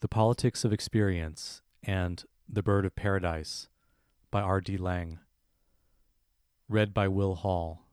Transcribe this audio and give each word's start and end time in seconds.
The 0.00 0.08
Politics 0.08 0.62
of 0.62 0.74
Experience 0.74 1.62
and 1.82 2.22
The 2.46 2.62
Bird 2.62 2.84
of 2.84 2.94
Paradise 2.94 3.68
by 4.30 4.42
R.D. 4.42 4.76
Laing. 4.76 5.20
Read 6.68 6.92
by 6.92 7.08
Will 7.08 7.36
Hall. 7.36 7.86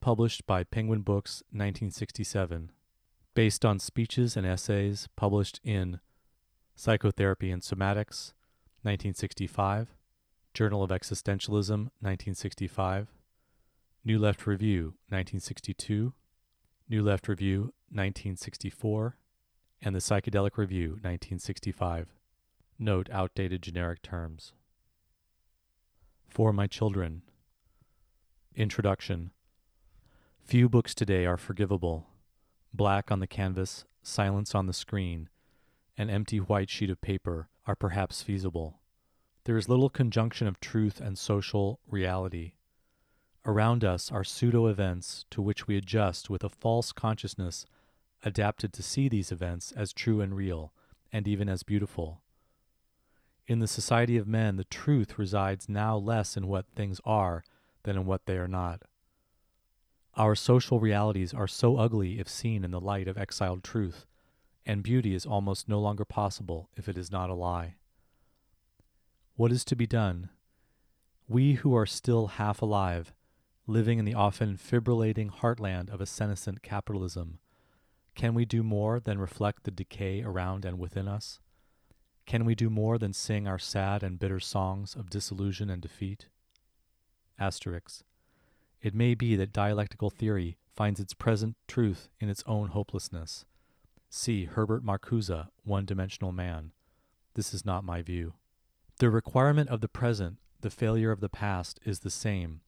Published 0.00 0.44
by 0.44 0.64
Penguin 0.64 1.02
Books, 1.02 1.44
1967. 1.52 2.72
Based 3.34 3.64
on 3.64 3.78
speeches 3.78 4.36
and 4.36 4.44
essays 4.44 5.08
published 5.14 5.60
in 5.62 6.00
Psychotherapy 6.74 7.52
and 7.52 7.62
Somatics, 7.62 8.32
1965. 8.82 9.94
Journal 10.52 10.82
of 10.82 10.90
Existentialism, 10.90 11.90
1965. 12.00 13.06
New 14.04 14.18
Left 14.18 14.48
Review, 14.48 14.94
1962. 15.10 16.12
New 16.88 17.02
Left 17.04 17.28
Review, 17.28 17.72
1964 17.92 19.16
and 19.82 19.94
the 19.94 20.00
Psychedelic 20.00 20.56
Review, 20.56 20.90
1965. 20.90 22.08
Note 22.78 23.08
outdated 23.10 23.62
generic 23.62 24.02
terms. 24.02 24.52
For 26.28 26.52
My 26.52 26.66
Children. 26.66 27.22
Introduction. 28.54 29.30
Few 30.44 30.68
books 30.68 30.94
today 30.94 31.26
are 31.26 31.36
forgivable. 31.36 32.06
Black 32.72 33.10
on 33.10 33.20
the 33.20 33.26
canvas, 33.26 33.84
silence 34.02 34.54
on 34.54 34.66
the 34.66 34.72
screen, 34.72 35.28
an 35.96 36.10
empty 36.10 36.38
white 36.38 36.70
sheet 36.70 36.90
of 36.90 37.00
paper 37.00 37.48
are 37.66 37.76
perhaps 37.76 38.22
feasible. 38.22 38.80
There 39.44 39.56
is 39.56 39.68
little 39.68 39.90
conjunction 39.90 40.46
of 40.46 40.60
truth 40.60 41.00
and 41.00 41.18
social 41.18 41.80
reality. 41.88 42.52
Around 43.46 43.84
us 43.84 44.12
are 44.12 44.24
pseudo 44.24 44.66
events 44.66 45.24
to 45.30 45.40
which 45.40 45.66
we 45.66 45.76
adjust 45.76 46.28
with 46.28 46.44
a 46.44 46.48
false 46.48 46.92
consciousness 46.92 47.66
adapted 48.22 48.72
to 48.72 48.82
see 48.82 49.08
these 49.08 49.32
events 49.32 49.72
as 49.72 49.92
true 49.92 50.20
and 50.20 50.36
real, 50.36 50.72
and 51.12 51.26
even 51.26 51.48
as 51.48 51.62
beautiful. 51.62 52.20
In 53.46 53.58
the 53.58 53.66
society 53.66 54.16
of 54.16 54.28
men, 54.28 54.56
the 54.56 54.64
truth 54.64 55.18
resides 55.18 55.68
now 55.68 55.96
less 55.96 56.36
in 56.36 56.46
what 56.46 56.66
things 56.74 57.00
are 57.04 57.42
than 57.82 57.96
in 57.96 58.06
what 58.06 58.26
they 58.26 58.36
are 58.36 58.48
not. 58.48 58.82
Our 60.16 60.34
social 60.34 60.80
realities 60.80 61.32
are 61.32 61.48
so 61.48 61.76
ugly 61.76 62.18
if 62.18 62.28
seen 62.28 62.64
in 62.64 62.70
the 62.70 62.80
light 62.80 63.08
of 63.08 63.16
exiled 63.16 63.64
truth, 63.64 64.06
and 64.66 64.82
beauty 64.82 65.14
is 65.14 65.26
almost 65.26 65.68
no 65.68 65.80
longer 65.80 66.04
possible 66.04 66.68
if 66.76 66.88
it 66.88 66.98
is 66.98 67.10
not 67.10 67.30
a 67.30 67.34
lie. 67.34 67.76
What 69.36 69.52
is 69.52 69.64
to 69.64 69.76
be 69.76 69.86
done? 69.86 70.28
We 71.26 71.54
who 71.54 71.74
are 71.74 71.86
still 71.86 72.26
half 72.26 72.60
alive, 72.60 73.12
living 73.66 73.98
in 73.98 74.04
the 74.04 74.14
often 74.14 74.58
fibrillating 74.58 75.30
heartland 75.30 75.88
of 75.88 76.00
a 76.00 76.06
senescent 76.06 76.62
capitalism, 76.62 77.38
can 78.20 78.34
we 78.34 78.44
do 78.44 78.62
more 78.62 79.00
than 79.00 79.18
reflect 79.18 79.64
the 79.64 79.70
decay 79.70 80.20
around 80.22 80.66
and 80.66 80.78
within 80.78 81.08
us? 81.08 81.40
Can 82.26 82.44
we 82.44 82.54
do 82.54 82.68
more 82.68 82.98
than 82.98 83.14
sing 83.14 83.48
our 83.48 83.58
sad 83.58 84.02
and 84.02 84.18
bitter 84.18 84.38
songs 84.38 84.94
of 84.94 85.08
disillusion 85.08 85.70
and 85.70 85.80
defeat? 85.80 86.26
Asterisk. 87.38 88.02
It 88.82 88.94
may 88.94 89.14
be 89.14 89.36
that 89.36 89.54
dialectical 89.54 90.10
theory 90.10 90.58
finds 90.76 91.00
its 91.00 91.14
present 91.14 91.56
truth 91.66 92.10
in 92.20 92.28
its 92.28 92.44
own 92.46 92.68
hopelessness. 92.68 93.46
See 94.10 94.44
Herbert 94.44 94.84
Marcuse, 94.84 95.48
One 95.64 95.86
Dimensional 95.86 96.30
Man. 96.30 96.72
This 97.36 97.54
is 97.54 97.64
not 97.64 97.84
my 97.84 98.02
view. 98.02 98.34
The 98.98 99.08
requirement 99.08 99.70
of 99.70 99.80
the 99.80 99.88
present, 99.88 100.36
the 100.60 100.68
failure 100.68 101.10
of 101.10 101.20
the 101.20 101.30
past, 101.30 101.80
is 101.86 102.00
the 102.00 102.10
same 102.10 102.60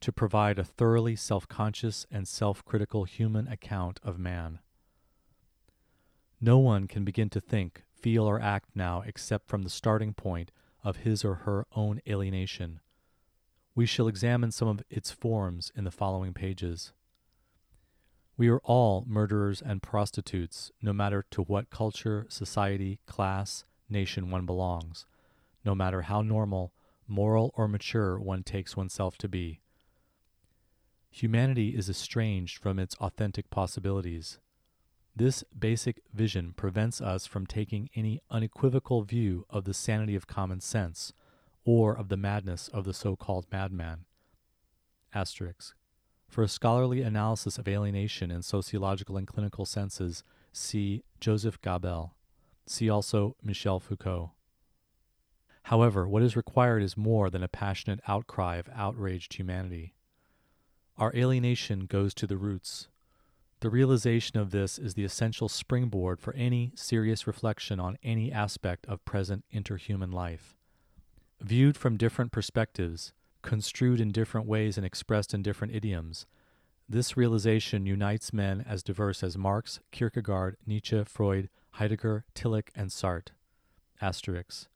to 0.00 0.12
provide 0.12 0.58
a 0.58 0.64
thoroughly 0.64 1.14
self 1.14 1.46
conscious 1.46 2.06
and 2.10 2.26
self 2.26 2.64
critical 2.64 3.04
human 3.04 3.48
account 3.48 4.00
of 4.02 4.18
man. 4.18 4.60
No 6.40 6.58
one 6.58 6.86
can 6.86 7.04
begin 7.04 7.30
to 7.30 7.40
think, 7.40 7.82
feel, 7.92 8.24
or 8.24 8.40
act 8.40 8.70
now 8.74 9.02
except 9.06 9.48
from 9.48 9.62
the 9.62 9.70
starting 9.70 10.14
point 10.14 10.50
of 10.84 10.98
his 10.98 11.24
or 11.24 11.34
her 11.34 11.66
own 11.74 12.00
alienation. 12.08 12.80
We 13.74 13.86
shall 13.86 14.08
examine 14.08 14.52
some 14.52 14.68
of 14.68 14.82
its 14.88 15.10
forms 15.10 15.72
in 15.74 15.84
the 15.84 15.90
following 15.90 16.32
pages. 16.32 16.92
We 18.36 18.48
are 18.48 18.60
all 18.62 19.04
murderers 19.06 19.60
and 19.60 19.82
prostitutes, 19.82 20.70
no 20.80 20.92
matter 20.92 21.24
to 21.32 21.42
what 21.42 21.70
culture, 21.70 22.26
society, 22.28 23.00
class, 23.06 23.64
nation 23.88 24.30
one 24.30 24.46
belongs, 24.46 25.06
no 25.64 25.74
matter 25.74 26.02
how 26.02 26.22
normal, 26.22 26.72
moral, 27.08 27.52
or 27.56 27.66
mature 27.66 28.18
one 28.18 28.44
takes 28.44 28.76
oneself 28.76 29.18
to 29.18 29.28
be. 29.28 29.60
Humanity 31.10 31.70
is 31.70 31.88
estranged 31.88 32.58
from 32.58 32.78
its 32.78 32.94
authentic 32.96 33.50
possibilities. 33.50 34.38
This 35.18 35.42
basic 35.58 36.00
vision 36.14 36.52
prevents 36.52 37.00
us 37.00 37.26
from 37.26 37.44
taking 37.44 37.90
any 37.96 38.20
unequivocal 38.30 39.02
view 39.02 39.46
of 39.50 39.64
the 39.64 39.74
sanity 39.74 40.14
of 40.14 40.28
common 40.28 40.60
sense 40.60 41.12
or 41.64 41.92
of 41.92 42.08
the 42.08 42.16
madness 42.16 42.68
of 42.68 42.84
the 42.84 42.94
so 42.94 43.16
called 43.16 43.44
madman. 43.50 44.04
Asterisk. 45.12 45.74
For 46.28 46.44
a 46.44 46.48
scholarly 46.48 47.02
analysis 47.02 47.58
of 47.58 47.66
alienation 47.66 48.30
in 48.30 48.42
sociological 48.42 49.16
and 49.16 49.26
clinical 49.26 49.66
senses, 49.66 50.22
see 50.52 51.02
Joseph 51.18 51.60
Gabel. 51.62 52.14
See 52.68 52.88
also 52.88 53.34
Michel 53.42 53.80
Foucault. 53.80 54.30
However, 55.64 56.06
what 56.06 56.22
is 56.22 56.36
required 56.36 56.84
is 56.84 56.96
more 56.96 57.28
than 57.28 57.42
a 57.42 57.48
passionate 57.48 57.98
outcry 58.06 58.54
of 58.54 58.70
outraged 58.72 59.34
humanity. 59.34 59.94
Our 60.96 61.12
alienation 61.12 61.86
goes 61.86 62.14
to 62.14 62.28
the 62.28 62.36
roots, 62.36 62.86
the 63.60 63.70
realization 63.70 64.38
of 64.38 64.50
this 64.50 64.78
is 64.78 64.94
the 64.94 65.04
essential 65.04 65.48
springboard 65.48 66.20
for 66.20 66.32
any 66.34 66.72
serious 66.76 67.26
reflection 67.26 67.80
on 67.80 67.98
any 68.02 68.30
aspect 68.30 68.86
of 68.86 69.04
present 69.04 69.44
interhuman 69.52 70.12
life. 70.12 70.54
Viewed 71.40 71.76
from 71.76 71.96
different 71.96 72.30
perspectives, 72.30 73.12
construed 73.42 74.00
in 74.00 74.12
different 74.12 74.46
ways, 74.46 74.76
and 74.76 74.86
expressed 74.86 75.34
in 75.34 75.42
different 75.42 75.74
idioms, 75.74 76.26
this 76.88 77.16
realization 77.16 77.84
unites 77.84 78.32
men 78.32 78.64
as 78.66 78.82
diverse 78.82 79.22
as 79.22 79.36
Marx, 79.36 79.80
Kierkegaard, 79.92 80.56
Nietzsche, 80.66 81.04
Freud, 81.04 81.50
Heidegger, 81.72 82.24
Tillich, 82.34 82.68
and 82.74 82.90
Sartre. 82.90 83.32
Asterisk. 84.00 84.68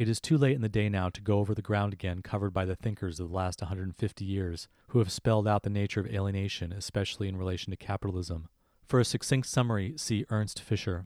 It 0.00 0.08
is 0.08 0.18
too 0.18 0.38
late 0.38 0.54
in 0.54 0.62
the 0.62 0.70
day 0.70 0.88
now 0.88 1.10
to 1.10 1.20
go 1.20 1.40
over 1.40 1.54
the 1.54 1.60
ground 1.60 1.92
again 1.92 2.22
covered 2.22 2.54
by 2.54 2.64
the 2.64 2.74
thinkers 2.74 3.20
of 3.20 3.28
the 3.28 3.34
last 3.34 3.60
150 3.60 4.24
years 4.24 4.66
who 4.88 4.98
have 4.98 5.12
spelled 5.12 5.46
out 5.46 5.62
the 5.62 5.68
nature 5.68 6.00
of 6.00 6.06
alienation, 6.06 6.72
especially 6.72 7.28
in 7.28 7.36
relation 7.36 7.70
to 7.70 7.76
capitalism. 7.76 8.48
For 8.86 8.98
a 8.98 9.04
succinct 9.04 9.46
summary, 9.48 9.92
see 9.98 10.24
Ernst 10.30 10.62
Fischer. 10.62 11.04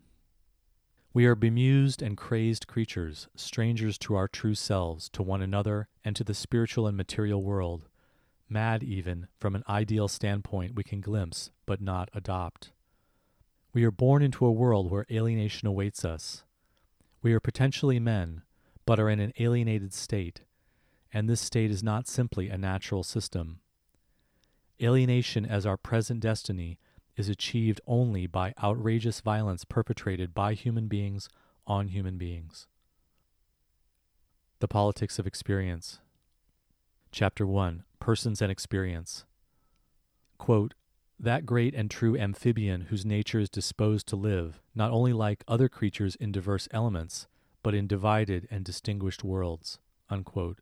We 1.12 1.26
are 1.26 1.34
bemused 1.34 2.02
and 2.02 2.16
crazed 2.16 2.68
creatures, 2.68 3.26
strangers 3.34 3.98
to 3.98 4.14
our 4.14 4.28
true 4.28 4.54
selves, 4.54 5.08
to 5.08 5.24
one 5.24 5.42
another, 5.42 5.88
and 6.04 6.14
to 6.14 6.22
the 6.22 6.32
spiritual 6.32 6.86
and 6.86 6.96
material 6.96 7.42
world. 7.42 7.88
Mad, 8.48 8.84
even, 8.84 9.26
from 9.40 9.56
an 9.56 9.64
ideal 9.68 10.06
standpoint 10.06 10.76
we 10.76 10.84
can 10.84 11.00
glimpse, 11.00 11.50
but 11.66 11.80
not 11.80 12.10
adopt. 12.14 12.70
We 13.72 13.82
are 13.82 13.90
born 13.90 14.22
into 14.22 14.46
a 14.46 14.52
world 14.52 14.88
where 14.88 15.04
alienation 15.10 15.66
awaits 15.66 16.04
us. 16.04 16.44
We 17.22 17.32
are 17.32 17.40
potentially 17.40 17.98
men, 17.98 18.42
but 18.86 19.00
are 19.00 19.08
in 19.08 19.20
an 19.20 19.32
alienated 19.38 19.92
state, 19.92 20.42
and 21.12 21.28
this 21.28 21.40
state 21.40 21.70
is 21.70 21.82
not 21.82 22.08
simply 22.08 22.48
a 22.48 22.58
natural 22.58 23.02
system. 23.02 23.60
Alienation 24.82 25.46
as 25.46 25.64
our 25.64 25.76
present 25.76 26.20
destiny 26.20 26.78
is 27.16 27.28
achieved 27.28 27.80
only 27.86 28.26
by 28.26 28.52
outrageous 28.62 29.20
violence 29.20 29.64
perpetrated 29.64 30.34
by 30.34 30.54
human 30.54 30.88
beings 30.88 31.28
on 31.66 31.88
human 31.88 32.18
beings. 32.18 32.66
The 34.58 34.68
Politics 34.68 35.18
of 35.18 35.26
Experience. 35.26 36.00
Chapter 37.12 37.46
1 37.46 37.84
Persons 38.00 38.42
and 38.42 38.50
Experience. 38.50 39.24
Quote, 40.38 40.74
that 41.18 41.46
great 41.46 41.74
and 41.74 41.90
true 41.90 42.16
amphibian 42.16 42.82
whose 42.82 43.06
nature 43.06 43.38
is 43.38 43.48
disposed 43.48 44.06
to 44.08 44.16
live, 44.16 44.60
not 44.74 44.90
only 44.90 45.12
like 45.12 45.44
other 45.46 45.68
creatures 45.68 46.16
in 46.16 46.32
diverse 46.32 46.68
elements, 46.72 47.28
but 47.64 47.74
in 47.74 47.88
divided 47.88 48.46
and 48.50 48.62
distinguished 48.64 49.24
worlds. 49.24 49.78
Unquote. 50.10 50.58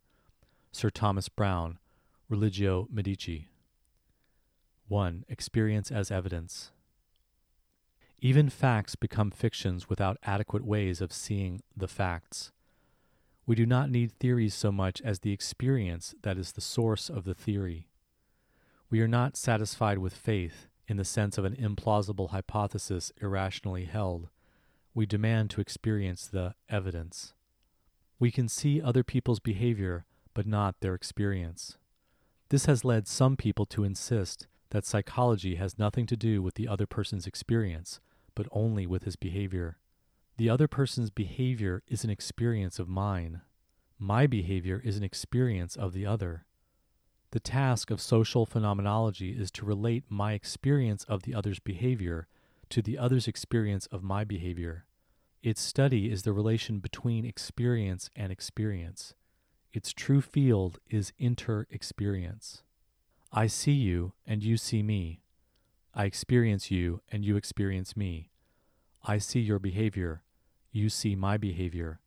Sir 0.71 0.89
Thomas 0.89 1.29
Browne, 1.29 1.79
Religio 2.31 2.89
Medici. 2.91 3.51
1. 4.87 5.25
Experience 5.29 5.91
as 5.91 6.13
evidence. 6.13 6.71
Even 8.21 8.49
facts 8.49 8.95
become 8.95 9.33
fictions 9.33 9.89
without 9.89 10.17
adequate 10.23 10.65
ways 10.65 11.01
of 11.01 11.13
seeing 11.13 11.61
the 11.77 11.89
facts. 11.89 12.53
We 13.47 13.57
do 13.57 13.67
not 13.67 13.91
need 13.91 14.13
theories 14.13 14.55
so 14.55 14.71
much 14.71 15.03
as 15.03 15.19
the 15.19 15.33
experience 15.33 16.15
that 16.23 16.39
is 16.39 16.53
the 16.53 16.61
source 16.61 17.11
of 17.11 17.25
the 17.25 17.35
theory. 17.35 17.89
We 18.89 19.01
are 19.01 19.09
not 19.09 19.37
satisfied 19.37 19.99
with 19.99 20.15
faith 20.15 20.69
in 20.87 20.99
the 20.99 21.05
sense 21.05 21.37
of 21.37 21.45
an 21.45 21.57
implausible 21.57 22.31
hypothesis 22.31 23.11
irrationally 23.21 23.87
held 23.87 24.29
we 24.95 25.07
demand 25.07 25.51
to 25.51 25.61
experience 25.61 26.27
the 26.27 26.55
evidence. 26.69 27.33
We 28.19 28.31
can 28.31 28.49
see 28.49 28.81
other 28.81 29.03
people's 29.03 29.41
behavior, 29.41 30.05
but 30.35 30.47
not 30.47 30.81
their 30.81 30.95
experience. 30.95 31.79
This 32.51 32.67
has 32.67 32.85
led 32.85 33.09
some 33.09 33.37
people 33.37 33.65
to 33.67 33.85
insist 33.85 34.47
that 34.71 34.85
psychology 34.85 35.57
has 35.57 35.79
nothing 35.79 36.07
to 36.07 36.17
do 36.17 36.43
with 36.43 36.55
the 36.55 36.69
other 36.69 36.87
person's 36.87 37.27
experience, 37.27 38.01
but 38.35 38.47
only 38.53 38.87
with 38.87 39.05
his 39.05 39.17
behavior. 39.17 39.79
The 40.37 40.49
other 40.49 40.69
person's 40.69 41.11
behavior 41.11 41.83
is 41.87 42.05
an 42.05 42.11
experience 42.11 42.79
of 42.79 42.89
mine. 42.89 43.43
My 43.99 44.27
behavior 44.27 44.81
is 44.85 44.97
an 44.97 45.05
experience 45.05 45.77
of 45.77 45.93
the 45.93 46.07
other. 46.07 46.45
The 47.33 47.41
task 47.41 47.91
of 47.91 48.01
social 48.01 48.45
phenomenology 48.45 49.31
is 49.31 49.51
to 49.53 49.65
relate 49.65 50.05
my 50.09 50.35
experience 50.35 51.05
of 51.05 51.23
the 51.23 51.35
other's 51.35 51.61
behavior 51.61 52.29
to 52.73 52.81
the 52.81 52.97
other's 52.97 53.29
experience 53.29 53.85
of 53.93 54.03
my 54.03 54.25
behavior. 54.25 54.87
Its 55.43 55.61
study 55.61 56.11
is 56.11 56.23
the 56.23 56.33
relation 56.33 56.79
between 56.79 57.27
experience 57.27 58.09
and 58.17 58.33
experience. 58.33 59.13
Its 59.75 59.93
true 59.93 60.23
field 60.23 60.79
is 60.89 61.13
inter 61.19 61.67
experience. 61.69 62.63
I 63.31 63.47
see 63.47 63.73
you 63.73 64.15
and 64.27 64.43
you 64.43 64.57
see 64.57 64.83
me. 64.83 65.21
I 65.95 66.07
experience 66.07 66.71
you 66.71 67.03
and 67.11 67.27
you 67.27 67.37
experience 67.37 67.95
me. 67.95 68.31
I 69.05 69.19
see 69.19 69.41
your 69.41 69.59
behavior, 69.59 70.23
you 70.71 70.89
see 70.89 71.15
my 71.15 71.37
behavior. 71.37 72.01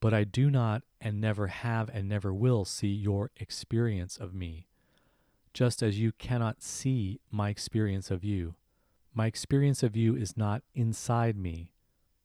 But 0.00 0.12
I 0.12 0.24
do 0.24 0.50
not 0.50 0.82
and 1.00 1.20
never 1.20 1.46
have 1.46 1.88
and 1.90 2.08
never 2.08 2.34
will 2.34 2.64
see 2.64 2.88
your 2.88 3.30
experience 3.36 4.16
of 4.16 4.34
me, 4.34 4.66
just 5.54 5.80
as 5.80 6.00
you 6.00 6.10
cannot 6.10 6.60
see 6.60 7.20
my 7.30 7.50
experience 7.50 8.10
of 8.10 8.24
you. 8.24 8.56
My 9.14 9.26
experience 9.26 9.82
of 9.82 9.94
you 9.94 10.16
is 10.16 10.36
not 10.36 10.62
inside 10.74 11.36
me, 11.36 11.72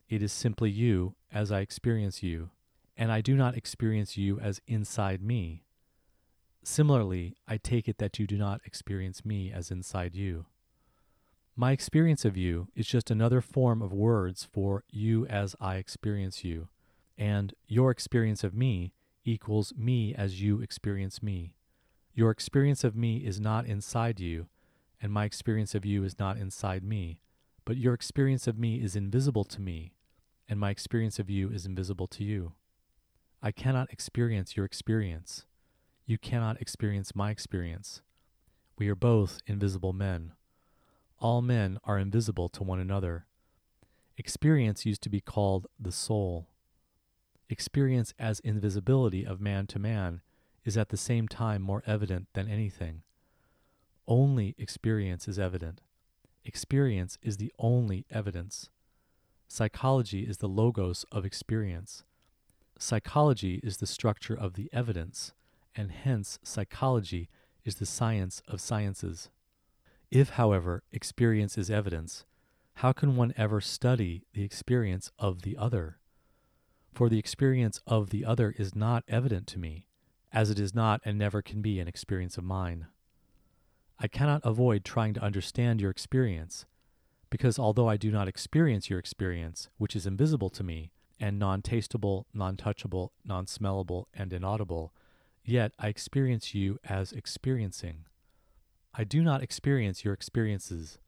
it 0.08 0.24
is 0.24 0.32
simply 0.32 0.70
you 0.70 1.16
as 1.34 1.52
I 1.52 1.60
experience 1.60 2.24
you, 2.24 2.50
and 2.96 3.12
I 3.12 3.20
do 3.20 3.36
not 3.36 3.58
experience 3.58 4.16
you 4.16 4.40
as 4.40 4.62
inside 4.68 5.22
me. 5.22 5.64
Similarly, 6.64 7.36
I 7.46 7.58
take 7.58 7.90
it 7.90 7.98
that 7.98 8.20
you 8.20 8.26
do 8.26 8.38
not 8.38 8.62
experience 8.66 9.26
me 9.26 9.52
as 9.52 9.70
inside 9.70 10.16
you. 10.16 10.46
My 11.58 11.74
experience 11.74 12.24
of 12.24 12.38
you 12.38 12.70
is 12.74 12.88
just 12.88 13.12
another 13.12 13.42
form 13.42 13.82
of 13.82 13.92
words 13.92 14.48
for 14.50 14.84
you 14.90 15.26
as 15.28 15.56
I 15.60 15.76
experience 15.76 16.46
you, 16.46 16.70
and 17.18 17.54
your 17.68 17.92
experience 17.92 18.46
of 18.46 18.54
me 18.54 18.94
equals 19.26 19.74
me 19.76 20.16
as 20.16 20.42
you 20.42 20.62
experience 20.62 21.22
me. 21.22 21.56
Your 22.14 22.32
experience 22.32 22.86
of 22.86 22.96
me 22.96 23.18
is 23.18 23.42
not 23.42 23.66
inside 23.66 24.22
you, 24.22 24.48
and 25.02 25.12
my 25.12 25.26
experience 25.26 25.76
of 25.76 25.86
you 25.86 26.04
is 26.04 26.20
not 26.20 26.38
inside 26.38 26.84
me, 26.84 27.20
but 27.66 27.78
your 27.78 27.94
experience 27.94 28.48
of 28.48 28.58
me 28.58 28.82
is 28.82 28.96
invisible 28.96 29.44
to 29.44 29.62
me, 29.62 29.94
and 30.48 30.60
my 30.60 30.70
experience 30.70 31.20
of 31.20 31.30
you 31.30 31.50
is 31.50 31.66
invisible 31.66 32.08
to 32.08 32.24
you. 32.24 32.54
I 33.42 33.52
cannot 33.52 33.92
experience 33.92 34.56
your 34.56 34.66
experience. 34.66 35.46
You 36.06 36.18
cannot 36.18 36.62
experience 36.62 37.16
my 37.16 37.30
experience. 37.32 38.02
We 38.78 38.88
are 38.88 38.96
both 38.96 39.40
invisible 39.46 39.94
men. 39.94 40.34
All 41.20 41.42
men 41.42 41.80
are 41.84 42.00
invisible 42.00 42.50
to 42.50 42.64
one 42.64 42.80
another. 42.80 43.26
Experience 44.18 44.86
used 44.86 45.02
to 45.04 45.10
be 45.10 45.22
called 45.22 45.68
the 45.80 45.92
soul. 45.92 46.48
Experience 47.50 48.14
as 48.18 48.40
invisibility 48.40 49.26
of 49.26 49.42
man 49.42 49.68
to 49.68 49.80
man 49.80 50.22
is 50.66 50.78
at 50.78 50.90
the 50.90 50.98
same 50.98 51.28
time 51.28 51.62
more 51.62 51.84
evident 51.86 52.28
than 52.34 52.50
anything. 52.50 53.04
Only 54.08 54.56
experience 54.58 55.28
is 55.28 55.38
evident. 55.38 55.82
Experience 56.46 57.18
is 57.22 57.38
the 57.38 57.52
only 57.60 58.06
evidence. 58.10 58.70
Psychology 59.50 60.22
is 60.22 60.38
the 60.38 60.48
logos 60.48 61.06
of 61.12 61.26
experience. 61.26 62.04
Psychology 62.80 63.60
is 63.64 63.78
the 63.78 63.88
structure 63.88 64.36
of 64.36 64.54
the 64.54 64.70
evidence, 64.72 65.34
and 65.76 65.92
hence 65.92 66.40
psychology 66.42 67.30
is 67.66 67.76
the 67.76 67.86
science 67.86 68.42
of 68.48 68.62
sciences. 68.62 69.30
If, 70.10 70.32
however, 70.32 70.84
experience 70.94 71.58
is 71.58 71.70
evidence, 71.70 72.24
how 72.76 72.94
can 72.94 73.18
one 73.18 73.34
ever 73.36 73.60
study 73.60 74.24
the 74.34 74.44
experience 74.44 75.12
of 75.20 75.42
the 75.42 75.58
other? 75.58 75.98
For 76.94 77.10
the 77.10 77.20
experience 77.20 77.82
of 77.86 78.10
the 78.12 78.24
other 78.24 78.54
is 78.58 78.74
not 78.74 79.04
evident 79.10 79.48
to 79.48 79.60
me, 79.60 79.88
as 80.32 80.50
it 80.50 80.60
is 80.60 80.74
not 80.74 81.02
and 81.04 81.18
never 81.18 81.42
can 81.42 81.62
be 81.62 81.80
an 81.80 81.88
experience 81.90 82.38
of 82.38 82.46
mine. 82.46 82.88
I 84.00 84.08
cannot 84.08 84.42
avoid 84.44 84.86
trying 84.86 85.14
to 85.16 85.24
understand 85.24 85.82
your 85.82 85.90
experience, 85.90 86.66
because 87.30 87.58
although 87.58 87.90
I 87.90 87.98
do 87.98 88.12
not 88.12 88.28
experience 88.28 88.90
your 88.90 89.00
experience, 89.00 89.70
which 89.78 89.96
is 89.96 90.06
invisible 90.06 90.50
to 90.52 90.64
me, 90.64 90.92
and 91.20 91.40
non 91.40 91.64
tastable, 91.64 92.26
non 92.34 92.58
touchable, 92.58 93.10
non 93.26 93.48
smellable, 93.48 94.06
and 94.14 94.32
inaudible, 94.32 94.94
yet 95.44 95.72
I 95.80 95.88
experience 95.88 96.54
you 96.54 96.78
as 96.84 97.12
experiencing. 97.12 98.06
I 98.94 99.04
do 99.04 99.24
not 99.24 99.42
experience 99.42 100.06
your 100.06 100.14
experiences, 100.14 101.00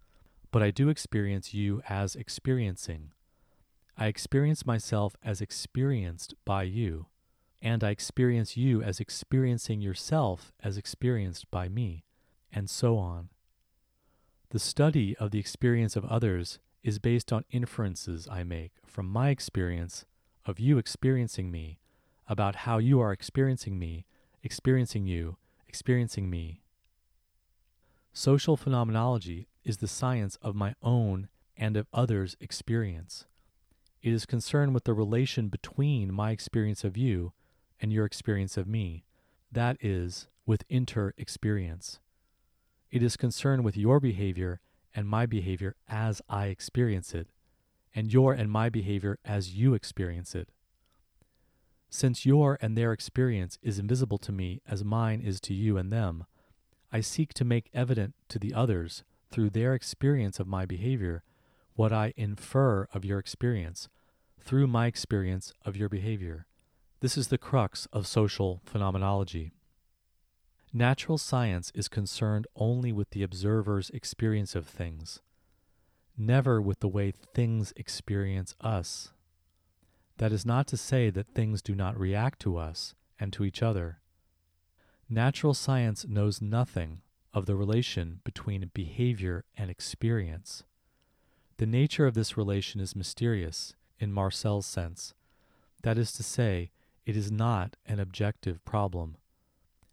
but 0.51 0.63
I 0.63 0.71
do 0.71 0.89
experience 0.89 1.53
you 1.53 1.83
as 1.87 2.15
experiencing. 2.15 3.11
I 3.97 4.07
experience 4.07 4.65
myself 4.65 5.15
as 5.23 5.41
experienced 5.41 6.33
by 6.45 6.63
you, 6.63 7.07
and 7.61 7.83
I 7.83 7.89
experience 7.89 8.57
you 8.57 8.81
as 8.81 8.99
experiencing 8.99 9.81
yourself 9.81 10.53
as 10.63 10.77
experienced 10.77 11.51
by 11.51 11.67
me, 11.67 12.05
and 12.53 12.69
so 12.69 12.97
on. 12.97 13.29
The 14.49 14.59
study 14.59 15.15
of 15.17 15.31
the 15.31 15.39
experience 15.39 15.95
of 15.95 16.05
others 16.05 16.59
is 16.83 16.99
based 16.99 17.31
on 17.31 17.45
inferences 17.51 18.27
I 18.29 18.43
make 18.43 18.71
from 18.85 19.07
my 19.07 19.29
experience 19.29 20.05
of 20.45 20.59
you 20.59 20.77
experiencing 20.77 21.51
me 21.51 21.79
about 22.27 22.57
how 22.57 22.77
you 22.77 22.99
are 22.99 23.11
experiencing 23.11 23.77
me, 23.77 24.05
experiencing 24.43 25.05
you, 25.05 25.37
experiencing 25.67 26.29
me. 26.29 26.61
Social 28.13 28.57
phenomenology 28.57 29.47
is 29.63 29.77
the 29.77 29.87
science 29.87 30.37
of 30.41 30.55
my 30.55 30.73
own 30.81 31.29
and 31.55 31.77
of 31.77 31.87
others' 31.93 32.35
experience. 32.39 33.25
It 34.01 34.13
is 34.13 34.25
concerned 34.25 34.73
with 34.73 34.85
the 34.85 34.93
relation 34.93 35.49
between 35.49 36.13
my 36.13 36.31
experience 36.31 36.83
of 36.83 36.97
you 36.97 37.33
and 37.81 37.91
your 37.91 38.05
experience 38.05 38.57
of 38.57 38.67
me, 38.67 39.03
that 39.51 39.77
is, 39.81 40.27
with 40.45 40.63
inter 40.69 41.13
experience. 41.17 41.99
It 42.91 43.03
is 43.03 43.17
concerned 43.17 43.63
with 43.63 43.77
your 43.77 43.99
behavior 43.99 44.61
and 44.95 45.07
my 45.07 45.25
behavior 45.25 45.75
as 45.87 46.21
I 46.27 46.47
experience 46.47 47.13
it, 47.13 47.27
and 47.93 48.11
your 48.11 48.33
and 48.33 48.49
my 48.49 48.69
behavior 48.69 49.19
as 49.23 49.53
you 49.53 49.75
experience 49.75 50.33
it. 50.33 50.49
Since 51.91 52.25
your 52.25 52.57
and 52.61 52.77
their 52.77 52.91
experience 52.91 53.57
is 53.61 53.79
invisible 53.79 54.17
to 54.19 54.31
me 54.31 54.61
as 54.67 54.83
mine 54.83 55.21
is 55.21 55.39
to 55.41 55.53
you 55.53 55.77
and 55.77 55.91
them, 55.91 56.25
I 56.91 57.01
seek 57.01 57.33
to 57.35 57.45
make 57.45 57.69
evident 57.73 58.15
to 58.29 58.39
the 58.39 58.53
others, 58.53 59.03
through 59.31 59.51
their 59.51 59.75
experience 59.75 60.39
of 60.39 60.47
my 60.47 60.65
behavior, 60.65 61.23
what 61.75 61.93
I 61.93 62.13
infer 62.17 62.87
of 62.93 63.05
your 63.05 63.19
experience, 63.19 63.87
through 64.39 64.67
my 64.67 64.87
experience 64.87 65.53
of 65.63 65.77
your 65.77 65.89
behavior. 65.89 66.47
This 67.01 67.17
is 67.17 67.27
the 67.27 67.37
crux 67.37 67.87
of 67.93 68.07
social 68.07 68.61
phenomenology. 68.65 69.53
Natural 70.71 71.17
science 71.17 71.71
is 71.73 71.87
concerned 71.87 72.45
only 72.55 72.91
with 72.91 73.09
the 73.09 73.23
observer's 73.23 73.89
experience 73.89 74.55
of 74.55 74.67
things, 74.67 75.19
never 76.15 76.61
with 76.61 76.79
the 76.79 76.87
way 76.87 77.11
things 77.33 77.73
experience 77.75 78.53
us. 78.61 79.11
That 80.17 80.31
is 80.31 80.45
not 80.45 80.67
to 80.67 80.77
say 80.77 81.09
that 81.09 81.33
things 81.33 81.63
do 81.63 81.73
not 81.73 81.99
react 81.99 82.39
to 82.41 82.57
us 82.57 82.93
and 83.19 83.33
to 83.33 83.45
each 83.45 83.63
other. 83.63 84.01
Natural 85.09 85.55
science 85.55 86.05
knows 86.07 86.39
nothing 86.39 87.01
of 87.33 87.47
the 87.47 87.55
relation 87.55 88.19
between 88.23 88.69
behavior 88.71 89.45
and 89.57 89.71
experience. 89.71 90.63
The 91.57 91.65
nature 91.65 92.05
of 92.05 92.13
this 92.13 92.37
relation 92.37 92.79
is 92.79 92.95
mysterious 92.95 93.73
in 93.97 94.13
Marcel's 94.13 94.67
sense. 94.67 95.15
That 95.81 95.97
is 95.97 96.11
to 96.13 96.23
say, 96.23 96.69
it 97.07 97.17
is 97.17 97.31
not 97.31 97.75
an 97.87 97.99
objective 97.99 98.63
problem. 98.65 99.17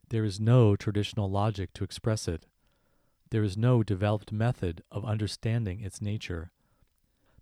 There 0.09 0.25
is 0.25 0.39
no 0.39 0.77
traditional 0.77 1.31
logic 1.31 1.73
to 1.75 1.85
express 1.85 2.29
it. 2.29 2.47
There 3.31 3.43
is 3.43 3.57
no 3.57 3.83
developed 3.83 4.31
method 4.31 4.83
of 4.91 5.05
understanding 5.05 5.81
its 5.81 6.01
nature. 6.01 6.53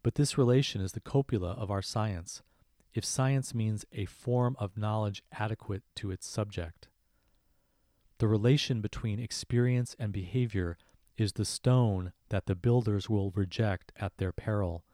But 0.03 0.15
this 0.15 0.39
relation 0.39 0.81
is 0.81 0.93
the 0.93 1.01
copula 1.01 1.51
of 1.53 1.71
our 1.71 1.83
science, 1.83 2.43
if 2.95 3.05
science 3.05 3.55
means 3.55 3.85
a 3.93 4.07
form 4.07 4.57
of 4.59 4.79
knowledge 4.79 5.23
adequate 5.33 5.83
to 5.97 6.11
its 6.11 6.27
subject. 6.27 6.89
The 8.19 8.29
relation 8.29 8.81
between 8.81 9.19
experience 9.19 9.95
and 9.99 10.13
behavior 10.13 10.79
is 11.19 11.33
the 11.33 11.45
stone 11.45 12.13
that 12.31 12.47
the 12.47 12.55
builders 12.55 13.11
will 13.11 13.31
reject 13.33 13.93
at 14.01 14.17
their 14.17 14.33
peril. 14.33 14.85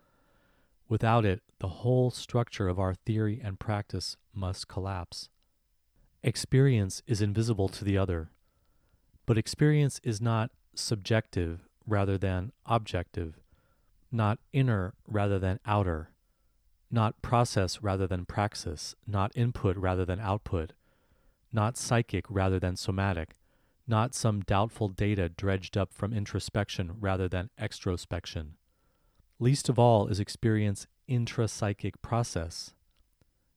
Without 0.88 1.24
it, 1.24 1.42
the 1.60 1.68
whole 1.68 2.10
structure 2.10 2.68
of 2.68 2.80
our 2.80 2.94
theory 2.94 3.40
and 3.42 3.60
practice 3.60 4.16
must 4.34 4.66
collapse. 4.66 5.28
Experience 6.22 7.02
is 7.06 7.22
invisible 7.22 7.68
to 7.70 7.82
the 7.82 7.96
other, 7.96 8.30
but 9.24 9.38
experience 9.38 10.00
is 10.02 10.20
not 10.20 10.50
subjective 10.74 11.66
rather 11.86 12.18
than 12.18 12.52
objective, 12.66 13.40
not 14.12 14.38
inner 14.52 14.92
rather 15.06 15.38
than 15.38 15.60
outer, 15.64 16.10
not 16.90 17.22
process 17.22 17.80
rather 17.80 18.06
than 18.06 18.26
praxis, 18.26 18.94
not 19.06 19.32
input 19.34 19.78
rather 19.78 20.04
than 20.04 20.20
output, 20.20 20.74
not 21.54 21.78
psychic 21.78 22.26
rather 22.28 22.58
than 22.58 22.76
somatic, 22.76 23.34
not 23.86 24.14
some 24.14 24.42
doubtful 24.42 24.88
data 24.88 25.30
dredged 25.30 25.78
up 25.78 25.90
from 25.90 26.12
introspection 26.12 26.92
rather 27.00 27.28
than 27.28 27.48
extrospection. 27.58 28.50
Least 29.38 29.70
of 29.70 29.78
all 29.78 30.06
is 30.08 30.20
experience 30.20 30.86
intrapsychic 31.08 31.94
process. 32.02 32.74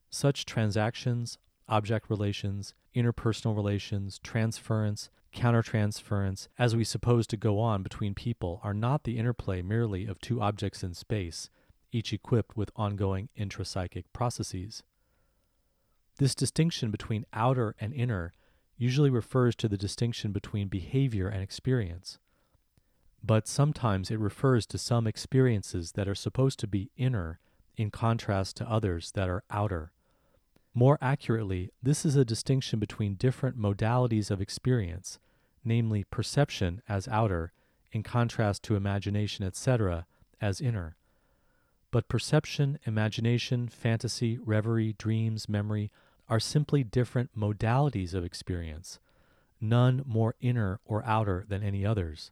Such 0.09 0.45
transactions, 0.45 1.37
object 1.67 2.09
relations, 2.09 2.73
interpersonal 2.95 3.55
relations, 3.55 4.19
transference, 4.19 5.09
countertransference, 5.33 6.47
as 6.59 6.75
we 6.75 6.83
suppose 6.83 7.25
to 7.27 7.37
go 7.37 7.59
on 7.59 7.83
between 7.83 8.13
people, 8.13 8.59
are 8.63 8.73
not 8.73 9.03
the 9.03 9.17
interplay 9.17 9.61
merely 9.61 10.05
of 10.05 10.19
two 10.19 10.41
objects 10.41 10.83
in 10.83 10.93
space, 10.93 11.49
each 11.91 12.13
equipped 12.13 12.55
with 12.55 12.71
ongoing 12.75 13.29
intrapsychic 13.37 14.05
processes. 14.13 14.83
This 16.17 16.35
distinction 16.35 16.91
between 16.91 17.25
outer 17.33 17.75
and 17.79 17.93
inner 17.93 18.33
usually 18.77 19.09
refers 19.09 19.55
to 19.55 19.67
the 19.67 19.77
distinction 19.77 20.31
between 20.31 20.67
behavior 20.67 21.27
and 21.27 21.41
experience. 21.41 22.19
But 23.23 23.47
sometimes 23.47 24.11
it 24.11 24.19
refers 24.19 24.65
to 24.67 24.77
some 24.77 25.07
experiences 25.07 25.93
that 25.93 26.07
are 26.07 26.15
supposed 26.15 26.59
to 26.59 26.67
be 26.67 26.91
inner 26.97 27.39
in 27.77 27.89
contrast 27.89 28.57
to 28.57 28.69
others 28.69 29.11
that 29.11 29.29
are 29.29 29.43
outer. 29.49 29.91
More 30.75 30.97
accurately, 31.01 31.71
this 31.83 32.03
is 32.03 32.15
a 32.15 32.25
distinction 32.25 32.79
between 32.79 33.13
different 33.15 33.59
modalities 33.59 34.31
of 34.31 34.41
experience, 34.41 35.19
namely 35.63 36.03
perception 36.03 36.81
as 36.89 37.07
outer, 37.07 37.51
in 37.91 38.01
contrast 38.01 38.63
to 38.63 38.75
imagination, 38.75 39.45
etc., 39.45 40.07
as 40.41 40.59
inner. 40.59 40.95
But 41.91 42.07
perception, 42.07 42.79
imagination, 42.85 43.67
fantasy, 43.67 44.39
reverie, 44.39 44.93
dreams, 44.93 45.47
memory 45.47 45.91
are 46.27 46.39
simply 46.39 46.83
different 46.83 47.37
modalities 47.37 48.15
of 48.15 48.25
experience, 48.25 48.99
none 49.61 50.01
more 50.07 50.33
inner 50.41 50.79
or 50.85 51.05
outer 51.05 51.45
than 51.47 51.61
any 51.61 51.85
others. 51.85 52.31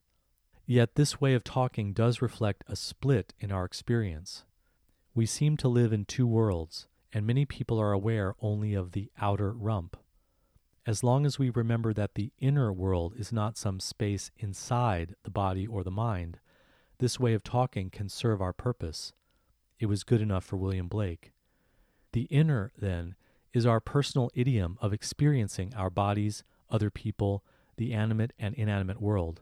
Yet 0.66 0.96
this 0.96 1.22
way 1.22 1.36
of 1.36 1.44
talking 1.44 1.94
does 1.94 2.24
reflect 2.24 2.64
a 2.68 2.76
split 2.76 3.36
in 3.40 3.52
our 3.52 3.66
experience. 3.66 4.46
We 5.14 5.28
seem 5.28 5.58
to 5.58 5.68
live 5.68 5.94
in 5.94 6.06
two 6.06 6.26
worlds 6.26 6.88
and 7.14 7.26
many 7.26 7.46
people 7.46 7.80
are 7.80 7.92
aware 7.92 8.36
only 8.42 8.74
of 8.74 8.92
the 8.92 9.12
outer 9.20 9.52
rump. 9.52 9.98
As 10.86 11.04
long 11.04 11.26
as 11.26 11.38
we 11.38 11.50
remember 11.50 11.94
that 11.94 12.16
the 12.16 12.32
inner 12.40 12.74
world 12.74 13.14
is 13.18 13.32
not 13.32 13.58
some 13.58 13.80
space 13.80 14.32
inside 14.38 15.16
the 15.24 15.30
body 15.30 15.68
or 15.68 15.84
the 15.84 15.92
mind, 15.92 16.40
this 16.98 17.20
way 17.20 17.34
of 17.34 17.44
talking 17.44 17.90
can 17.90 18.10
serve 18.10 18.42
our 18.42 18.54
purpose. 18.54 19.14
It 19.80 19.86
was 19.88 20.04
good 20.04 20.22
enough 20.22 20.44
for 20.44 20.58
William 20.58 20.88
Blake. 20.88 21.34
The 22.14 22.24
inner, 22.24 22.72
then, 22.78 23.16
is 23.54 23.66
our 23.66 23.80
personal 23.80 24.32
idiom 24.34 24.78
of 24.82 24.94
experiencing 24.94 25.74
our 25.76 25.90
bodies, 25.90 26.44
other 26.70 26.90
people, 26.90 27.44
the 27.78 27.94
animate 27.94 28.34
and 28.40 28.56
inanimate 28.56 29.02
world, 29.02 29.42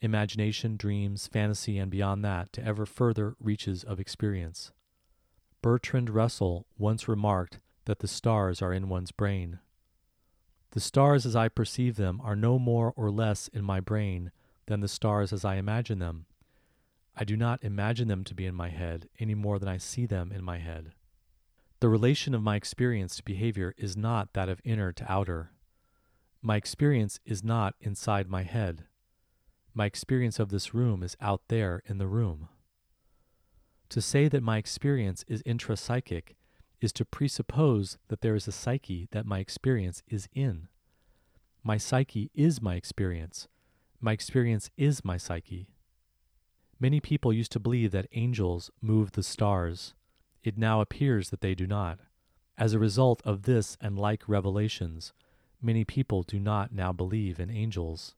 imagination, 0.00 0.76
dreams, 0.76 1.26
fantasy, 1.26 1.78
and 1.78 1.90
beyond 1.90 2.24
that 2.24 2.52
to 2.52 2.64
ever 2.64 2.86
further 2.86 3.34
reaches 3.40 3.84
of 3.84 4.00
experience. 4.00 4.72
Bertrand 5.62 6.08
Russell 6.08 6.66
once 6.78 7.06
remarked 7.06 7.60
that 7.84 7.98
the 7.98 8.08
stars 8.08 8.62
are 8.62 8.72
in 8.72 8.88
one's 8.88 9.12
brain. 9.12 9.58
The 10.70 10.80
stars 10.80 11.26
as 11.26 11.36
I 11.36 11.48
perceive 11.48 11.96
them 11.96 12.20
are 12.22 12.36
no 12.36 12.58
more 12.58 12.94
or 12.96 13.10
less 13.10 13.48
in 13.48 13.64
my 13.64 13.80
brain 13.80 14.30
than 14.66 14.80
the 14.80 14.88
stars 14.88 15.32
as 15.32 15.44
I 15.44 15.56
imagine 15.56 15.98
them. 15.98 16.26
I 17.16 17.24
do 17.24 17.36
not 17.36 17.62
imagine 17.62 18.08
them 18.08 18.24
to 18.24 18.34
be 18.34 18.46
in 18.46 18.54
my 18.54 18.68
head 18.68 19.08
any 19.18 19.34
more 19.34 19.58
than 19.58 19.68
I 19.68 19.76
see 19.76 20.06
them 20.06 20.32
in 20.32 20.42
my 20.42 20.58
head. 20.58 20.92
The 21.80 21.88
relation 21.88 22.34
of 22.34 22.42
my 22.42 22.56
experience 22.56 23.16
to 23.16 23.24
behavior 23.24 23.74
is 23.76 23.96
not 23.96 24.32
that 24.34 24.48
of 24.48 24.60
inner 24.64 24.92
to 24.92 25.12
outer. 25.12 25.50
My 26.40 26.56
experience 26.56 27.20
is 27.26 27.42
not 27.42 27.74
inside 27.80 28.28
my 28.28 28.44
head. 28.44 28.84
My 29.74 29.86
experience 29.86 30.38
of 30.38 30.48
this 30.48 30.72
room 30.72 31.02
is 31.02 31.16
out 31.20 31.42
there 31.48 31.82
in 31.86 31.98
the 31.98 32.06
room. 32.06 32.48
To 33.90 34.00
say 34.00 34.28
that 34.28 34.42
my 34.42 34.56
experience 34.56 35.24
is 35.26 35.42
intrapsychic 35.42 36.36
is 36.80 36.92
to 36.92 37.04
presuppose 37.04 37.98
that 38.06 38.20
there 38.20 38.36
is 38.36 38.46
a 38.46 38.52
psyche 38.52 39.08
that 39.10 39.26
my 39.26 39.40
experience 39.40 40.04
is 40.06 40.28
in. 40.32 40.68
My 41.64 41.76
psyche 41.76 42.30
is 42.32 42.62
my 42.62 42.76
experience. 42.76 43.48
My 44.00 44.12
experience 44.12 44.70
is 44.76 45.04
my 45.04 45.16
psyche. 45.16 45.68
Many 46.78 47.00
people 47.00 47.32
used 47.32 47.50
to 47.52 47.58
believe 47.58 47.90
that 47.90 48.06
angels 48.12 48.70
move 48.80 49.12
the 49.12 49.24
stars. 49.24 49.94
It 50.44 50.56
now 50.56 50.80
appears 50.80 51.30
that 51.30 51.40
they 51.40 51.56
do 51.56 51.66
not. 51.66 51.98
As 52.56 52.72
a 52.72 52.78
result 52.78 53.20
of 53.24 53.42
this 53.42 53.76
and 53.80 53.98
like 53.98 54.22
revelations, 54.28 55.12
many 55.60 55.84
people 55.84 56.22
do 56.22 56.38
not 56.38 56.72
now 56.72 56.92
believe 56.92 57.40
in 57.40 57.50
angels. 57.50 58.14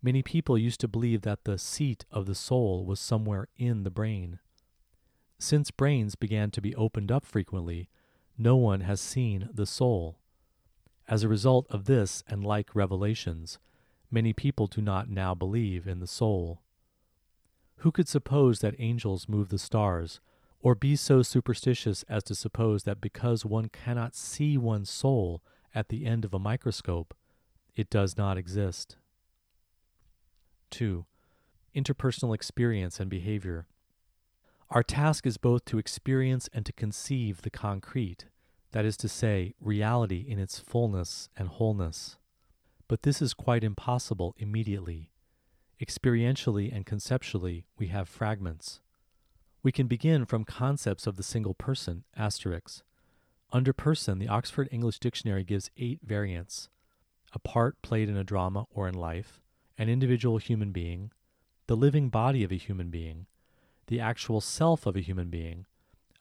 Many 0.00 0.22
people 0.22 0.56
used 0.56 0.80
to 0.80 0.88
believe 0.88 1.22
that 1.22 1.44
the 1.44 1.58
seat 1.58 2.04
of 2.12 2.26
the 2.26 2.34
soul 2.36 2.86
was 2.86 3.00
somewhere 3.00 3.48
in 3.56 3.82
the 3.82 3.90
brain. 3.90 4.38
Since 5.42 5.72
brains 5.72 6.14
began 6.14 6.52
to 6.52 6.60
be 6.60 6.72
opened 6.76 7.10
up 7.10 7.24
frequently, 7.24 7.88
no 8.38 8.54
one 8.54 8.82
has 8.82 9.00
seen 9.00 9.48
the 9.52 9.66
soul. 9.66 10.20
As 11.08 11.24
a 11.24 11.28
result 11.28 11.66
of 11.68 11.86
this 11.86 12.22
and 12.28 12.44
like 12.44 12.76
revelations, 12.76 13.58
many 14.08 14.32
people 14.32 14.68
do 14.68 14.80
not 14.80 15.10
now 15.10 15.34
believe 15.34 15.88
in 15.88 15.98
the 15.98 16.06
soul. 16.06 16.62
Who 17.78 17.90
could 17.90 18.06
suppose 18.06 18.60
that 18.60 18.76
angels 18.78 19.28
move 19.28 19.48
the 19.48 19.58
stars, 19.58 20.20
or 20.60 20.76
be 20.76 20.94
so 20.94 21.22
superstitious 21.22 22.04
as 22.08 22.22
to 22.22 22.36
suppose 22.36 22.84
that 22.84 23.00
because 23.00 23.44
one 23.44 23.68
cannot 23.68 24.14
see 24.14 24.56
one's 24.56 24.90
soul 24.90 25.42
at 25.74 25.88
the 25.88 26.06
end 26.06 26.24
of 26.24 26.32
a 26.32 26.38
microscope, 26.38 27.14
it 27.74 27.90
does 27.90 28.16
not 28.16 28.38
exist? 28.38 28.96
2. 30.70 31.04
Interpersonal 31.74 32.32
experience 32.32 33.00
and 33.00 33.10
behavior. 33.10 33.66
Our 34.72 34.82
task 34.82 35.26
is 35.26 35.36
both 35.36 35.66
to 35.66 35.76
experience 35.76 36.48
and 36.54 36.64
to 36.64 36.72
conceive 36.72 37.42
the 37.42 37.50
concrete, 37.50 38.24
that 38.70 38.86
is 38.86 38.96
to 38.98 39.08
say, 39.08 39.52
reality 39.60 40.24
in 40.26 40.38
its 40.38 40.60
fullness 40.60 41.28
and 41.36 41.48
wholeness. 41.48 42.16
But 42.88 43.02
this 43.02 43.20
is 43.20 43.34
quite 43.34 43.64
impossible 43.64 44.34
immediately. 44.38 45.10
Experientially 45.78 46.74
and 46.74 46.86
conceptually, 46.86 47.66
we 47.76 47.88
have 47.88 48.08
fragments. 48.08 48.80
We 49.62 49.72
can 49.72 49.88
begin 49.88 50.24
from 50.24 50.44
concepts 50.44 51.06
of 51.06 51.16
the 51.16 51.22
single 51.22 51.52
person, 51.52 52.04
asterisk. 52.16 52.82
Under 53.52 53.74
person, 53.74 54.18
the 54.20 54.28
Oxford 54.28 54.70
English 54.72 55.00
Dictionary 55.00 55.44
gives 55.44 55.70
eight 55.76 56.00
variants 56.02 56.70
a 57.34 57.38
part 57.38 57.80
played 57.82 58.08
in 58.08 58.16
a 58.16 58.24
drama 58.24 58.64
or 58.70 58.88
in 58.88 58.94
life, 58.94 59.42
an 59.76 59.90
individual 59.90 60.38
human 60.38 60.72
being, 60.72 61.10
the 61.66 61.76
living 61.76 62.08
body 62.08 62.42
of 62.42 62.52
a 62.52 62.56
human 62.56 62.88
being, 62.88 63.26
the 63.92 64.00
actual 64.00 64.40
self 64.40 64.86
of 64.86 64.96
a 64.96 65.00
human 65.00 65.28
being, 65.28 65.66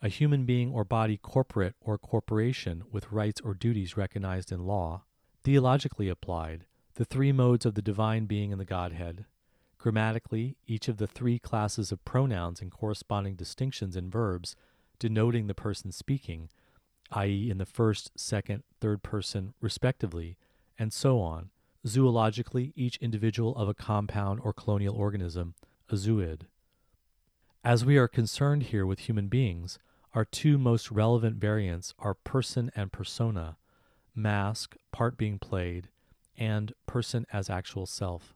a 0.02 0.10
human 0.10 0.44
being 0.44 0.74
or 0.74 0.84
body 0.84 1.16
corporate 1.16 1.74
or 1.80 1.98
corporation 1.98 2.84
with 2.92 3.14
rights 3.14 3.40
or 3.40 3.54
duties 3.54 3.96
recognized 3.96 4.52
in 4.52 4.66
law, 4.66 5.04
theologically 5.46 6.10
applied, 6.10 6.66
the 6.96 7.06
three 7.06 7.32
modes 7.32 7.66
of 7.66 7.76
the 7.76 7.82
divine 7.82 8.26
being 8.26 8.52
in 8.52 8.58
the 8.58 8.66
Godhead, 8.66 9.24
grammatically, 9.78 10.58
each 10.68 10.90
of 10.90 10.98
the 10.98 11.08
three 11.08 11.40
classes 11.40 11.94
of 11.94 12.04
pronouns 12.04 12.60
and 12.60 12.74
corresponding 12.74 13.36
distinctions 13.36 13.96
in 13.96 14.10
verbs 14.10 14.58
denoting 15.00 15.48
the 15.48 15.54
person 15.54 15.94
speaking, 15.94 16.50
i.e., 17.14 17.50
in 17.50 17.58
the 17.58 17.66
first, 17.66 18.12
second, 18.20 18.64
third 18.82 19.02
person, 19.02 19.54
respectively, 19.62 20.36
and 20.78 20.92
so 20.92 21.22
on. 21.22 21.52
Zoologically, 21.88 22.74
each 22.76 22.98
individual 22.98 23.56
of 23.56 23.70
a 23.70 23.74
compound 23.74 24.42
or 24.44 24.52
colonial 24.52 24.94
organism, 24.94 25.54
a 25.90 25.94
zooid. 25.94 26.42
As 27.64 27.86
we 27.86 27.96
are 27.98 28.08
concerned 28.08 28.64
here 28.64 28.88
with 28.88 29.02
human 29.02 29.28
beings, 29.28 29.78
our 30.16 30.26
two 30.26 30.58
most 30.58 30.90
relevant 30.90 31.36
variants 31.36 31.94
are 32.00 32.16
person 32.16 32.72
and 32.76 32.92
persona, 32.92 33.58
mask, 34.16 34.76
part 34.92 35.16
being 35.16 35.38
played, 35.38 35.90
and 36.36 36.74
person 36.88 37.28
as 37.32 37.52
actual 37.52 37.86
self. 37.86 38.34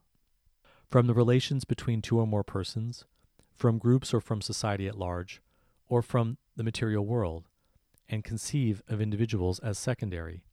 From 0.87 1.07
the 1.07 1.15
relations 1.15 1.65
between 1.65 2.03
two 2.03 2.19
or 2.19 2.27
more 2.27 2.43
persons, 2.43 3.05
from 3.55 3.79
groups 3.79 4.13
or 4.13 4.21
from 4.21 4.43
society 4.43 4.87
at 4.87 4.99
large, 4.99 5.41
or 5.89 6.03
from 6.03 6.37
the 6.55 6.63
material 6.63 7.03
world, 7.03 7.45
and 8.07 8.23
conceive 8.23 8.83
of 8.87 9.01
individuals 9.01 9.57
as 9.57 9.79
secondary. 9.79 10.43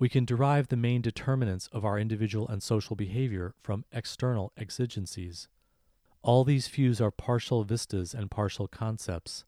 We 0.00 0.08
can 0.08 0.24
derive 0.24 0.66
the 0.66 0.76
main 0.76 1.00
determinants 1.00 1.68
of 1.68 1.84
our 1.84 2.00
individual 2.00 2.48
and 2.48 2.60
social 2.60 2.96
behavior 2.96 3.54
from 3.62 3.84
external 3.92 4.52
exigencies. 4.56 5.46
All 6.24 6.42
these 6.42 6.68
views 6.68 7.02
are 7.02 7.10
partial 7.10 7.64
vistas 7.64 8.14
and 8.14 8.30
partial 8.30 8.66
concepts. 8.66 9.44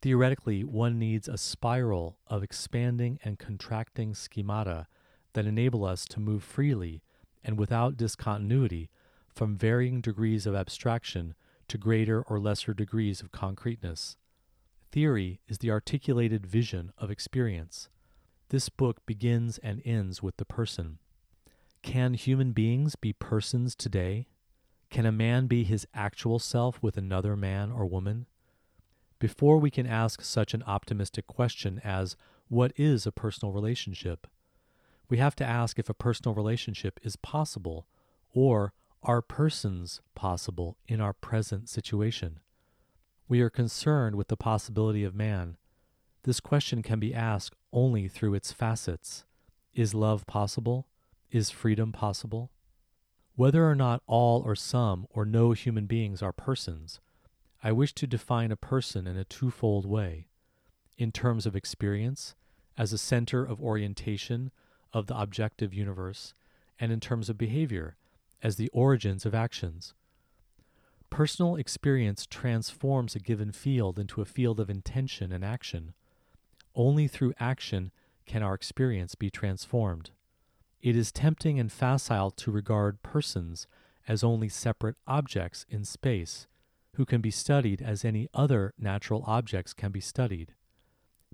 Theoretically, 0.00 0.64
one 0.64 0.98
needs 0.98 1.28
a 1.28 1.36
spiral 1.36 2.16
of 2.26 2.42
expanding 2.42 3.18
and 3.22 3.38
contracting 3.38 4.14
schemata 4.14 4.86
that 5.34 5.44
enable 5.44 5.84
us 5.84 6.06
to 6.06 6.18
move 6.18 6.42
freely 6.42 7.02
and 7.44 7.58
without 7.58 7.98
discontinuity 7.98 8.88
from 9.28 9.58
varying 9.58 10.00
degrees 10.00 10.46
of 10.46 10.54
abstraction 10.54 11.34
to 11.68 11.76
greater 11.76 12.22
or 12.22 12.40
lesser 12.40 12.72
degrees 12.72 13.20
of 13.20 13.30
concreteness. 13.30 14.16
Theory 14.90 15.40
is 15.48 15.58
the 15.58 15.70
articulated 15.70 16.46
vision 16.46 16.94
of 16.96 17.10
experience. 17.10 17.90
This 18.48 18.70
book 18.70 19.04
begins 19.04 19.58
and 19.58 19.82
ends 19.84 20.22
with 20.22 20.38
the 20.38 20.46
person. 20.46 20.98
Can 21.82 22.14
human 22.14 22.52
beings 22.52 22.96
be 22.96 23.12
persons 23.12 23.74
today? 23.74 24.28
Can 24.90 25.06
a 25.06 25.12
man 25.12 25.46
be 25.46 25.64
his 25.64 25.86
actual 25.94 26.38
self 26.38 26.82
with 26.82 26.96
another 26.96 27.36
man 27.36 27.70
or 27.70 27.86
woman? 27.86 28.26
before 29.20 29.58
we 29.58 29.70
can 29.70 29.86
ask 29.86 30.22
such 30.22 30.54
an 30.54 30.64
optimistic 30.66 31.28
question 31.28 31.80
as, 31.84 32.16
What 32.48 32.72
is 32.76 33.06
a 33.06 33.12
personal 33.12 33.52
relationship? 33.52 34.26
We 35.08 35.18
have 35.18 35.36
to 35.36 35.44
ask 35.44 35.78
if 35.78 35.88
a 35.88 35.94
personal 35.94 36.34
relationship 36.34 36.98
is 37.04 37.16
possible, 37.16 37.86
or 38.32 38.72
are 39.02 39.22
persons 39.22 40.00
possible 40.14 40.78
in 40.88 41.00
our 41.00 41.12
present 41.12 41.68
situation? 41.68 42.40
We 43.28 43.40
are 43.42 43.50
concerned 43.50 44.16
with 44.16 44.28
the 44.28 44.36
possibility 44.36 45.04
of 45.04 45.14
man. 45.14 45.56
This 46.24 46.40
question 46.40 46.82
can 46.82 46.98
be 46.98 47.14
asked 47.14 47.54
only 47.72 48.08
through 48.08 48.34
its 48.34 48.52
facets. 48.52 49.24
Is 49.74 49.94
love 49.94 50.26
possible? 50.26 50.86
Is 51.30 51.50
freedom 51.50 51.92
possible? 51.92 52.50
Whether 53.36 53.68
or 53.68 53.74
not 53.74 54.02
all 54.06 54.42
or 54.42 54.54
some 54.54 55.06
or 55.10 55.24
no 55.24 55.52
human 55.52 55.86
beings 55.86 56.22
are 56.22 56.32
persons, 56.32 57.00
I 57.62 57.72
wish 57.72 57.94
to 57.94 58.06
define 58.06 58.50
a 58.50 58.56
person 58.56 59.06
in 59.06 59.16
a 59.16 59.24
twofold 59.24 59.86
way 59.86 60.26
in 60.96 61.12
terms 61.12 61.46
of 61.46 61.56
experience, 61.56 62.34
as 62.76 62.92
a 62.92 62.98
center 62.98 63.44
of 63.44 63.60
orientation 63.60 64.50
of 64.92 65.06
the 65.06 65.18
objective 65.18 65.72
universe, 65.72 66.34
and 66.78 66.92
in 66.92 67.00
terms 67.00 67.28
of 67.28 67.38
behavior, 67.38 67.96
as 68.42 68.56
the 68.56 68.68
origins 68.68 69.24
of 69.24 69.34
actions. 69.34 69.94
Personal 71.08 71.56
experience 71.56 72.26
transforms 72.26 73.16
a 73.16 73.18
given 73.18 73.52
field 73.52 73.98
into 73.98 74.20
a 74.20 74.26
field 74.26 74.60
of 74.60 74.70
intention 74.70 75.32
and 75.32 75.44
action. 75.44 75.94
Only 76.74 77.08
through 77.08 77.34
action 77.40 77.90
can 78.26 78.42
our 78.42 78.54
experience 78.54 79.14
be 79.14 79.30
transformed. 79.30 80.10
It 80.82 80.96
is 80.96 81.12
tempting 81.12 81.60
and 81.60 81.70
facile 81.70 82.30
to 82.30 82.50
regard 82.50 83.02
persons 83.02 83.66
as 84.08 84.24
only 84.24 84.48
separate 84.48 84.96
objects 85.06 85.66
in 85.68 85.84
space, 85.84 86.46
who 86.94 87.04
can 87.04 87.20
be 87.20 87.30
studied 87.30 87.82
as 87.82 88.04
any 88.04 88.28
other 88.32 88.72
natural 88.78 89.22
objects 89.26 89.74
can 89.74 89.92
be 89.92 90.00
studied. 90.00 90.54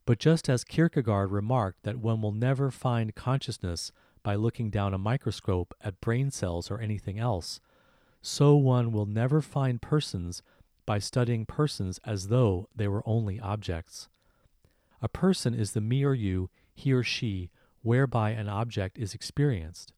But 0.04 0.18
just 0.18 0.48
as 0.48 0.64
Kierkegaard 0.64 1.30
remarked 1.30 1.82
that 1.84 1.98
one 1.98 2.22
will 2.22 2.32
never 2.32 2.70
find 2.70 3.14
consciousness 3.14 3.92
by 4.22 4.34
looking 4.34 4.70
down 4.70 4.94
a 4.94 4.98
microscope 4.98 5.74
at 5.80 6.00
brain 6.00 6.30
cells 6.30 6.70
or 6.70 6.80
anything 6.80 7.18
else, 7.18 7.60
so 8.22 8.56
one 8.56 8.90
will 8.90 9.06
never 9.06 9.40
find 9.40 9.80
persons 9.80 10.42
by 10.84 10.98
studying 10.98 11.46
persons 11.46 12.00
as 12.04 12.28
though 12.28 12.68
they 12.74 12.88
were 12.88 13.02
only 13.06 13.38
objects. 13.38 14.08
A 15.00 15.08
person 15.08 15.54
is 15.54 15.72
the 15.72 15.80
me 15.80 16.04
or 16.04 16.14
you, 16.14 16.50
he 16.74 16.92
or 16.92 17.02
she, 17.02 17.50
whereby 17.86 18.30
an 18.30 18.48
object 18.48 18.98
is 18.98 19.14
experienced. 19.14 19.92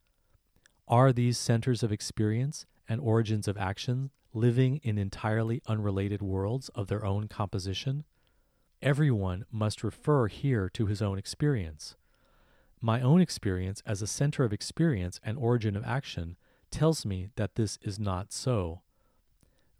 Are 0.87 1.11
these 1.11 1.39
centers 1.39 1.83
of 1.83 1.91
experience 1.91 2.67
and 2.87 3.01
origins 3.01 3.49
of 3.49 3.57
action 3.57 4.11
living 4.35 4.77
in 4.83 4.99
entirely 4.99 5.63
unrelated 5.67 6.21
worlds 6.21 6.69
of 6.75 6.89
their 6.89 7.03
own 7.03 7.29
composition? 7.29 8.05
Everyone 8.83 9.47
must 9.51 9.83
refer 9.83 10.27
here 10.27 10.69
to 10.75 10.85
his 10.85 11.01
own 11.01 11.17
experience. 11.17 11.97
My 12.79 13.01
own 13.01 13.23
experience 13.23 13.83
as 13.87 14.03
a 14.03 14.07
center 14.07 14.45
of 14.45 14.53
experience 14.53 15.19
and 15.25 15.39
origin 15.39 15.75
of 15.75 15.83
action 15.85 16.37
tells 16.71 17.07
me 17.07 17.31
that 17.37 17.55
this 17.55 17.79
is 17.81 17.99
not 17.99 18.35
so. 18.35 18.83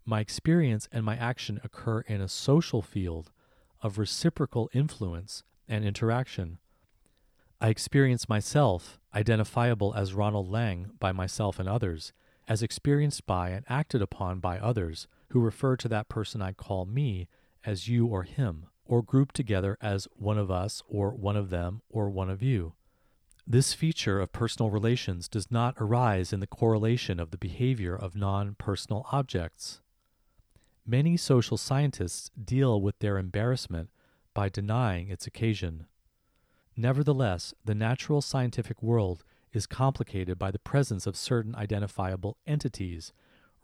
My 0.03 0.19
experience 0.19 0.89
and 0.91 1.05
my 1.05 1.15
action 1.15 1.61
occur 1.63 2.01
in 2.01 2.21
a 2.21 2.27
social 2.27 2.81
field 2.81 3.29
of 3.83 3.99
reciprocal 3.99 4.67
influence 4.73 5.43
and 5.67 5.85
interaction 5.85 6.57
I 7.61 7.67
experience 7.67 8.29
myself, 8.29 8.99
identifiable 9.13 9.93
as 9.93 10.13
Ronald 10.13 10.49
Laing 10.49 10.91
by 10.99 11.11
myself 11.11 11.59
and 11.59 11.67
others, 11.67 12.13
as 12.47 12.63
experienced 12.63 13.25
by 13.25 13.49
and 13.49 13.65
acted 13.67 14.01
upon 14.01 14.39
by 14.39 14.57
others 14.59 15.07
who 15.29 15.41
refer 15.41 15.75
to 15.77 15.89
that 15.89 16.07
person 16.07 16.41
I 16.41 16.53
call 16.53 16.85
me 16.85 17.27
as 17.65 17.89
you 17.89 18.07
or 18.07 18.23
him, 18.23 18.67
or 18.85 19.01
group 19.01 19.33
together 19.33 19.77
as 19.81 20.07
one 20.15 20.37
of 20.37 20.49
us 20.49 20.81
or 20.87 21.11
one 21.11 21.35
of 21.35 21.49
them 21.49 21.81
or 21.89 22.09
one 22.09 22.29
of 22.29 22.41
you. 22.41 22.73
This 23.45 23.73
feature 23.73 24.21
of 24.21 24.31
personal 24.31 24.69
relations 24.69 25.27
does 25.27 25.51
not 25.51 25.75
arise 25.79 26.31
in 26.31 26.39
the 26.39 26.47
correlation 26.47 27.19
of 27.19 27.31
the 27.31 27.37
behavior 27.37 27.95
of 27.95 28.15
non 28.15 28.55
personal 28.57 29.05
objects. 29.11 29.81
Many 30.85 31.17
social 31.17 31.57
scientists 31.57 32.31
deal 32.41 32.81
with 32.81 32.99
their 32.99 33.17
embarrassment 33.17 33.89
by 34.33 34.49
denying 34.49 35.09
its 35.09 35.27
occasion. 35.27 35.87
Nevertheless, 36.79 37.53
the 37.65 37.75
natural 37.75 38.21
scientific 38.21 38.81
world 38.81 39.25
is 39.51 39.67
complicated 39.67 40.39
by 40.39 40.49
the 40.49 40.59
presence 40.59 41.05
of 41.05 41.17
certain 41.17 41.53
identifiable 41.53 42.37
entities, 42.47 43.11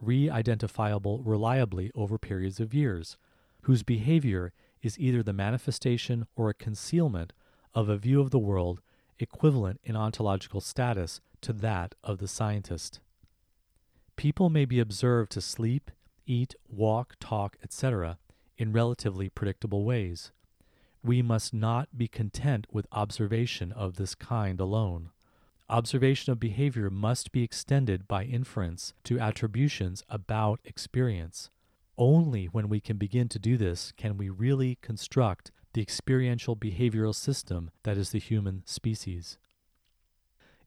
re 0.01 0.29
identifiable 0.29 1.23
reliably 1.23 1.93
over 1.95 2.17
periods 2.17 2.59
of 2.59 2.73
years, 2.73 3.15
whose 3.61 3.83
behavior 3.83 4.51
is 4.81 4.99
either 4.99 5.23
the 5.23 5.31
manifestation 5.31 6.27
or 6.35 6.49
a 6.49 6.53
concealment 6.53 7.31
of 7.73 7.87
a 7.87 7.95
view 7.95 8.19
of 8.19 8.31
the 8.31 8.37
world 8.37 8.81
equivalent 9.17 9.79
in 9.85 9.95
ontological 9.95 10.59
status 10.59 11.21
to 11.39 11.53
that 11.53 11.95
of 12.03 12.17
the 12.17 12.27
scientist. 12.27 12.99
People 14.17 14.49
may 14.49 14.65
be 14.65 14.81
observed 14.81 15.31
to 15.31 15.39
sleep, 15.39 15.89
eat, 16.25 16.53
walk, 16.67 17.15
talk, 17.21 17.55
etc., 17.63 18.17
in 18.57 18.73
relatively 18.73 19.29
predictable 19.29 19.85
ways 19.85 20.33
we 21.05 21.21
must 21.21 21.53
not 21.53 21.87
be 21.95 22.07
content 22.07 22.65
with 22.71 22.87
observation 22.91 23.71
of 23.71 23.95
this 23.95 24.15
kind 24.15 24.59
alone. 24.59 25.11
Observation 25.69 26.31
of 26.31 26.39
behavior 26.39 26.89
must 26.89 27.31
be 27.31 27.43
extended 27.43 28.07
by 28.07 28.23
inference 28.23 28.93
to 29.03 29.19
attributions 29.19 30.03
about 30.09 30.59
experience. 30.65 31.51
Only 31.95 32.45
when 32.45 32.69
we 32.69 32.79
can 32.79 32.97
begin 32.97 33.29
to 33.29 33.39
do 33.39 33.55
this 33.55 33.93
can 33.95 34.17
we 34.17 34.29
really 34.29 34.79
construct 34.81 35.51
the 35.73 35.81
experiential 35.81 36.55
behavioral 36.55 37.13
system 37.13 37.69
that 37.83 37.97
is 37.97 38.09
the 38.09 38.19
human 38.19 38.63
species. 38.65 39.37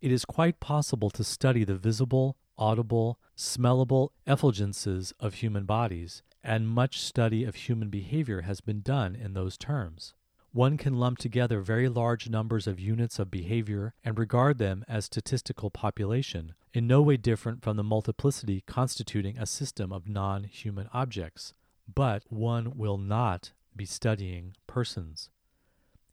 It 0.00 0.12
is 0.12 0.24
quite 0.24 0.60
possible 0.60 1.10
to 1.10 1.24
study 1.24 1.64
the 1.64 1.74
visible, 1.74 2.36
audible, 2.56 3.18
smellable 3.36 4.10
effulgences 4.26 5.12
of 5.18 5.34
human 5.34 5.64
bodies, 5.64 6.22
and 6.44 6.68
much 6.68 7.00
study 7.00 7.42
of 7.42 7.56
human 7.56 7.88
behavior 7.88 8.42
has 8.42 8.60
been 8.60 8.82
done 8.82 9.16
in 9.16 9.34
those 9.34 9.58
terms 9.58 10.14
one 10.58 10.76
can 10.76 10.94
lump 10.94 11.18
together 11.18 11.60
very 11.60 11.88
large 11.88 12.28
numbers 12.28 12.66
of 12.66 12.80
units 12.80 13.20
of 13.20 13.30
behavior 13.30 13.94
and 14.02 14.18
regard 14.18 14.58
them 14.58 14.84
as 14.88 15.04
statistical 15.04 15.70
population, 15.70 16.52
in 16.74 16.84
no 16.84 17.00
way 17.00 17.16
different 17.16 17.62
from 17.62 17.76
the 17.76 17.84
multiplicity 17.84 18.64
constituting 18.66 19.38
a 19.38 19.46
system 19.46 19.92
of 19.92 20.08
non 20.08 20.42
human 20.42 20.88
objects. 20.92 21.54
But 21.86 22.24
one 22.28 22.76
will 22.76 22.98
not 22.98 23.52
be 23.76 23.84
studying 23.84 24.56
persons. 24.66 25.30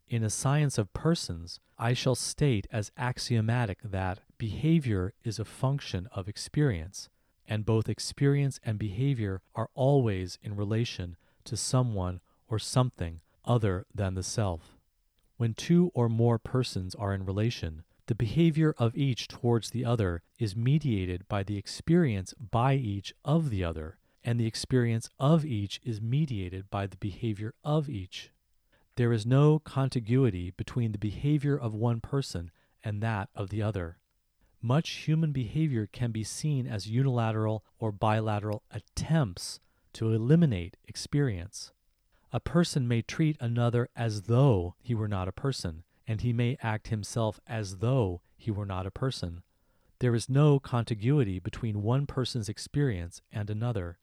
In 0.08 0.24
a 0.24 0.30
science 0.30 0.78
of 0.78 0.94
persons, 0.94 1.60
I 1.80 1.94
shall 1.94 2.14
state 2.14 2.68
as 2.72 2.92
axiomatic 2.96 3.80
that 3.84 4.20
behavior 4.38 5.14
is 5.24 5.40
a 5.40 5.44
function 5.44 6.08
of 6.12 6.30
experience, 6.30 7.10
and 7.48 7.66
both 7.66 7.90
experience 7.90 8.60
and 8.64 8.78
behavior 8.78 9.42
are 9.56 9.72
always 9.74 10.38
in 10.44 10.56
relation 10.56 11.18
to 11.46 11.58
someone 11.58 12.22
or 12.48 12.60
something 12.60 13.22
other 13.46 13.86
than 13.94 14.16
the 14.16 14.24
self. 14.24 14.78
When 15.38 15.54
two 15.54 15.92
or 15.94 16.10
more 16.10 16.40
persons 16.40 16.96
are 16.96 17.14
in 17.14 17.26
relation, 17.26 17.84
the 18.08 18.16
behavior 18.16 18.76
of 18.78 18.96
each 18.96 19.28
towards 19.28 19.72
the 19.72 19.84
other 19.84 20.22
is 20.38 20.56
mediated 20.56 21.28
by 21.28 21.44
the 21.44 21.58
experience 21.58 22.34
by 22.34 22.76
each 22.76 23.14
of 23.24 23.50
the 23.50 23.64
other, 23.64 23.98
and 24.24 24.40
the 24.40 24.46
experience 24.46 25.10
of 25.20 25.44
each 25.46 25.80
is 25.84 26.02
mediated 26.02 26.70
by 26.70 26.88
the 26.88 26.98
behavior 26.98 27.54
of 27.64 27.90
each. 27.90 28.32
There 28.96 29.12
is 29.12 29.26
no 29.26 29.60
contiguity 29.60 30.52
between 30.52 30.92
the 30.92 30.98
behavior 30.98 31.58
of 31.58 31.74
one 31.74 32.00
person 32.00 32.52
and 32.84 33.02
that 33.02 33.30
of 33.36 33.50
the 33.50 33.62
other. 33.62 33.98
Much 34.62 34.90
human 35.08 35.32
behavior 35.32 35.88
can 35.92 36.12
be 36.12 36.24
seen 36.24 36.66
as 36.66 36.88
unilateral 36.88 37.64
or 37.78 37.92
bilateral 37.92 38.64
attempts 38.72 39.60
to 39.94 40.12
eliminate 40.14 40.78
experience. 40.88 41.72
A 42.36 42.42
person 42.42 42.86
may 42.86 43.02
treat 43.02 43.38
another 43.40 43.88
as 43.96 44.24
though 44.24 44.76
he 44.82 44.94
were 44.94 45.08
not 45.08 45.30
a 45.30 45.32
person, 45.32 45.86
and 46.06 46.20
he 46.20 46.34
may 46.34 46.58
act 46.62 46.90
himself 46.90 47.40
as 47.48 47.78
though 47.78 48.20
he 48.36 48.52
were 48.52 48.66
not 48.66 48.86
a 48.86 48.92
person. 48.92 49.42
There 50.00 50.14
is 50.14 50.28
no 50.28 50.60
contiguity 50.60 51.40
between 51.40 51.82
one 51.82 52.06
person's 52.06 52.50
experience 52.50 53.22
and 53.32 53.50
another. 53.50 54.00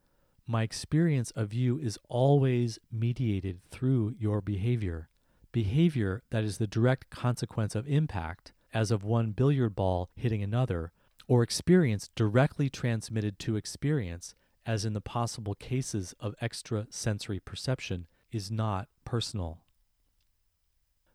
My 0.46 0.62
experience 0.62 1.30
of 1.32 1.52
you 1.52 1.78
is 1.78 1.98
always 2.08 2.78
mediated 2.90 3.60
through 3.70 4.14
your 4.18 4.40
behavior. 4.40 5.10
Behavior 5.52 6.22
that 6.30 6.42
is 6.42 6.56
the 6.56 6.66
direct 6.66 7.10
consequence 7.10 7.74
of 7.74 7.86
impact, 7.86 8.54
as 8.72 8.90
of 8.90 9.04
one 9.04 9.32
billiard 9.32 9.76
ball 9.76 10.08
hitting 10.16 10.42
another, 10.42 10.90
or 11.28 11.42
experience 11.42 12.08
directly 12.16 12.70
transmitted 12.70 13.38
to 13.40 13.56
experience, 13.56 14.34
as 14.64 14.86
in 14.86 14.94
the 14.94 15.02
possible 15.02 15.54
cases 15.54 16.14
of 16.18 16.34
extra 16.40 16.86
sensory 16.88 17.38
perception, 17.38 18.06
is 18.32 18.50
not 18.50 18.88
personal. 19.04 19.60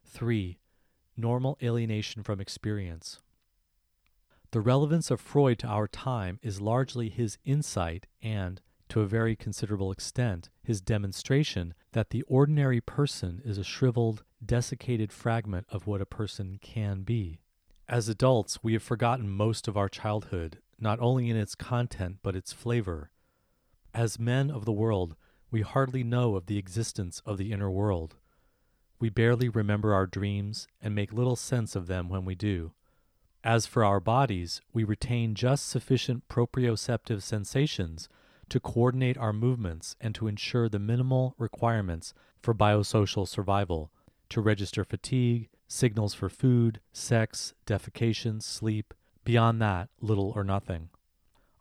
3. 0.05 0.59
Normal 1.17 1.57
alienation 1.61 2.23
from 2.23 2.39
experience. 2.39 3.19
The 4.51 4.61
relevance 4.61 5.11
of 5.11 5.19
Freud 5.19 5.59
to 5.59 5.67
our 5.67 5.87
time 5.87 6.39
is 6.41 6.61
largely 6.61 7.09
his 7.09 7.37
insight 7.43 8.07
and, 8.21 8.61
to 8.89 9.01
a 9.01 9.07
very 9.07 9.35
considerable 9.35 9.91
extent, 9.91 10.49
his 10.63 10.79
demonstration 10.79 11.73
that 11.91 12.11
the 12.11 12.21
ordinary 12.23 12.79
person 12.79 13.41
is 13.43 13.57
a 13.57 13.63
shriveled, 13.63 14.23
desiccated 14.45 15.11
fragment 15.11 15.65
of 15.69 15.87
what 15.87 16.01
a 16.01 16.05
person 16.05 16.59
can 16.61 17.01
be. 17.01 17.41
As 17.89 18.07
adults, 18.07 18.63
we 18.63 18.73
have 18.73 18.83
forgotten 18.83 19.29
most 19.29 19.67
of 19.67 19.75
our 19.75 19.89
childhood, 19.89 20.59
not 20.79 20.99
only 20.99 21.29
in 21.29 21.35
its 21.35 21.55
content 21.55 22.17
but 22.21 22.35
its 22.35 22.53
flavor. 22.53 23.11
As 23.93 24.19
men 24.19 24.51
of 24.51 24.65
the 24.65 24.71
world, 24.71 25.15
we 25.49 25.61
hardly 25.61 26.03
know 26.03 26.35
of 26.35 26.45
the 26.45 26.57
existence 26.57 27.21
of 27.25 27.37
the 27.37 27.51
inner 27.51 27.69
world. 27.71 28.15
We 28.99 29.09
barely 29.09 29.49
remember 29.49 29.93
our 29.93 30.07
dreams 30.07 30.67
and 30.81 30.95
make 30.95 31.13
little 31.13 31.35
sense 31.35 31.75
of 31.75 31.87
them 31.87 32.09
when 32.09 32.25
we 32.25 32.35
do. 32.35 32.73
As 33.43 33.65
for 33.65 33.85
our 33.85 33.99
bodies, 33.99 34.61
we 34.73 34.83
retain 34.83 35.35
just 35.35 35.69
sufficient 35.69 36.27
proprioceptive 36.27 37.21
sensations 37.21 38.09
to 38.49 38.59
coordinate 38.59 39.17
our 39.17 39.33
movements 39.33 39.95
and 40.01 40.15
to 40.15 40.27
ensure 40.27 40.67
the 40.67 40.79
minimal 40.79 41.35
requirements 41.37 42.13
for 42.41 42.53
biosocial 42.53 43.27
survival, 43.27 43.91
to 44.29 44.41
register 44.41 44.83
fatigue, 44.83 45.49
signals 45.67 46.13
for 46.13 46.29
food, 46.29 46.79
sex, 46.91 47.53
defecation, 47.65 48.41
sleep. 48.41 48.93
Beyond 49.23 49.61
that, 49.61 49.89
little 49.99 50.31
or 50.35 50.43
nothing. 50.43 50.89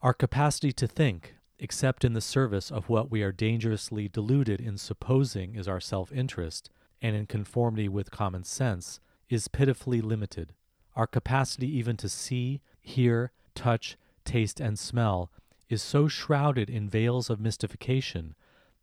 Our 0.01 0.15
capacity 0.15 0.73
to 0.73 0.87
think, 0.87 1.35
except 1.59 2.05
in 2.05 2.13
the 2.13 2.21
service 2.21 2.71
of 2.71 2.89
what 2.89 3.11
we 3.11 3.23
are 3.23 3.33
dangerously 3.33 4.09
deluded 4.09 4.61
in 4.61 4.77
supposing 4.77 5.55
is 5.55 5.69
our 5.69 5.81
self 5.81 6.13
interest, 6.13 6.71
and 7.01 7.17
in 7.17 7.27
conformity 7.27 7.89
with 7.89 8.11
common 8.11 8.45
sense, 8.45 9.01
is 9.29 9.49
pitifully 9.49 10.01
limited. 10.01 10.53
Our 10.95 11.07
capacity 11.07 11.69
even 11.77 11.97
to 11.99 12.09
see, 12.09 12.61
hear, 12.81 13.33
touch, 13.55 13.97
taste, 14.25 14.61
and 14.61 14.79
smell 14.79 15.31
is 15.69 15.83
so 15.83 16.09
shrouded 16.09 16.71
in 16.71 16.89
veils 16.89 17.29
of 17.29 17.41
mystification 17.41 18.35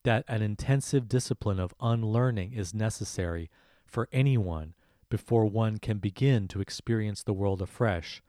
that 0.03 0.25
an 0.27 0.41
intensive 0.41 1.07
discipline 1.07 1.59
of 1.59 1.73
unlearning 1.79 2.53
is 2.53 2.73
necessary 2.73 3.49
for 3.85 4.09
anyone 4.11 4.73
before 5.09 5.45
one 5.45 5.77
can 5.77 5.99
begin 5.99 6.47
to 6.47 6.59
experience 6.59 7.23
the 7.23 7.33
world 7.33 7.61
afresh 7.61 8.21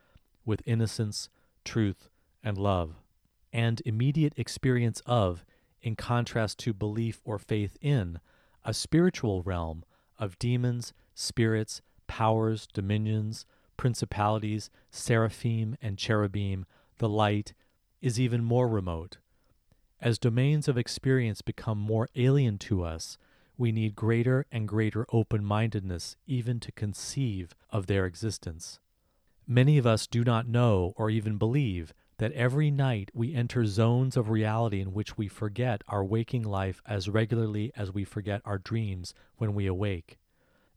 with 0.45 0.63
innocence, 0.67 1.29
truth, 1.65 2.11
and 2.43 2.59
love, 2.59 2.97
and 3.55 3.81
immediate 3.87 4.35
experience 4.37 5.01
of, 5.07 5.47
in 5.81 5.95
contrast 5.95 6.59
to 6.59 6.75
belief 6.75 7.21
or 7.25 7.39
faith 7.39 7.79
in, 7.81 8.19
a 8.65 8.75
spiritual 8.75 9.43
realm 9.43 9.85
of 10.19 10.39
demons, 10.41 10.93
spirits, 11.15 11.81
powers, 12.09 12.67
dominions, 12.75 13.47
principalities, 13.77 14.71
seraphim, 14.91 15.77
and 15.81 15.97
cherubim, 15.97 16.67
the 16.99 17.09
light, 17.09 17.55
is 18.03 18.19
even 18.19 18.43
more 18.43 18.69
remote. 18.69 19.19
As 20.01 20.19
domains 20.19 20.67
of 20.67 20.77
experience 20.77 21.41
become 21.41 21.79
more 21.79 22.09
alien 22.17 22.59
to 22.59 22.83
us, 22.83 23.17
we 23.57 23.71
need 23.71 23.95
greater 23.95 24.47
and 24.51 24.67
greater 24.67 25.07
open 25.13 25.45
mindedness 25.45 26.17
even 26.27 26.59
to 26.59 26.73
conceive 26.73 27.55
of 27.71 27.87
their 27.87 28.05
existence. 28.05 28.81
Many 29.47 29.79
of 29.79 29.87
us 29.87 30.09
do 30.09 30.25
not 30.25 30.49
know 30.49 30.93
or 30.97 31.09
even 31.09 31.39
believe 31.39 31.95
that 32.19 32.33
every 32.33 32.71
night 32.71 33.11
we 33.15 33.35
enter 33.35 33.67
zones 33.67 34.17
of 34.17 34.31
reality 34.31 34.81
in 34.81 34.93
which 34.93 35.17
we 35.17 35.29
forget 35.29 35.83
our 35.89 36.05
waking 36.05 36.45
life 36.45 36.81
as 36.87 37.09
regularly 37.09 37.73
as 37.77 37.93
we 37.93 38.05
forget 38.05 38.41
our 38.45 38.59
dreams 38.59 39.15
when 39.37 39.55
we 39.55 39.67
awake. 39.67 40.19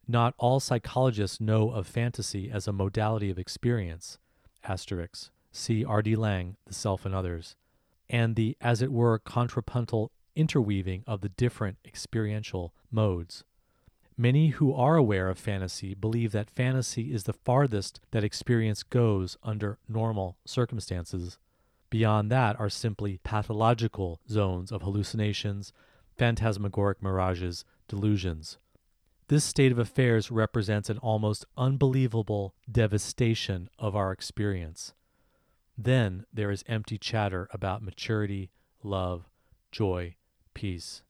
Not 0.06 0.34
all 0.38 0.58
psychologists 0.58 1.40
know 1.40 1.70
of 1.70 1.86
fantasy 1.86 2.50
as 2.50 2.66
a 2.66 2.72
modality 2.72 3.30
of 3.30 3.38
experience. 3.38 4.18
Asterisk. 4.64 5.30
See 5.50 5.84
R.D. 5.84 6.16
Laing, 6.16 6.56
The 6.66 6.74
Self 6.74 7.06
and 7.06 7.14
Others, 7.14 7.56
and 8.08 8.36
the, 8.36 8.56
as 8.60 8.82
it 8.82 8.92
were, 8.92 9.18
contrapuntal 9.18 10.12
interweaving 10.36 11.04
of 11.06 11.20
the 11.20 11.28
different 11.28 11.78
experiential 11.84 12.72
modes. 12.90 13.44
Many 14.20 14.48
who 14.48 14.74
are 14.74 14.96
aware 14.96 15.30
of 15.30 15.38
fantasy 15.38 15.94
believe 15.94 16.32
that 16.32 16.50
fantasy 16.50 17.14
is 17.14 17.22
the 17.22 17.32
farthest 17.32 18.00
that 18.10 18.24
experience 18.24 18.82
goes 18.82 19.36
under 19.44 19.78
normal 19.88 20.36
circumstances. 20.44 21.38
Beyond 21.88 22.28
that 22.32 22.58
are 22.58 22.68
simply 22.68 23.20
pathological 23.22 24.20
zones 24.28 24.72
of 24.72 24.82
hallucinations, 24.82 25.72
phantasmagoric 26.16 27.00
mirages, 27.00 27.64
delusions. 27.86 28.58
This 29.28 29.44
state 29.44 29.70
of 29.70 29.78
affairs 29.78 30.32
represents 30.32 30.90
an 30.90 30.98
almost 30.98 31.44
unbelievable 31.56 32.56
devastation 32.70 33.70
of 33.78 33.94
our 33.94 34.10
experience. 34.10 34.94
Then 35.76 36.26
there 36.32 36.50
is 36.50 36.64
empty 36.66 36.98
chatter 36.98 37.48
about 37.52 37.84
maturity, 37.84 38.50
love, 38.82 39.28
joy, 39.70 40.16
peace. 40.54 41.02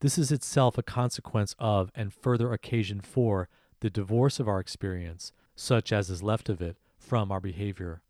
This 0.00 0.16
is 0.16 0.32
itself 0.32 0.78
a 0.78 0.82
consequence 0.82 1.54
of 1.58 1.92
and 1.94 2.12
further 2.12 2.52
occasion 2.52 3.00
for 3.02 3.48
the 3.80 3.90
divorce 3.90 4.40
of 4.40 4.48
our 4.48 4.58
experience, 4.58 5.32
such 5.54 5.92
as 5.92 6.08
is 6.08 6.22
left 6.22 6.48
of 6.48 6.62
it, 6.62 6.78
from 6.98 7.30
our 7.30 7.40
behavior. 7.40 8.02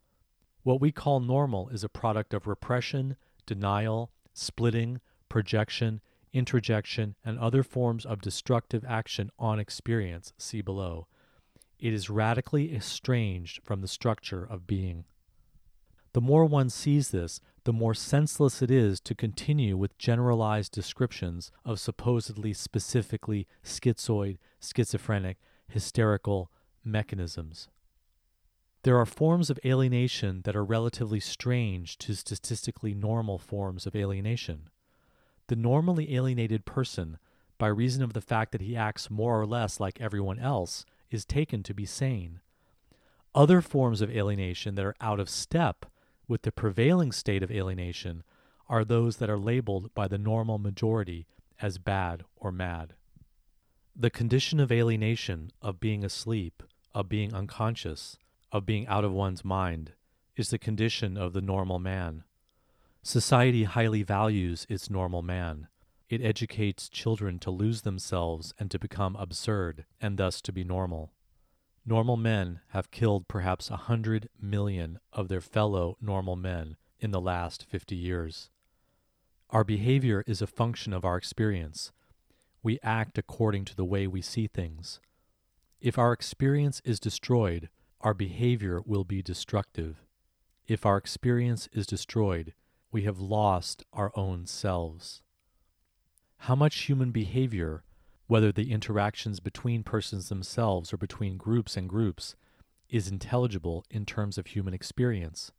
What 0.63 0.81
we 0.81 0.93
call 0.93 1.19
normal 1.19 1.69
is 1.71 1.83
a 1.83 1.89
product 1.89 2.33
of 2.33 2.47
repression, 2.47 3.17
denial, 3.45 4.13
splitting, 4.33 5.01
projection, 5.29 6.01
introjection, 6.33 7.17
and 7.25 7.39
other 7.39 7.65
forms 7.65 8.07
of 8.07 8.21
destructive 8.21 8.85
action 8.87 9.31
on 9.37 9.59
experience, 9.59 10.33
see 10.39 10.61
below. 10.61 11.09
It 11.81 11.93
is 11.93 12.11
radically 12.11 12.73
estranged 12.75 13.65
from 13.65 13.81
the 13.81 13.89
structure 13.89 14.45
of 14.45 14.67
being. 14.67 15.07
The 16.13 16.21
more 16.21 16.45
one 16.45 16.71
sees 16.71 17.11
this, 17.11 17.41
the 17.65 17.73
more 17.73 17.95
senseless 17.95 18.63
it 18.63 18.71
is 18.71 19.01
to 19.01 19.15
continue 19.15 19.77
with 19.77 19.99
generalized 19.99 20.73
descriptions 20.73 21.53
of 21.65 21.79
supposedly 21.79 22.53
specifically 22.53 23.47
schizoid, 23.63 24.39
schizophrenic, 24.61 25.37
hysterical 25.69 26.51
mechanisms. 26.85 27.69
There 28.83 28.97
are 28.97 29.07
forms 29.07 29.51
of 29.51 29.61
alienation 29.65 30.43
that 30.43 30.57
are 30.57 30.65
relatively 30.65 31.21
strange 31.21 31.99
to 31.99 32.15
statistically 32.15 32.95
normal 32.95 33.39
forms 33.39 33.87
of 33.87 33.95
alienation. 33.95 34.71
The 35.49 35.57
normally 35.57 36.15
alienated 36.15 36.65
person, 36.65 37.19
by 37.59 37.69
reason 37.69 38.03
of 38.03 38.15
the 38.15 38.23
fact 38.23 38.53
that 38.53 38.63
he 38.63 38.75
acts 38.75 39.11
more 39.11 39.39
or 39.39 39.47
less 39.47 39.79
like 39.79 40.01
everyone 40.01 40.39
else, 40.39 40.87
is 41.11 41.25
taken 41.27 41.63
to 41.65 41.75
be 41.75 41.85
sane. 41.85 42.41
Other 43.35 43.61
forms 43.61 44.01
of 44.01 44.11
alienation 44.11 44.77
that 44.77 44.85
are 44.85 44.97
out 45.01 45.21
of 45.21 45.29
step 45.29 45.87
with 46.31 46.43
the 46.43 46.53
prevailing 46.53 47.11
state 47.11 47.43
of 47.43 47.51
alienation 47.51 48.23
are 48.69 48.85
those 48.85 49.17
that 49.17 49.29
are 49.29 49.37
labeled 49.37 49.93
by 49.95 50.07
the 50.07 50.17
normal 50.17 50.59
majority 50.59 51.27
as 51.61 51.77
bad 51.77 52.23
or 52.37 52.53
mad. 52.53 52.95
The 53.97 54.11
condition 54.11 54.61
of 54.61 54.71
alienation, 54.71 55.51
of 55.61 55.81
being 55.81 56.05
asleep, 56.05 56.63
of 56.95 57.09
being 57.09 57.35
unconscious, 57.35 58.17
of 58.53 58.65
being 58.65 58.87
out 58.87 59.05
of 59.05 59.11
one's 59.11 59.45
mind, 59.45 59.95
is 60.37 60.51
the 60.51 60.59
condition 60.59 61.17
of 61.17 61.33
the 61.33 61.41
normal 61.41 61.81
man. 61.81 62.23
Society 63.03 63.65
highly 63.65 64.05
values 64.05 64.67
its 64.69 64.89
normal 64.89 65.23
man. 65.23 65.67
It 66.09 66.23
educates 66.23 66.89
children 66.89 67.41
to 67.41 67.51
lose 67.51 67.83
themselves 67.83 68.55
and 68.57 68.71
to 68.71 68.79
become 68.79 69.17
absurd, 69.17 69.85
and 70.01 70.17
thus 70.17 70.41
to 70.43 70.53
be 70.53 70.63
normal. 70.63 71.11
Normal 71.87 72.17
men 72.17 72.61
have 72.69 72.91
killed 72.91 73.27
perhaps 73.27 73.71
a 73.71 73.77
hundred 73.77 74.29
million 74.41 75.01
of 75.13 75.29
their 75.29 75.41
fellow 75.41 75.97
normal 76.01 76.37
men 76.37 76.77
in 76.99 77.11
the 77.11 77.21
last 77.21 77.65
50 77.65 77.97
years. 77.97 78.51
Our 79.49 79.65
behavior 79.65 80.23
is 80.27 80.43
a 80.43 80.47
function 80.47 80.93
of 80.93 81.05
our 81.05 81.17
experience. 81.17 81.91
We 82.63 82.79
act 82.83 83.19
according 83.19 83.65
to 83.67 83.77
the 83.77 83.85
way 83.85 84.07
we 84.07 84.21
see 84.21 84.47
things. 84.47 85.01
If 85.81 85.99
our 85.99 86.13
experience 86.13 86.83
is 86.85 87.01
destroyed, 87.01 87.71
our 88.03 88.15
behavior 88.15 88.81
will 88.85 89.05
be 89.05 89.23
destructive. 89.23 90.05
If 90.69 90.85
our 90.85 90.99
experience 90.99 91.69
is 91.73 91.87
destroyed, 91.87 92.53
we 92.93 93.03
have 93.03 93.19
lost 93.19 93.83
our 93.93 94.13
own 94.15 94.47
selves. 94.47 95.23
How 96.45 96.55
much 96.55 96.83
human 96.83 97.11
behavior 97.11 97.83
whether 98.31 98.53
the 98.53 98.71
interactions 98.71 99.41
between 99.41 99.83
persons 99.83 100.29
themselves 100.29 100.93
or 100.93 100.97
between 100.97 101.37
groups 101.37 101.77
and 101.77 101.89
groups 101.89 102.37
is 102.89 103.09
intelligible 103.09 103.85
in 103.91 104.07
terms 104.07 104.39
of 104.39 104.47
human 104.47 104.73
experience. 104.73 105.51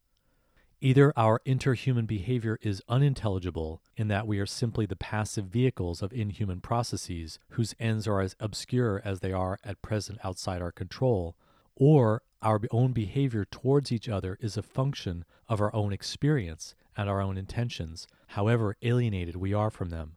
Either 0.79 1.11
our 1.17 1.41
interhuman 1.45 2.07
behavior 2.07 2.57
is 2.61 2.81
unintelligible 2.87 3.81
in 3.97 4.07
that 4.07 4.25
we 4.25 4.39
are 4.39 4.45
simply 4.45 4.85
the 4.85 4.95
passive 4.95 5.47
vehicles 5.47 6.01
of 6.01 6.13
inhuman 6.13 6.61
processes 6.61 7.39
whose 7.49 7.75
ends 7.77 8.07
are 8.07 8.21
as 8.21 8.37
obscure 8.39 9.01
as 9.03 9.19
they 9.19 9.33
are 9.33 9.59
at 9.65 9.81
present 9.81 10.17
outside 10.23 10.61
our 10.61 10.71
control, 10.71 11.35
or 11.75 12.21
our 12.41 12.61
own 12.71 12.93
behavior 12.93 13.43
towards 13.43 13.91
each 13.91 14.07
other 14.07 14.37
is 14.39 14.55
a 14.55 14.63
function 14.63 15.25
of 15.49 15.59
our 15.59 15.75
own 15.75 15.91
experience 15.91 16.73
and 16.95 17.09
our 17.09 17.19
own 17.19 17.37
intentions, 17.37 18.07
however 18.27 18.77
alienated 18.81 19.35
we 19.35 19.53
are 19.53 19.69
from 19.69 19.89
them. 19.89 20.13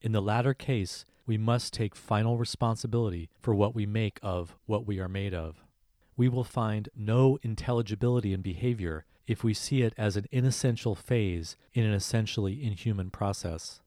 In 0.00 0.10
the 0.10 0.20
latter 0.20 0.52
case, 0.52 1.04
we 1.32 1.38
must 1.38 1.72
take 1.72 1.96
final 1.96 2.36
responsibility 2.36 3.30
for 3.40 3.54
what 3.54 3.74
we 3.74 3.86
make 3.86 4.20
of 4.22 4.54
what 4.66 4.86
we 4.86 5.00
are 5.00 5.08
made 5.08 5.32
of. 5.32 5.64
We 6.14 6.28
will 6.28 6.44
find 6.44 6.90
no 6.94 7.38
intelligibility 7.40 8.34
in 8.34 8.42
behavior 8.42 9.06
if 9.26 9.42
we 9.42 9.54
see 9.54 9.80
it 9.80 9.94
as 9.96 10.14
an 10.14 10.26
inessential 10.30 10.94
phase 10.94 11.56
in 11.72 11.86
an 11.86 11.94
essentially 11.94 12.62
inhuman 12.62 13.08
process. 13.08 13.80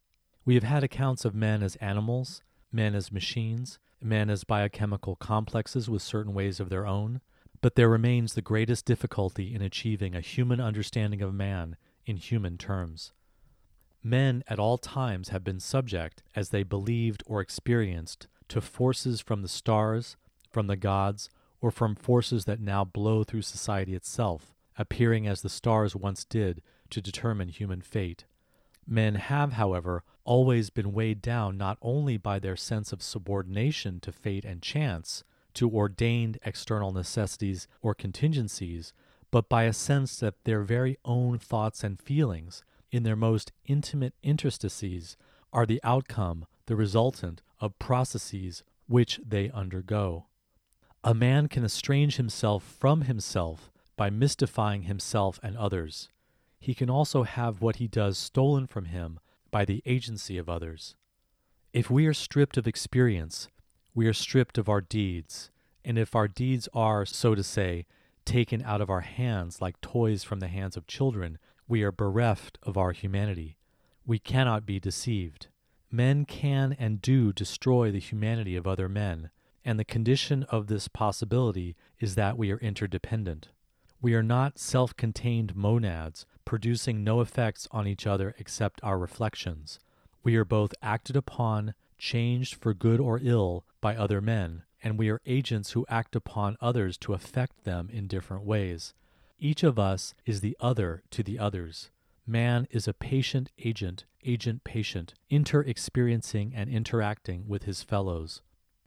We 0.43 0.55
have 0.55 0.63
had 0.63 0.83
accounts 0.83 1.23
of 1.23 1.35
men 1.35 1.61
as 1.61 1.75
animals, 1.75 2.41
men 2.71 2.95
as 2.95 3.11
machines, 3.11 3.77
men 4.01 4.31
as 4.31 4.43
biochemical 4.43 5.15
complexes 5.15 5.87
with 5.87 6.01
certain 6.01 6.33
ways 6.33 6.59
of 6.59 6.69
their 6.69 6.87
own, 6.87 7.21
but 7.61 7.75
there 7.75 7.89
remains 7.89 8.33
the 8.33 8.41
greatest 8.41 8.85
difficulty 8.85 9.53
in 9.53 9.61
achieving 9.61 10.15
a 10.15 10.19
human 10.19 10.59
understanding 10.59 11.21
of 11.21 11.31
man 11.31 11.77
in 12.07 12.17
human 12.17 12.57
terms. 12.57 13.13
Men 14.07 14.43
at 14.47 14.59
all 14.59 14.77
times 14.77 15.29
have 15.29 15.43
been 15.43 15.59
subject, 15.59 16.21
as 16.35 16.49
they 16.49 16.61
believed 16.61 17.23
or 17.25 17.41
experienced, 17.41 18.27
to 18.49 18.61
forces 18.61 19.19
from 19.19 19.41
the 19.41 19.47
stars, 19.47 20.15
from 20.51 20.67
the 20.67 20.75
gods, 20.75 21.31
or 21.59 21.71
from 21.71 21.95
forces 21.95 22.45
that 22.45 22.59
now 22.59 22.85
blow 22.85 23.23
through 23.23 23.41
society 23.41 23.95
itself, 23.95 24.53
appearing 24.77 25.25
as 25.25 25.41
the 25.41 25.49
stars 25.49 25.95
once 25.95 26.23
did 26.23 26.61
to 26.91 27.01
determine 27.01 27.49
human 27.49 27.81
fate. 27.81 28.25
Men 28.85 29.15
have, 29.15 29.53
however, 29.53 30.03
always 30.23 30.69
been 30.69 30.93
weighed 30.93 31.23
down 31.23 31.57
not 31.57 31.79
only 31.81 32.15
by 32.15 32.37
their 32.37 32.55
sense 32.55 32.93
of 32.93 33.01
subordination 33.01 33.99
to 34.01 34.11
fate 34.11 34.45
and 34.45 34.61
chance, 34.61 35.23
to 35.55 35.67
ordained 35.67 36.37
external 36.45 36.91
necessities 36.91 37.67
or 37.81 37.95
contingencies, 37.95 38.93
but 39.31 39.49
by 39.49 39.63
a 39.63 39.73
sense 39.73 40.19
that 40.19 40.43
their 40.43 40.61
very 40.61 40.99
own 41.03 41.39
thoughts 41.39 41.83
and 41.83 41.99
feelings, 41.99 42.63
in 42.95 43.03
their 43.03 43.15
most 43.15 43.51
intimate 43.65 44.13
interstices, 44.23 45.17
are 45.51 45.65
the 45.65 45.81
outcome, 45.83 46.45
the 46.67 46.75
resultant, 46.75 47.41
of 47.59 47.77
processes 47.77 48.63
which 48.87 49.19
they 49.25 49.49
undergo. 49.51 50.27
A 51.03 51.13
man 51.13 51.47
can 51.47 51.65
estrange 51.65 52.15
himself 52.15 52.63
from 52.63 53.01
himself 53.01 53.69
by 53.97 54.09
mystifying 54.09 54.83
himself 54.83 55.39
and 55.43 55.57
others. 55.57 56.09
He 56.57 56.73
can 56.73 56.89
also 56.89 57.23
have 57.23 57.61
what 57.61 57.75
he 57.77 57.87
does 57.87 58.17
stolen 58.17 58.65
from 58.65 58.85
him 58.85 59.19
by 59.51 59.65
the 59.65 59.83
agency 59.85 60.37
of 60.37 60.49
others. 60.49 60.95
If 61.73 61.89
we 61.89 62.05
are 62.07 62.13
stripped 62.13 62.57
of 62.57 62.65
experience, 62.65 63.49
we 63.93 64.07
are 64.07 64.13
stripped 64.13 64.57
of 64.57 64.69
our 64.69 64.81
deeds, 64.81 65.51
and 65.83 65.97
if 65.97 66.15
our 66.15 66.27
deeds 66.27 66.69
are, 66.73 67.05
so 67.05 67.35
to 67.35 67.43
say, 67.43 67.85
taken 68.23 68.63
out 68.63 68.81
of 68.81 68.89
our 68.89 69.01
hands 69.01 69.61
like 69.61 69.79
toys 69.81 70.23
from 70.23 70.39
the 70.39 70.47
hands 70.47 70.77
of 70.77 70.87
children, 70.87 71.37
we 71.67 71.81
are 71.81 71.91
bereft 71.91 72.59
of 72.63 72.77
our 72.77 72.91
humanity. 72.91 73.57
We 74.05 74.19
cannot 74.19 74.65
be 74.65 74.79
deceived. 74.79 75.47
Men 75.89 76.25
can 76.25 76.75
and 76.77 77.01
do 77.01 77.33
destroy 77.33 77.91
the 77.91 77.99
humanity 77.99 78.55
of 78.55 78.67
other 78.67 78.87
men, 78.87 79.29
and 79.63 79.79
the 79.79 79.85
condition 79.85 80.43
of 80.43 80.67
this 80.67 80.87
possibility 80.87 81.75
is 81.99 82.15
that 82.15 82.37
we 82.37 82.51
are 82.51 82.59
interdependent. 82.59 83.49
We 83.99 84.13
are 84.13 84.23
not 84.23 84.59
self 84.59 84.95
contained 84.95 85.55
monads, 85.55 86.27
producing 86.43 87.03
no 87.03 87.21
effects 87.21 87.67
on 87.71 87.87
each 87.87 88.05
other 88.05 88.35
except 88.37 88.83
our 88.83 88.99
reflections. 88.99 89.79
We 90.23 90.35
are 90.35 90.45
both 90.45 90.75
acted 90.81 91.15
upon, 91.15 91.73
changed 91.97 92.55
for 92.55 92.75
good 92.75 92.99
or 92.99 93.19
ill 93.23 93.65
by 93.81 93.95
other 93.95 94.21
men, 94.21 94.63
and 94.83 94.99
we 94.99 95.09
are 95.09 95.21
agents 95.25 95.71
who 95.71 95.85
act 95.89 96.15
upon 96.15 96.57
others 96.61 96.97
to 96.99 97.13
affect 97.13 97.63
them 97.63 97.89
in 97.91 98.05
different 98.05 98.43
ways. 98.43 98.93
Each 99.45 99.61
of 99.61 99.77
us 99.77 100.15
is 100.25 100.41
the 100.41 100.57
other 100.59 101.03
to 101.11 101.21
the 101.21 101.37
others. 101.37 101.91
Man 102.25 102.67
is 102.71 102.87
a 102.87 102.95
patient 102.95 103.51
agent, 103.59 104.05
agent 104.23 104.63
patient, 104.63 105.13
inter 105.29 105.61
experiencing 105.61 106.51
and 106.55 106.67
interacting 106.67 107.47
with 107.47 107.65
his 107.65 107.83
fellows. 107.83 108.41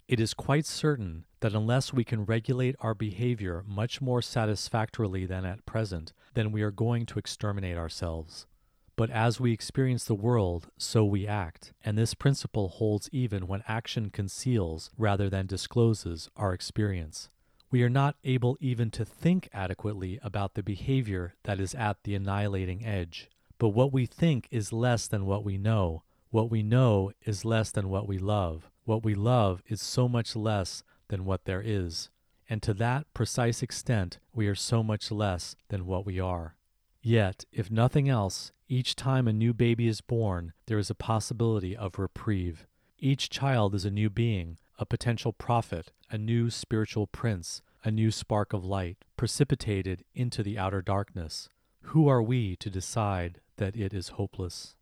It 0.08 0.18
is 0.18 0.34
quite 0.34 0.66
certain 0.66 1.26
that 1.38 1.54
unless 1.54 1.92
we 1.92 2.02
can 2.02 2.24
regulate 2.24 2.74
our 2.80 2.92
behavior 2.92 3.62
much 3.68 4.00
more 4.00 4.20
satisfactorily 4.20 5.26
than 5.26 5.44
at 5.44 5.64
present, 5.64 6.12
then 6.34 6.50
we 6.50 6.62
are 6.62 6.72
going 6.72 7.06
to 7.06 7.20
exterminate 7.20 7.76
ourselves. 7.76 8.48
But 8.96 9.10
as 9.10 9.38
we 9.38 9.52
experience 9.52 10.06
the 10.06 10.16
world, 10.16 10.70
so 10.76 11.04
we 11.04 11.24
act, 11.24 11.72
and 11.84 11.96
this 11.96 12.14
principle 12.14 12.66
holds 12.66 13.08
even 13.12 13.46
when 13.46 13.62
action 13.68 14.10
conceals 14.10 14.90
rather 14.98 15.30
than 15.30 15.46
discloses 15.46 16.28
our 16.34 16.52
experience. 16.52 17.30
We 17.70 17.82
are 17.82 17.90
not 17.90 18.16
able 18.24 18.56
even 18.60 18.90
to 18.92 19.04
think 19.04 19.48
adequately 19.52 20.18
about 20.22 20.54
the 20.54 20.62
behavior 20.62 21.34
that 21.44 21.60
is 21.60 21.74
at 21.74 21.98
the 22.04 22.14
annihilating 22.14 22.84
edge. 22.84 23.28
But 23.58 23.70
what 23.70 23.92
we 23.92 24.06
think 24.06 24.48
is 24.50 24.72
less 24.72 25.06
than 25.06 25.26
what 25.26 25.44
we 25.44 25.58
know. 25.58 26.02
What 26.30 26.50
we 26.50 26.62
know 26.62 27.12
is 27.24 27.44
less 27.44 27.70
than 27.70 27.88
what 27.88 28.06
we 28.06 28.18
love. 28.18 28.70
What 28.84 29.04
we 29.04 29.14
love 29.14 29.62
is 29.66 29.82
so 29.82 30.08
much 30.08 30.34
less 30.34 30.82
than 31.08 31.24
what 31.24 31.44
there 31.44 31.62
is, 31.64 32.10
and 32.48 32.62
to 32.62 32.72
that 32.74 33.06
precise 33.12 33.62
extent 33.62 34.18
we 34.32 34.46
are 34.46 34.54
so 34.54 34.82
much 34.82 35.10
less 35.10 35.56
than 35.68 35.86
what 35.86 36.06
we 36.06 36.18
are. 36.18 36.56
Yet, 37.02 37.44
if 37.52 37.70
nothing 37.70 38.08
else, 38.08 38.52
each 38.68 38.96
time 38.96 39.28
a 39.28 39.32
new 39.32 39.54
baby 39.54 39.88
is 39.88 40.00
born, 40.00 40.52
there 40.66 40.78
is 40.78 40.90
a 40.90 40.94
possibility 40.94 41.76
of 41.76 41.98
reprieve. 41.98 42.66
Each 42.98 43.30
child 43.30 43.74
is 43.74 43.84
a 43.84 43.90
new 43.90 44.10
being, 44.10 44.58
a 44.78 44.86
potential 44.86 45.32
prophet, 45.32 45.92
a 46.10 46.18
new 46.18 46.50
spiritual 46.50 47.06
prince, 47.06 47.62
a 47.84 47.90
new 47.90 48.10
spark 48.10 48.52
of 48.52 48.64
light, 48.64 48.98
precipitated 49.16 50.04
into 50.14 50.42
the 50.42 50.58
outer 50.58 50.82
darkness. 50.82 51.48
Who 51.82 52.08
are 52.08 52.22
we 52.22 52.56
to 52.56 52.70
decide 52.70 53.40
that 53.56 53.76
it 53.76 53.92
is 53.92 54.08
hopeless? 54.08 54.76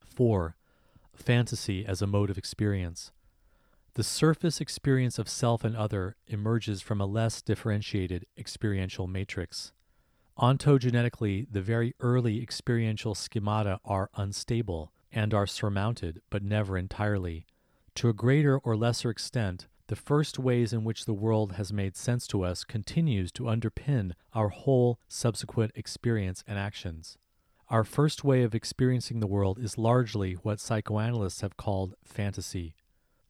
4. 0.00 0.56
Fantasy 1.14 1.84
as 1.84 2.02
a 2.02 2.06
mode 2.06 2.30
of 2.30 2.38
experience. 2.38 3.12
The 3.94 4.04
surface 4.04 4.60
experience 4.60 5.18
of 5.18 5.28
self 5.28 5.64
and 5.64 5.74
other 5.74 6.16
emerges 6.26 6.82
from 6.82 7.00
a 7.00 7.06
less 7.06 7.40
differentiated 7.40 8.26
experiential 8.36 9.06
matrix. 9.06 9.72
Ontogenetically, 10.38 11.46
the 11.50 11.62
very 11.62 11.94
early 12.00 12.42
experiential 12.42 13.14
schemata 13.14 13.80
are 13.86 14.10
unstable 14.14 14.92
and 15.10 15.32
are 15.32 15.46
surmounted, 15.46 16.20
but 16.28 16.42
never 16.42 16.76
entirely. 16.76 17.46
To 17.96 18.10
a 18.10 18.12
greater 18.12 18.58
or 18.58 18.76
lesser 18.76 19.08
extent, 19.08 19.68
the 19.86 19.96
first 19.96 20.38
ways 20.38 20.74
in 20.74 20.84
which 20.84 21.06
the 21.06 21.14
world 21.14 21.52
has 21.52 21.72
made 21.72 21.96
sense 21.96 22.26
to 22.26 22.42
us 22.42 22.62
continues 22.62 23.32
to 23.32 23.44
underpin 23.44 24.12
our 24.34 24.50
whole 24.50 25.00
subsequent 25.08 25.72
experience 25.74 26.44
and 26.46 26.58
actions. 26.58 27.16
Our 27.70 27.84
first 27.84 28.22
way 28.22 28.42
of 28.42 28.54
experiencing 28.54 29.20
the 29.20 29.26
world 29.26 29.58
is 29.58 29.78
largely 29.78 30.34
what 30.34 30.60
psychoanalysts 30.60 31.40
have 31.40 31.56
called 31.56 31.94
fantasy. 32.04 32.74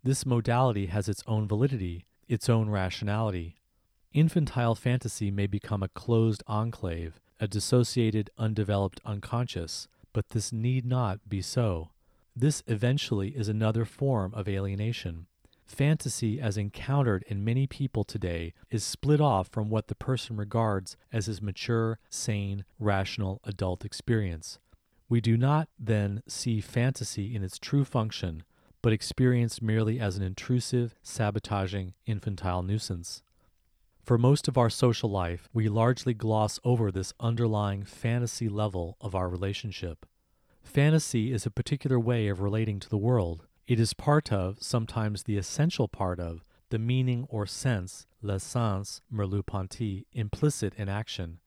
This 0.03 0.27
modality 0.27 0.87
has 0.87 1.09
its 1.09 1.23
own 1.29 1.47
validity, 1.47 2.05
its 2.27 2.49
own 2.49 2.69
rationality. 2.69 3.61
Infantile 4.13 4.75
fantasy 4.75 5.31
may 5.31 5.47
become 5.47 5.85
a 5.85 5.89
closed 5.91 6.43
enclave, 6.49 7.21
a 7.39 7.47
dissociated, 7.47 8.31
undeveloped 8.37 9.01
unconscious, 9.05 9.87
but 10.13 10.31
this 10.31 10.53
need 10.53 10.85
not 10.85 11.29
be 11.29 11.41
so. 11.41 11.91
This 12.39 12.63
eventually 12.67 13.31
is 13.31 13.49
another 13.49 13.87
form 13.87 14.35
of 14.35 14.47
alienation. 14.47 15.27
Fantasy, 15.65 16.39
as 16.39 16.59
encountered 16.59 17.25
in 17.29 17.43
many 17.43 17.67
people 17.67 18.05
today, 18.05 18.53
is 18.71 18.85
split 18.85 19.23
off 19.23 19.49
from 19.49 19.71
what 19.71 19.89
the 19.89 19.95
person 19.95 20.37
regards 20.37 20.99
as 21.11 21.25
his 21.25 21.41
mature, 21.41 21.99
sane, 22.11 22.67
rational 22.79 23.41
adult 23.45 23.87
experience. 23.87 24.59
We 25.09 25.23
do 25.23 25.39
not 25.39 25.71
then 25.79 26.23
see 26.29 26.61
fantasy 26.61 27.35
in 27.35 27.43
its 27.43 27.59
true 27.59 27.87
function, 27.87 28.43
but 28.83 28.93
experienced 28.93 29.63
merely 29.63 29.99
as 29.99 30.19
an 30.19 30.23
intrusive, 30.23 30.95
sabotaging, 31.03 31.95
infantile 32.05 32.63
nuisance. 32.63 33.23
For 34.05 34.19
most 34.19 34.47
of 34.47 34.59
our 34.59 34.71
social 34.71 35.09
life, 35.09 35.49
we 35.55 35.71
largely 35.71 36.13
gloss 36.13 36.61
over 36.65 36.93
this 36.93 37.15
underlying 37.19 37.83
fantasy 37.85 38.51
level 38.51 38.99
of 39.01 39.15
our 39.15 39.29
relationship. 39.31 40.05
Fantasy 40.67 41.33
is 41.33 41.47
a 41.47 41.51
particular 41.51 41.99
way 41.99 42.29
of 42.29 42.41
relating 42.41 42.81
to 42.81 42.89
the 42.91 42.99
world. 42.99 43.47
It 43.67 43.81
is 43.81 43.95
part 43.95 44.31
of, 44.31 44.59
sometimes 44.61 45.23
the 45.23 45.39
essential 45.39 45.89
part 45.89 46.21
of, 46.21 46.45
the 46.69 46.79
meaning 46.79 47.27
or 47.31 47.47
sense, 47.47 48.07
le 48.21 48.39
sens 48.41 49.01
merleau-ponty, 49.11 50.07
implicit 50.13 50.75
in 50.77 50.89
action. 50.89 51.39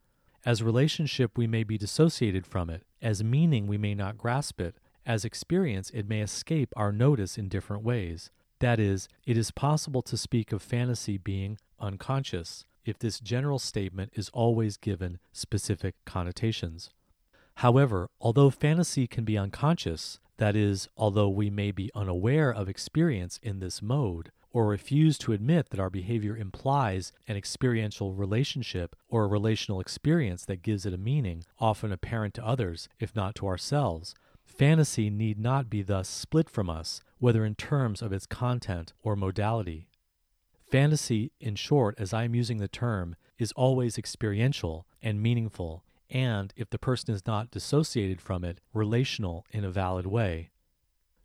As 0.45 0.63
relationship, 0.63 1.37
we 1.37 1.45
may 1.45 1.63
be 1.63 1.77
dissociated 1.77 2.47
from 2.47 2.69
it. 2.69 2.83
As 3.01 3.23
meaning, 3.23 3.67
we 3.67 3.77
may 3.77 3.93
not 3.93 4.17
grasp 4.17 4.59
it. 4.61 4.77
As 5.05 5.25
experience, 5.25 5.91
it 5.91 6.07
may 6.07 6.21
escape 6.21 6.73
our 6.75 6.91
notice 6.91 7.37
in 7.37 7.49
different 7.49 7.83
ways. 7.83 8.31
That 8.59 8.79
is, 8.79 9.07
it 9.25 9.37
is 9.37 9.51
possible 9.51 10.01
to 10.03 10.17
speak 10.17 10.51
of 10.51 10.63
fantasy 10.63 11.17
being 11.17 11.59
unconscious 11.79 12.65
if 12.85 12.97
this 12.97 13.19
general 13.19 13.59
statement 13.59 14.11
is 14.15 14.29
always 14.33 14.77
given 14.77 15.19
specific 15.33 15.95
connotations. 16.05 16.89
However, 17.59 18.07
although 18.21 18.49
fantasy 18.49 19.05
can 19.05 19.25
be 19.25 19.37
unconscious, 19.37 20.19
that 20.37 20.55
is, 20.55 20.87
although 20.95 21.27
we 21.27 21.49
may 21.49 21.71
be 21.71 21.91
unaware 21.93 22.53
of 22.53 22.69
experience 22.69 23.37
in 23.43 23.59
this 23.59 23.81
mode, 23.81 24.31
or 24.51 24.65
refuse 24.65 25.17
to 25.17 25.33
admit 25.33 25.69
that 25.69 25.79
our 25.79 25.89
behavior 25.89 26.37
implies 26.37 27.11
an 27.27 27.35
experiential 27.35 28.13
relationship 28.13 28.95
or 29.09 29.25
a 29.25 29.27
relational 29.27 29.81
experience 29.81 30.45
that 30.45 30.63
gives 30.63 30.85
it 30.85 30.93
a 30.93 30.97
meaning, 30.97 31.43
often 31.59 31.91
apparent 31.91 32.33
to 32.35 32.45
others, 32.45 32.87
if 32.97 33.13
not 33.13 33.35
to 33.35 33.45
ourselves, 33.45 34.15
Fantasy 34.45 35.09
need 35.09 35.37
not 35.37 35.69
be 35.69 35.81
thus 35.81 36.07
split 36.07 36.49
from 36.49 36.69
us, 36.69 37.01
whether 37.17 37.43
in 37.45 37.55
terms 37.55 38.01
of 38.01 38.13
its 38.13 38.25
content 38.25 38.93
or 39.03 39.15
modality. 39.15 39.89
Fantasy, 40.71 41.31
in 41.41 41.55
short, 41.55 41.95
as 41.97 42.13
I 42.13 42.23
am 42.23 42.35
using 42.35 42.57
the 42.57 42.67
term, 42.69 43.15
is 43.37 43.51
always 43.53 43.97
experiential 43.97 44.85
and 45.01 45.21
meaningful, 45.21 45.83
and, 46.09 46.53
if 46.55 46.69
the 46.69 46.79
person 46.79 47.13
is 47.13 47.27
not 47.27 47.51
dissociated 47.51 48.21
from 48.21 48.43
it, 48.43 48.59
relational 48.73 49.45
in 49.51 49.63
a 49.63 49.69
valid 49.69 50.05
way. 50.05 50.49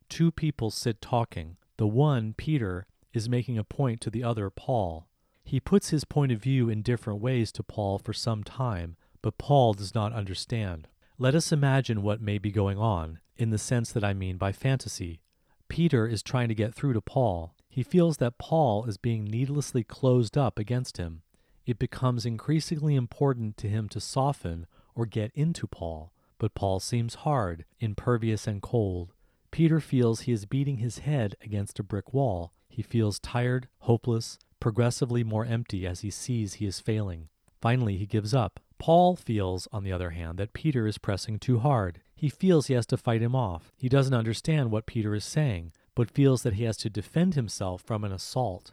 Two 0.08 0.30
people 0.30 0.70
sit 0.70 1.00
talking. 1.00 1.56
The 1.76 1.86
one, 1.86 2.34
Peter, 2.34 2.86
is 3.12 3.28
making 3.28 3.58
a 3.58 3.64
point 3.64 4.00
to 4.02 4.10
the 4.10 4.22
other, 4.22 4.50
Paul. 4.50 5.06
He 5.44 5.60
puts 5.60 5.90
his 5.90 6.04
point 6.04 6.32
of 6.32 6.42
view 6.42 6.68
in 6.68 6.82
different 6.82 7.20
ways 7.20 7.52
to 7.52 7.62
Paul 7.62 7.98
for 7.98 8.12
some 8.12 8.44
time, 8.44 8.96
but 9.22 9.38
Paul 9.38 9.74
does 9.74 9.94
not 9.94 10.12
understand. 10.12 10.88
Let 11.18 11.34
us 11.34 11.52
imagine 11.52 12.02
what 12.02 12.20
may 12.20 12.38
be 12.38 12.50
going 12.50 12.78
on, 12.78 13.20
in 13.36 13.50
the 13.50 13.58
sense 13.58 13.92
that 13.92 14.04
I 14.04 14.14
mean 14.14 14.36
by 14.36 14.52
fantasy. 14.52 15.20
Peter 15.68 16.06
is 16.06 16.22
trying 16.22 16.48
to 16.48 16.54
get 16.54 16.74
through 16.74 16.92
to 16.92 17.00
Paul. 17.00 17.54
He 17.68 17.82
feels 17.82 18.18
that 18.18 18.38
Paul 18.38 18.84
is 18.86 18.96
being 18.96 19.24
needlessly 19.24 19.82
closed 19.82 20.38
up 20.38 20.58
against 20.58 20.96
him. 20.96 21.22
It 21.66 21.78
becomes 21.78 22.26
increasingly 22.26 22.94
important 22.94 23.56
to 23.58 23.68
him 23.68 23.88
to 23.88 24.00
soften 24.00 24.66
or 24.94 25.06
get 25.06 25.32
into 25.34 25.66
Paul, 25.66 26.12
but 26.38 26.54
Paul 26.54 26.80
seems 26.80 27.16
hard, 27.16 27.64
impervious, 27.80 28.46
and 28.46 28.60
cold. 28.62 29.12
Peter 29.50 29.80
feels 29.80 30.20
he 30.20 30.32
is 30.32 30.46
beating 30.46 30.78
his 30.78 30.98
head 30.98 31.36
against 31.40 31.78
a 31.78 31.84
brick 31.84 32.12
wall. 32.12 32.52
He 32.68 32.82
feels 32.82 33.18
tired, 33.20 33.68
hopeless, 33.80 34.38
progressively 34.58 35.22
more 35.22 35.44
empty 35.44 35.86
as 35.86 36.00
he 36.00 36.10
sees 36.10 36.54
he 36.54 36.66
is 36.66 36.80
failing. 36.80 37.28
Finally, 37.60 37.96
he 37.96 38.06
gives 38.06 38.34
up. 38.34 38.60
Paul 38.78 39.16
feels, 39.16 39.68
on 39.72 39.84
the 39.84 39.92
other 39.92 40.10
hand, 40.10 40.38
that 40.38 40.52
Peter 40.52 40.86
is 40.86 40.98
pressing 40.98 41.38
too 41.38 41.60
hard. 41.60 42.00
He 42.14 42.28
feels 42.28 42.66
he 42.66 42.74
has 42.74 42.86
to 42.86 42.96
fight 42.96 43.22
him 43.22 43.36
off. 43.36 43.72
He 43.76 43.88
doesn't 43.88 44.14
understand 44.14 44.70
what 44.70 44.86
Peter 44.86 45.14
is 45.14 45.24
saying, 45.24 45.72
but 45.94 46.10
feels 46.10 46.42
that 46.42 46.54
he 46.54 46.64
has 46.64 46.76
to 46.78 46.90
defend 46.90 47.34
himself 47.34 47.82
from 47.82 48.04
an 48.04 48.12
assault. 48.12 48.72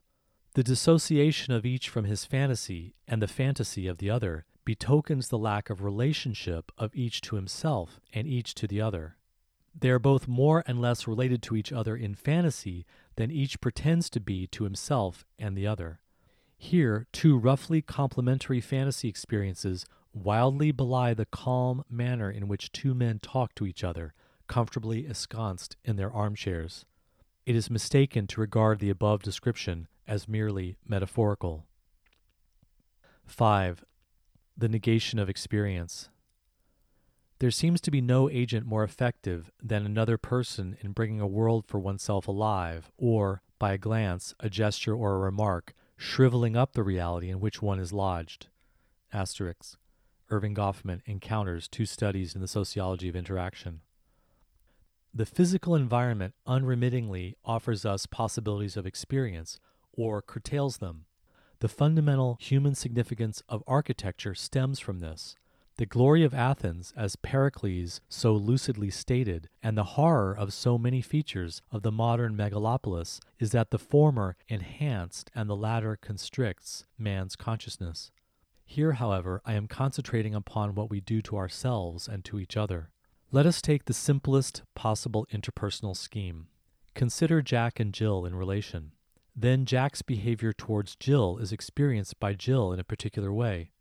The 0.54 0.64
dissociation 0.64 1.54
of 1.54 1.66
each 1.66 1.88
from 1.88 2.06
his 2.06 2.26
fantasy 2.26 2.96
and 3.08 3.22
the 3.22 3.28
fantasy 3.28 3.88
of 3.88 4.00
the 4.00 4.10
other 4.10 4.46
betokens 4.66 5.28
the 5.28 5.38
lack 5.38 5.70
of 5.70 5.82
relationship 5.82 6.72
of 6.78 6.96
each 6.96 7.22
to 7.22 7.36
himself 7.36 8.00
and 8.14 8.28
each 8.28 8.54
to 8.56 8.68
the 8.68 8.82
other. 8.82 9.18
They 9.78 9.90
are 9.90 10.00
both 10.00 10.28
more 10.28 10.64
and 10.68 10.82
less 10.82 11.08
related 11.08 11.42
to 11.44 11.56
each 11.56 11.72
other 11.72 11.96
in 11.96 12.16
fantasy 12.16 12.86
than 13.16 13.32
each 13.32 13.62
pretends 13.62 14.10
to 14.12 14.20
be 14.20 14.48
to 14.48 14.64
himself 14.64 15.26
and 15.40 15.56
the 15.58 15.68
other. 15.68 16.02
Here, 16.58 17.08
two 17.12 17.38
roughly 17.38 17.82
complementary 17.82 18.62
fantasy 18.62 19.08
experiences 19.08 19.86
wildly 20.14 20.72
belie 20.72 21.14
the 21.14 21.26
calm 21.26 21.84
manner 21.90 22.30
in 22.30 22.48
which 22.48 22.72
two 22.72 22.94
men 22.94 23.20
talk 23.20 23.56
to 23.56 23.66
each 23.66 23.84
other, 23.84 24.14
comfortably 24.48 25.06
ensconced 25.06 25.78
in 25.84 25.96
their 25.96 26.12
armchairs. 26.12 26.86
It 27.46 27.56
is 27.56 27.72
mistaken 27.72 28.28
to 28.28 28.42
regard 28.42 28.80
the 28.80 28.90
above 28.90 29.24
description 29.24 29.88
as 30.08 30.28
merely 30.28 30.76
metaphorical. 30.86 31.66
5. 33.26 33.86
The 34.58 34.70
negation 34.70 35.18
of 35.18 35.30
experience. 35.30 36.10
There 37.40 37.52
seems 37.52 37.82
to 37.82 37.92
be 37.92 38.02
no 38.02 38.30
agent 38.30 38.68
more 38.68 38.84
effective 38.84 39.50
than 39.62 39.86
another 39.86 40.18
person 40.18 40.78
in 40.82 40.92
bringing 40.92 41.20
a 41.20 41.28
world 41.28 41.66
for 41.66 41.80
oneself 41.80 42.28
alive, 42.28 42.92
or, 42.98 43.42
by 43.58 43.74
a 43.74 43.80
glance, 43.80 44.36
a 44.40 44.50
gesture, 44.50 44.94
or 44.94 45.16
a 45.16 45.20
remark, 45.20 45.74
shriveling 45.98 46.56
up 46.56 46.74
the 46.74 46.84
reality 46.84 47.30
in 47.30 47.40
which 47.40 47.62
one 47.62 47.80
is 47.80 47.92
lodged. 47.92 48.48
Asterisk. 49.12 49.78
Erving 50.30 50.56
Goffman 50.56 51.02
encounters 51.06 51.68
two 51.68 51.86
studies 51.86 52.36
in 52.36 52.42
the 52.42 52.48
sociology 52.48 53.10
of 53.10 53.16
interaction. 53.16 53.82
The 55.14 55.26
physical 55.26 55.76
environment 55.76 56.36
unremittingly 56.48 57.36
offers 57.44 57.86
us 57.86 58.06
possibilities 58.06 58.78
of 58.78 58.86
experience 58.86 59.60
or 59.92 60.22
curtails 60.22 60.78
them. 60.78 61.06
The 61.62 61.70
fundamental 61.70 62.40
human 62.42 62.74
significance 62.74 63.44
of 63.48 63.64
architecture 63.68 64.34
stems 64.34 64.80
from 64.80 64.98
this. 64.98 65.36
The 65.78 65.86
glory 65.86 66.24
of 66.24 66.34
Athens, 66.34 66.92
as 66.98 67.16
Pericles 67.16 68.02
so 68.10 68.34
lucidly 68.34 68.90
stated, 68.90 69.48
and 69.62 69.78
the 69.78 69.94
horror 69.94 70.36
of 70.36 70.54
so 70.54 70.80
many 70.80 71.02
features 71.02 71.62
of 71.72 71.84
the 71.84 71.92
modern 71.92 72.36
megalopolis 72.36 73.20
is 73.40 73.52
that 73.52 73.70
the 73.70 73.78
former 73.78 74.36
enhanced 74.48 75.30
and 75.36 75.48
the 75.48 75.56
latter 75.56 75.96
constricts 76.02 76.86
man's 76.98 77.36
consciousness. 77.36 78.10
Here, 78.66 78.94
however, 78.94 79.40
I 79.46 79.54
am 79.54 79.68
concentrating 79.68 80.34
upon 80.34 80.74
what 80.74 80.90
we 80.90 81.00
do 81.00 81.22
to 81.22 81.38
ourselves 81.38 82.08
and 82.08 82.26
to 82.26 82.40
each 82.40 82.58
other. 82.58 82.90
Let 83.32 83.46
us 83.46 83.62
take 83.62 83.86
the 83.86 83.94
simplest 83.94 84.64
possible 84.74 85.28
interpersonal 85.32 85.96
scheme. 85.96 86.48
Consider 86.96 87.44
Jack 87.44 87.80
and 87.80 87.94
Jill 87.94 88.26
in 88.26 88.34
relation. 88.34 88.94
Then 89.36 89.66
Jack's 89.66 90.02
behavior 90.02 90.54
towards 90.54 90.96
Jill 90.96 91.38
is 91.38 91.52
experienced 91.52 92.20
by 92.20 92.34
Jill 92.34 92.74
in 92.74 92.80
a 92.80 92.84
particular 92.84 93.32
way. 93.32 93.72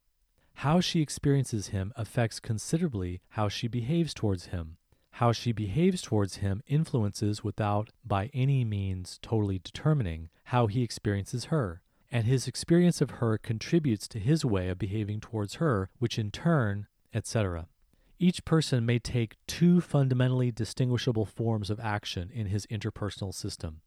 How 0.55 0.81
she 0.81 1.01
experiences 1.01 1.69
him 1.69 1.93
affects 1.97 2.39
considerably 2.39 3.21
how 3.31 3.49
she 3.49 3.67
behaves 3.67 4.15
towards 4.15 4.47
him. 4.47 4.77
How 5.13 5.33
she 5.33 5.53
behaves 5.53 6.03
towards 6.03 6.37
him 6.37 6.63
influences, 6.67 7.43
without 7.43 7.91
by 8.05 8.31
any 8.33 8.65
means 8.65 9.19
totally 9.23 9.59
determining, 9.59 10.29
how 10.45 10.67
he 10.67 10.83
experiences 10.83 11.47
her. 11.47 11.83
And 12.13 12.27
his 12.27 12.47
experience 12.47 13.01
of 13.01 13.11
her 13.13 13.39
contributes 13.39 14.09
to 14.09 14.19
his 14.19 14.45
way 14.45 14.69
of 14.69 14.79
behaving 14.79 15.21
towards 15.21 15.55
her, 15.55 15.91
which 15.99 16.19
in 16.19 16.31
turn, 16.31 16.87
etc. 17.15 17.67
Each 18.19 18.45
person 18.45 18.85
may 18.85 18.99
take 18.99 19.37
two 19.47 19.81
fundamentally 19.81 20.51
distinguishable 20.51 21.25
forms 21.25 21.71
of 21.71 21.81
action 21.81 22.31
in 22.33 22.47
his 22.47 22.67
interpersonal 22.67 23.35
system. 23.35 23.81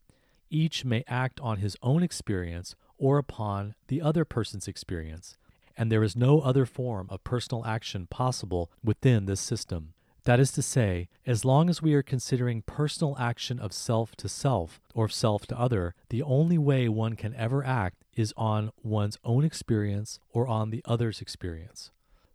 Each 0.54 0.84
may 0.84 1.02
act 1.08 1.40
on 1.40 1.58
his 1.58 1.76
own 1.82 2.04
experience 2.04 2.76
or 2.96 3.18
upon 3.18 3.74
the 3.88 4.00
other 4.00 4.24
person's 4.24 4.68
experience, 4.68 5.36
and 5.76 5.90
there 5.90 6.04
is 6.04 6.14
no 6.14 6.38
other 6.38 6.64
form 6.64 7.08
of 7.10 7.24
personal 7.24 7.66
action 7.66 8.06
possible 8.06 8.70
within 8.80 9.24
this 9.24 9.40
system. 9.40 9.94
That 10.22 10.38
is 10.38 10.52
to 10.52 10.62
say, 10.62 11.08
as 11.26 11.44
long 11.44 11.68
as 11.68 11.82
we 11.82 11.92
are 11.94 12.04
considering 12.04 12.62
personal 12.62 13.16
action 13.18 13.58
of 13.58 13.72
self 13.72 14.14
to 14.14 14.28
self 14.28 14.80
or 14.94 15.08
self 15.08 15.44
to 15.48 15.58
other, 15.58 15.96
the 16.08 16.22
only 16.22 16.56
way 16.56 16.88
one 16.88 17.16
can 17.16 17.34
ever 17.34 17.64
act 17.64 18.04
is 18.14 18.32
on 18.36 18.70
one's 18.80 19.18
own 19.24 19.44
experience 19.44 20.20
or 20.32 20.46
on 20.46 20.70
the 20.70 20.82
other's 20.84 21.20
experience. 21.20 21.90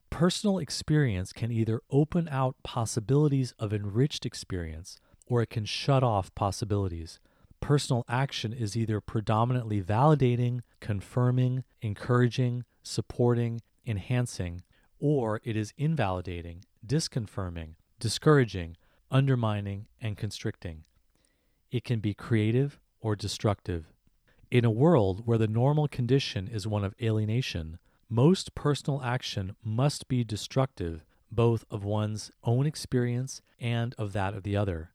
Personal 0.10 0.60
experience 0.60 1.32
can 1.32 1.54
either 1.54 1.80
open 1.90 2.28
out 2.28 2.58
possibilities 2.64 3.54
of 3.58 3.72
enriched 3.72 4.26
experience 4.26 5.00
or 5.26 5.42
it 5.42 5.50
can 5.50 5.64
shut 5.64 6.04
off 6.04 6.36
possibilities. 6.36 7.22
Personal 7.62 8.04
action 8.08 8.54
is 8.54 8.76
either 8.76 9.02
predominantly 9.02 9.82
validating, 9.82 10.62
confirming, 10.80 11.64
encouraging, 11.82 12.64
supporting, 12.84 13.62
enhancing, 13.86 14.64
or 15.00 15.40
it 15.44 15.56
is 15.56 15.74
invalidating, 15.78 16.64
disconfirming, 16.86 17.76
discouraging, 18.00 18.78
undermining, 19.12 19.88
and 20.02 20.18
constricting. 20.18 20.84
It 21.72 21.84
can 21.84 22.00
be 22.00 22.14
creative 22.14 22.80
or 23.02 23.16
destructive. 23.16 23.94
In 24.50 24.66
a 24.66 24.72
world 24.72 25.26
where 25.26 25.38
the 25.38 25.48
normal 25.48 25.88
condition 25.88 26.48
is 26.48 26.66
one 26.66 26.84
of 26.84 26.96
alienation, 27.02 27.78
most 28.10 28.56
personal 28.56 29.02
action 29.04 29.56
must 29.64 30.08
be 30.08 30.24
destructive 30.24 31.06
both 31.32 31.64
of 31.70 31.84
one's 31.84 32.32
own 32.44 32.66
experience 32.66 33.42
and 33.60 33.94
of 33.98 34.14
that 34.14 34.34
of 34.34 34.44
the 34.44 34.58
other. 34.58 34.92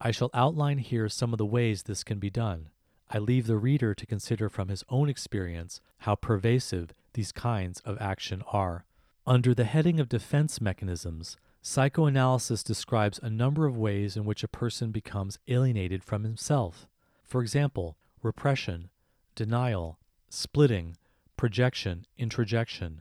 I 0.00 0.10
shall 0.10 0.30
outline 0.32 0.78
here 0.78 1.08
some 1.08 1.32
of 1.32 1.38
the 1.38 1.46
ways 1.46 1.82
this 1.82 2.04
can 2.04 2.18
be 2.18 2.30
done. 2.30 2.68
I 3.10 3.18
leave 3.18 3.46
the 3.46 3.56
reader 3.56 3.94
to 3.94 4.06
consider 4.06 4.48
from 4.48 4.68
his 4.68 4.84
own 4.88 5.08
experience 5.08 5.80
how 5.98 6.14
pervasive 6.14 6.92
these 7.14 7.32
kinds 7.32 7.80
of 7.80 7.98
action 8.00 8.42
are. 8.52 8.84
Under 9.26 9.54
the 9.54 9.64
heading 9.64 9.98
of 9.98 10.08
defense 10.08 10.60
mechanisms, 10.60 11.36
psychoanalysis 11.62 12.62
describes 12.62 13.18
a 13.22 13.30
number 13.30 13.66
of 13.66 13.76
ways 13.76 14.16
in 14.16 14.24
which 14.24 14.44
a 14.44 14.48
person 14.48 14.90
becomes 14.90 15.38
alienated 15.48 16.04
from 16.04 16.22
himself. 16.22 16.86
For 17.24 17.42
example, 17.42 17.96
repression, 18.22 18.90
denial, 19.34 19.98
splitting, 20.28 20.96
projection, 21.36 22.06
introjection. 22.16 23.00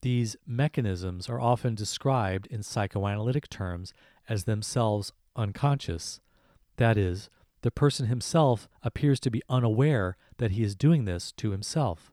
These 0.00 0.36
mechanisms 0.46 1.28
are 1.28 1.40
often 1.40 1.74
described 1.74 2.46
in 2.46 2.62
psychoanalytic 2.62 3.48
terms 3.48 3.92
as 4.28 4.44
themselves 4.44 5.12
unconscious. 5.36 6.20
That 6.76 6.96
is, 6.96 7.30
the 7.62 7.70
person 7.70 8.06
himself 8.06 8.68
appears 8.82 9.20
to 9.20 9.30
be 9.30 9.42
unaware 9.48 10.16
that 10.38 10.52
he 10.52 10.62
is 10.62 10.74
doing 10.74 11.04
this 11.04 11.32
to 11.32 11.50
himself. 11.50 12.12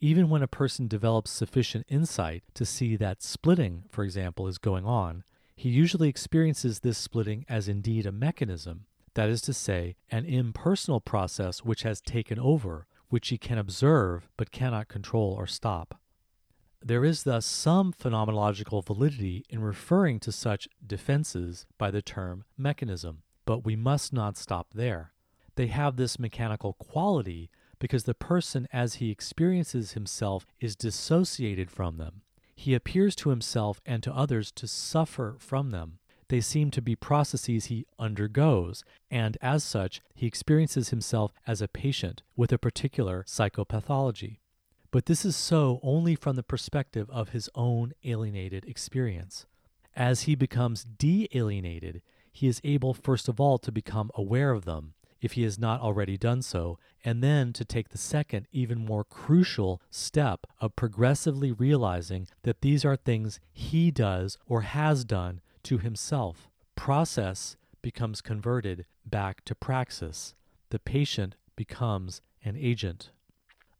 Even 0.00 0.28
when 0.28 0.42
a 0.42 0.48
person 0.48 0.88
develops 0.88 1.30
sufficient 1.30 1.86
insight 1.88 2.44
to 2.54 2.66
see 2.66 2.96
that 2.96 3.22
splitting, 3.22 3.84
for 3.88 4.04
example, 4.04 4.46
is 4.46 4.58
going 4.58 4.84
on, 4.84 5.24
he 5.56 5.70
usually 5.70 6.08
experiences 6.08 6.80
this 6.80 6.98
splitting 6.98 7.46
as 7.48 7.66
indeed 7.66 8.04
a 8.06 8.12
mechanism, 8.12 8.84
that 9.14 9.30
is 9.30 9.40
to 9.40 9.54
say, 9.54 9.96
an 10.10 10.26
impersonal 10.26 11.00
process 11.00 11.64
which 11.64 11.82
has 11.82 12.00
taken 12.02 12.38
over, 12.38 12.86
which 13.08 13.28
he 13.28 13.38
can 13.38 13.56
observe 13.56 14.28
but 14.36 14.50
cannot 14.50 14.88
control 14.88 15.32
or 15.32 15.46
stop. 15.46 15.98
There 16.82 17.04
is 17.04 17.24
thus 17.24 17.46
some 17.46 17.92
phenomenological 17.92 18.84
validity 18.84 19.44
in 19.48 19.60
referring 19.60 20.20
to 20.20 20.32
such 20.32 20.68
defenses 20.86 21.66
by 21.78 21.90
the 21.90 22.02
term 22.02 22.44
mechanism, 22.56 23.22
but 23.44 23.64
we 23.64 23.76
must 23.76 24.12
not 24.12 24.36
stop 24.36 24.68
there. 24.74 25.12
They 25.56 25.68
have 25.68 25.96
this 25.96 26.18
mechanical 26.18 26.74
quality 26.74 27.50
because 27.78 28.04
the 28.04 28.14
person, 28.14 28.68
as 28.72 28.94
he 28.94 29.10
experiences 29.10 29.92
himself, 29.92 30.46
is 30.60 30.76
dissociated 30.76 31.70
from 31.70 31.96
them. 31.96 32.22
He 32.54 32.74
appears 32.74 33.14
to 33.16 33.30
himself 33.30 33.80
and 33.84 34.02
to 34.02 34.14
others 34.14 34.50
to 34.52 34.66
suffer 34.66 35.36
from 35.38 35.70
them. 35.70 35.98
They 36.28 36.40
seem 36.40 36.70
to 36.72 36.82
be 36.82 36.96
processes 36.96 37.66
he 37.66 37.86
undergoes, 37.98 38.82
and 39.10 39.36
as 39.40 39.62
such, 39.62 40.00
he 40.14 40.26
experiences 40.26 40.88
himself 40.88 41.32
as 41.46 41.62
a 41.62 41.68
patient 41.68 42.22
with 42.34 42.52
a 42.52 42.58
particular 42.58 43.24
psychopathology. 43.28 44.38
But 44.90 45.06
this 45.06 45.24
is 45.24 45.36
so 45.36 45.80
only 45.82 46.14
from 46.14 46.36
the 46.36 46.42
perspective 46.42 47.10
of 47.10 47.30
his 47.30 47.48
own 47.54 47.92
alienated 48.04 48.64
experience. 48.66 49.46
As 49.94 50.22
he 50.22 50.34
becomes 50.34 50.84
de 50.84 51.28
alienated, 51.34 52.02
he 52.32 52.46
is 52.46 52.60
able, 52.64 52.92
first 52.92 53.28
of 53.28 53.40
all, 53.40 53.58
to 53.58 53.72
become 53.72 54.10
aware 54.14 54.50
of 54.50 54.64
them, 54.64 54.92
if 55.22 55.32
he 55.32 55.42
has 55.42 55.58
not 55.58 55.80
already 55.80 56.18
done 56.18 56.42
so, 56.42 56.78
and 57.04 57.22
then 57.22 57.52
to 57.54 57.64
take 57.64 57.88
the 57.88 57.98
second, 57.98 58.46
even 58.52 58.84
more 58.84 59.04
crucial 59.04 59.80
step 59.90 60.46
of 60.60 60.76
progressively 60.76 61.50
realizing 61.50 62.28
that 62.42 62.60
these 62.60 62.84
are 62.84 62.96
things 62.96 63.40
he 63.52 63.90
does 63.90 64.36
or 64.46 64.60
has 64.62 65.04
done 65.04 65.40
to 65.62 65.78
himself. 65.78 66.48
Process 66.74 67.56
becomes 67.80 68.20
converted 68.20 68.84
back 69.04 69.44
to 69.46 69.54
praxis. 69.54 70.34
The 70.70 70.78
patient 70.78 71.36
becomes 71.56 72.20
an 72.44 72.56
agent. 72.58 73.10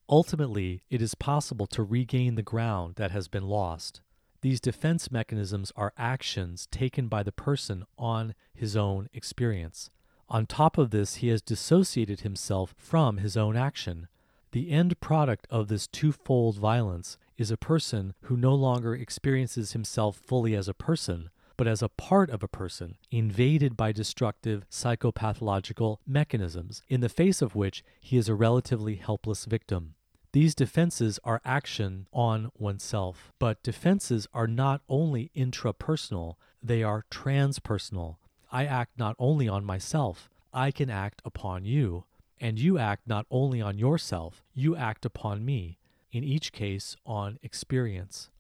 Ultimately, 0.09 0.83
it 0.89 1.03
is 1.03 1.15
possible 1.15 1.67
to 1.67 1.83
regain 1.83 2.37
the 2.37 2.43
ground 2.43 2.95
that 2.95 3.11
has 3.11 3.27
been 3.27 3.47
lost. 3.47 4.01
These 4.41 4.61
defense 4.61 5.11
mechanisms 5.11 5.73
are 5.75 5.93
actions 5.99 6.69
taken 6.71 7.09
by 7.09 7.25
the 7.25 7.33
person 7.33 7.85
on 7.99 8.35
his 8.55 8.77
own 8.77 9.09
experience. 9.13 9.91
On 10.29 10.47
top 10.47 10.79
of 10.79 10.91
this, 10.91 11.17
he 11.17 11.29
has 11.29 11.43
dissociated 11.43 12.21
himself 12.21 12.75
from 12.79 13.19
his 13.19 13.37
own 13.37 13.57
action. 13.57 14.07
The 14.53 14.71
end 14.71 15.01
product 15.01 15.47
of 15.51 15.69
this 15.69 15.89
twofold 15.89 16.57
violence 16.57 17.19
is 17.37 17.51
a 17.51 17.57
person 17.57 18.15
who 18.23 18.37
no 18.37 18.55
longer 18.55 18.95
experiences 18.95 19.73
himself 19.73 20.17
fully 20.17 20.55
as 20.55 20.69
a 20.69 20.75
person, 20.75 21.31
but 21.57 21.67
as 21.67 21.83
a 21.83 21.89
part 21.89 22.31
of 22.31 22.43
a 22.43 22.49
person, 22.49 22.97
invaded 23.11 23.77
by 23.77 23.93
destructive 23.93 24.67
psychopathological 24.71 25.99
mechanisms, 26.07 26.83
in 26.89 27.01
the 27.01 27.09
face 27.09 27.41
of 27.41 27.55
which 27.55 27.85
he 28.01 28.17
is 28.17 28.29
a 28.29 28.35
relatively 28.35 28.97
helpless 28.97 29.45
victim. 29.45 29.95
These 30.33 30.55
defenses 30.55 31.19
are 31.25 31.41
action 31.45 32.09
on 32.13 32.51
oneself, 32.59 33.33
but 33.39 33.63
defenses 33.63 34.29
are 34.35 34.47
not 34.47 34.83
only 34.89 35.31
intrapersonal, 35.35 36.35
they 36.63 36.83
are 36.83 37.07
transpersonal. 37.11 38.17
I 38.53 38.67
act 38.67 38.99
not 38.99 39.17
only 39.19 39.49
on 39.49 39.65
myself, 39.65 40.29
I 40.53 40.71
can 40.71 40.91
act 40.91 41.23
upon 41.25 41.65
you. 41.65 42.05
And 42.39 42.59
you 42.59 42.79
act 42.79 43.07
not 43.07 43.25
only 43.31 43.63
on 43.63 43.79
yourself, 43.79 44.45
you 44.53 44.77
act 44.77 45.07
upon 45.07 45.45
me, 45.45 45.79
in 46.13 46.23
each 46.23 46.53
case 46.53 46.97
on 47.07 47.39
experience. 47.43 48.31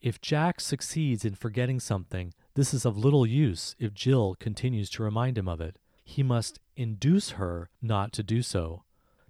If 0.00 0.20
Jack 0.20 0.60
succeeds 0.60 1.24
in 1.24 1.34
forgetting 1.34 1.80
something, 1.80 2.32
this 2.58 2.74
is 2.74 2.84
of 2.84 2.98
little 2.98 3.24
use 3.24 3.76
if 3.78 3.94
Jill 3.94 4.34
continues 4.40 4.90
to 4.90 5.04
remind 5.04 5.38
him 5.38 5.46
of 5.46 5.60
it. 5.60 5.78
He 6.04 6.24
must 6.24 6.58
induce 6.74 7.30
her 7.30 7.70
not 7.80 8.12
to 8.14 8.24
do 8.24 8.42
so. 8.42 8.82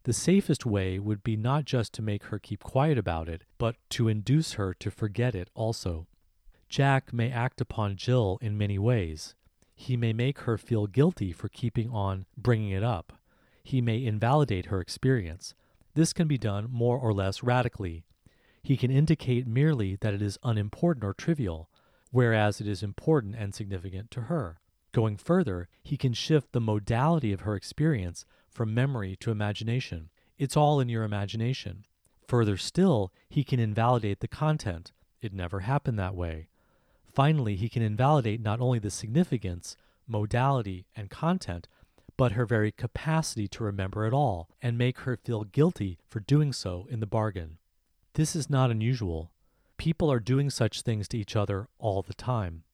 The 0.05 0.15
safest 0.15 0.65
way 0.65 0.99
would 0.99 1.23
be 1.23 1.37
not 1.37 1.67
just 1.67 1.93
to 1.93 2.03
make 2.03 2.25
her 2.25 2.39
keep 2.39 2.63
quiet 2.63 2.97
about 2.97 3.29
it, 3.29 3.43
but 3.59 3.77
to 3.91 4.09
induce 4.09 4.55
her 4.55 4.73
to 4.73 4.91
forget 4.91 5.35
it 5.35 5.51
also. 5.55 6.07
Jack 6.71 7.13
may 7.13 7.31
act 7.31 7.61
upon 7.61 7.97
Jill 7.97 8.39
in 8.41 8.57
many 8.57 8.79
ways. 8.79 9.35
He 9.77 9.95
may 9.95 10.15
make 10.15 10.41
her 10.41 10.57
feel 10.57 10.87
guilty 10.87 11.31
for 11.31 11.51
keeping 11.51 11.91
on 11.91 12.25
bringing 12.35 12.71
it 12.71 12.83
up. 12.83 13.13
He 13.63 13.83
may 13.83 14.03
invalidate 14.03 14.67
her 14.67 14.81
experience. 14.81 15.53
This 15.93 16.15
can 16.15 16.29
be 16.29 16.39
done 16.39 16.69
more 16.71 16.99
or 16.99 17.13
less 17.13 17.43
radically. 17.43 18.05
He 18.63 18.79
can 18.79 18.91
indicate 18.91 19.47
merely 19.47 19.97
that 19.97 20.15
it 20.15 20.23
is 20.23 20.39
unimportant 20.43 21.05
or 21.05 21.13
trivial, 21.13 21.69
whereas 22.11 22.61
it 22.61 22.69
is 22.69 22.83
important 22.83 23.35
and 23.37 23.55
significant 23.55 24.11
to 24.11 24.23
her. 24.23 24.59
Going 24.93 25.17
further, 25.17 25.69
he 25.83 25.97
can 25.97 26.15
shift 26.15 26.53
the 26.53 26.61
modality 26.61 27.33
of 27.33 27.41
her 27.41 27.55
experience 27.55 28.25
from 28.51 28.75
memory 28.75 29.17
to 29.21 29.31
imagination. 29.31 30.09
It's 30.39 30.57
all 30.57 30.81
in 30.81 30.89
your 30.89 31.05
imagination. 31.05 31.85
Further 32.27 32.57
still, 32.57 33.13
he 33.29 33.45
can 33.45 33.61
invalidate 33.61 34.21
the 34.21 34.29
content. 34.29 34.93
It 35.21 35.33
never 35.33 35.61
happened 35.61 35.99
that 35.99 36.15
way. 36.15 36.49
Finally, 37.13 37.57
he 37.57 37.69
can 37.69 37.83
invalidate 37.83 38.41
not 38.41 38.61
only 38.61 38.79
the 38.79 38.91
significance, 38.91 39.77
modality, 40.07 40.87
and 40.95 41.11
content, 41.11 41.69
but 42.17 42.33
her 42.33 42.45
very 42.45 42.73
capacity 42.73 43.49
to 43.49 43.65
remember 43.65 44.07
it 44.07 44.13
all 44.13 44.49
and 44.61 44.77
make 44.77 45.01
her 45.01 45.17
feel 45.17 45.45
guilty 45.45 45.99
for 46.09 46.21
doing 46.21 46.53
so 46.53 46.87
in 46.91 47.01
the 47.01 47.07
bargain. 47.07 47.59
This 48.15 48.35
is 48.35 48.51
not 48.51 48.71
unusual. 48.71 49.31
People 49.79 50.13
are 50.13 50.21
doing 50.21 50.51
such 50.51 50.83
things 50.83 51.09
to 51.09 51.19
each 51.19 51.37
other 51.37 51.69
all 51.79 52.03
the 52.03 52.15
time. 52.15 52.65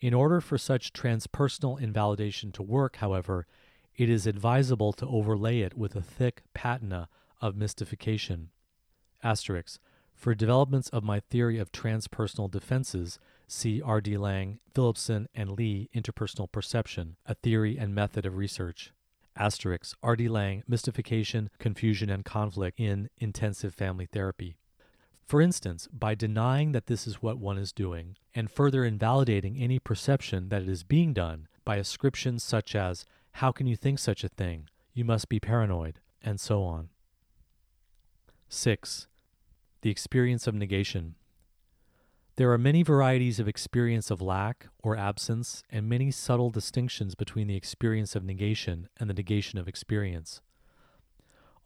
In 0.00 0.12
order 0.12 0.40
for 0.40 0.58
such 0.58 0.92
transpersonal 0.92 1.80
invalidation 1.80 2.52
to 2.52 2.62
work, 2.62 2.96
however, 2.96 3.46
it 3.96 4.10
is 4.10 4.26
advisable 4.26 4.92
to 4.92 5.06
overlay 5.06 5.60
it 5.60 5.74
with 5.76 5.96
a 5.96 6.02
thick 6.02 6.42
patina 6.52 7.08
of 7.40 7.56
mystification. 7.56 8.50
Asterisk. 9.22 9.80
For 10.14 10.34
developments 10.34 10.90
of 10.90 11.02
my 11.02 11.20
theory 11.20 11.58
of 11.58 11.72
transpersonal 11.72 12.50
defenses, 12.50 13.18
see 13.48 13.80
R.D. 13.80 14.16
Laing, 14.18 14.60
Phillipson, 14.74 15.28
and 15.34 15.50
Lee 15.50 15.88
Interpersonal 15.94 16.52
Perception, 16.52 17.16
a 17.24 17.34
Theory 17.34 17.78
and 17.78 17.94
Method 17.94 18.26
of 18.26 18.36
Research. 18.36 18.92
Asterisk. 19.36 19.96
R.D. 20.02 20.28
Laing, 20.28 20.62
Mystification, 20.68 21.50
Confusion, 21.58 22.10
and 22.10 22.24
Conflict 22.24 22.78
in 22.78 23.08
Intensive 23.18 23.74
Family 23.74 24.06
Therapy. 24.06 24.56
For 25.26 25.40
instance, 25.40 25.88
by 25.92 26.14
denying 26.14 26.70
that 26.70 26.86
this 26.86 27.04
is 27.06 27.20
what 27.20 27.38
one 27.38 27.58
is 27.58 27.72
doing, 27.72 28.16
and 28.32 28.48
further 28.48 28.84
invalidating 28.84 29.56
any 29.56 29.80
perception 29.80 30.50
that 30.50 30.62
it 30.62 30.68
is 30.68 30.84
being 30.84 31.12
done 31.12 31.48
by 31.64 31.76
ascriptions 31.76 32.44
such 32.44 32.76
as 32.76 33.04
how 33.32 33.50
can 33.50 33.66
you 33.66 33.74
think 33.74 33.98
such 33.98 34.22
a 34.22 34.28
thing? 34.28 34.68
You 34.94 35.04
must 35.04 35.28
be 35.28 35.40
paranoid, 35.40 35.98
and 36.22 36.38
so 36.38 36.62
on. 36.62 36.90
6. 38.48 39.08
The 39.82 39.90
experience 39.90 40.46
of 40.46 40.54
negation. 40.54 41.16
There 42.36 42.52
are 42.52 42.58
many 42.58 42.84
varieties 42.84 43.40
of 43.40 43.48
experience 43.48 44.12
of 44.12 44.22
lack 44.22 44.68
or 44.84 44.96
absence, 44.96 45.64
and 45.68 45.88
many 45.88 46.12
subtle 46.12 46.50
distinctions 46.50 47.16
between 47.16 47.48
the 47.48 47.56
experience 47.56 48.14
of 48.14 48.22
negation 48.22 48.88
and 49.00 49.10
the 49.10 49.14
negation 49.14 49.58
of 49.58 49.66
experience. 49.66 50.40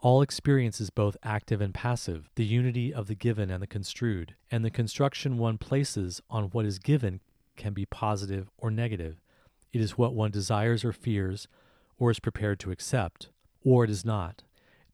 All 0.02 0.22
experience 0.22 0.80
is 0.80 0.88
both 0.88 1.18
active 1.22 1.60
and 1.60 1.74
passive, 1.74 2.30
the 2.34 2.44
unity 2.44 2.92
of 2.92 3.06
the 3.06 3.14
given 3.14 3.50
and 3.50 3.62
the 3.62 3.66
construed, 3.66 4.34
and 4.50 4.64
the 4.64 4.70
construction 4.70 5.36
one 5.36 5.58
places 5.58 6.22
on 6.30 6.44
what 6.44 6.64
is 6.64 6.78
given 6.78 7.20
can 7.56 7.74
be 7.74 7.84
positive 7.84 8.48
or 8.56 8.70
negative. 8.70 9.20
It 9.74 9.82
is 9.82 9.98
what 9.98 10.14
one 10.14 10.30
desires 10.30 10.86
or 10.86 10.94
fears, 10.94 11.48
or 11.98 12.10
is 12.10 12.18
prepared 12.18 12.58
to 12.60 12.70
accept, 12.70 13.28
or 13.62 13.84
it 13.84 13.90
is 13.90 14.02
not. 14.02 14.42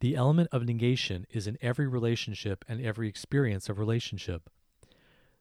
The 0.00 0.16
element 0.16 0.48
of 0.50 0.64
negation 0.64 1.24
is 1.30 1.46
in 1.46 1.56
every 1.62 1.86
relationship 1.86 2.64
and 2.68 2.84
every 2.84 3.08
experience 3.08 3.68
of 3.68 3.78
relationship. 3.78 4.50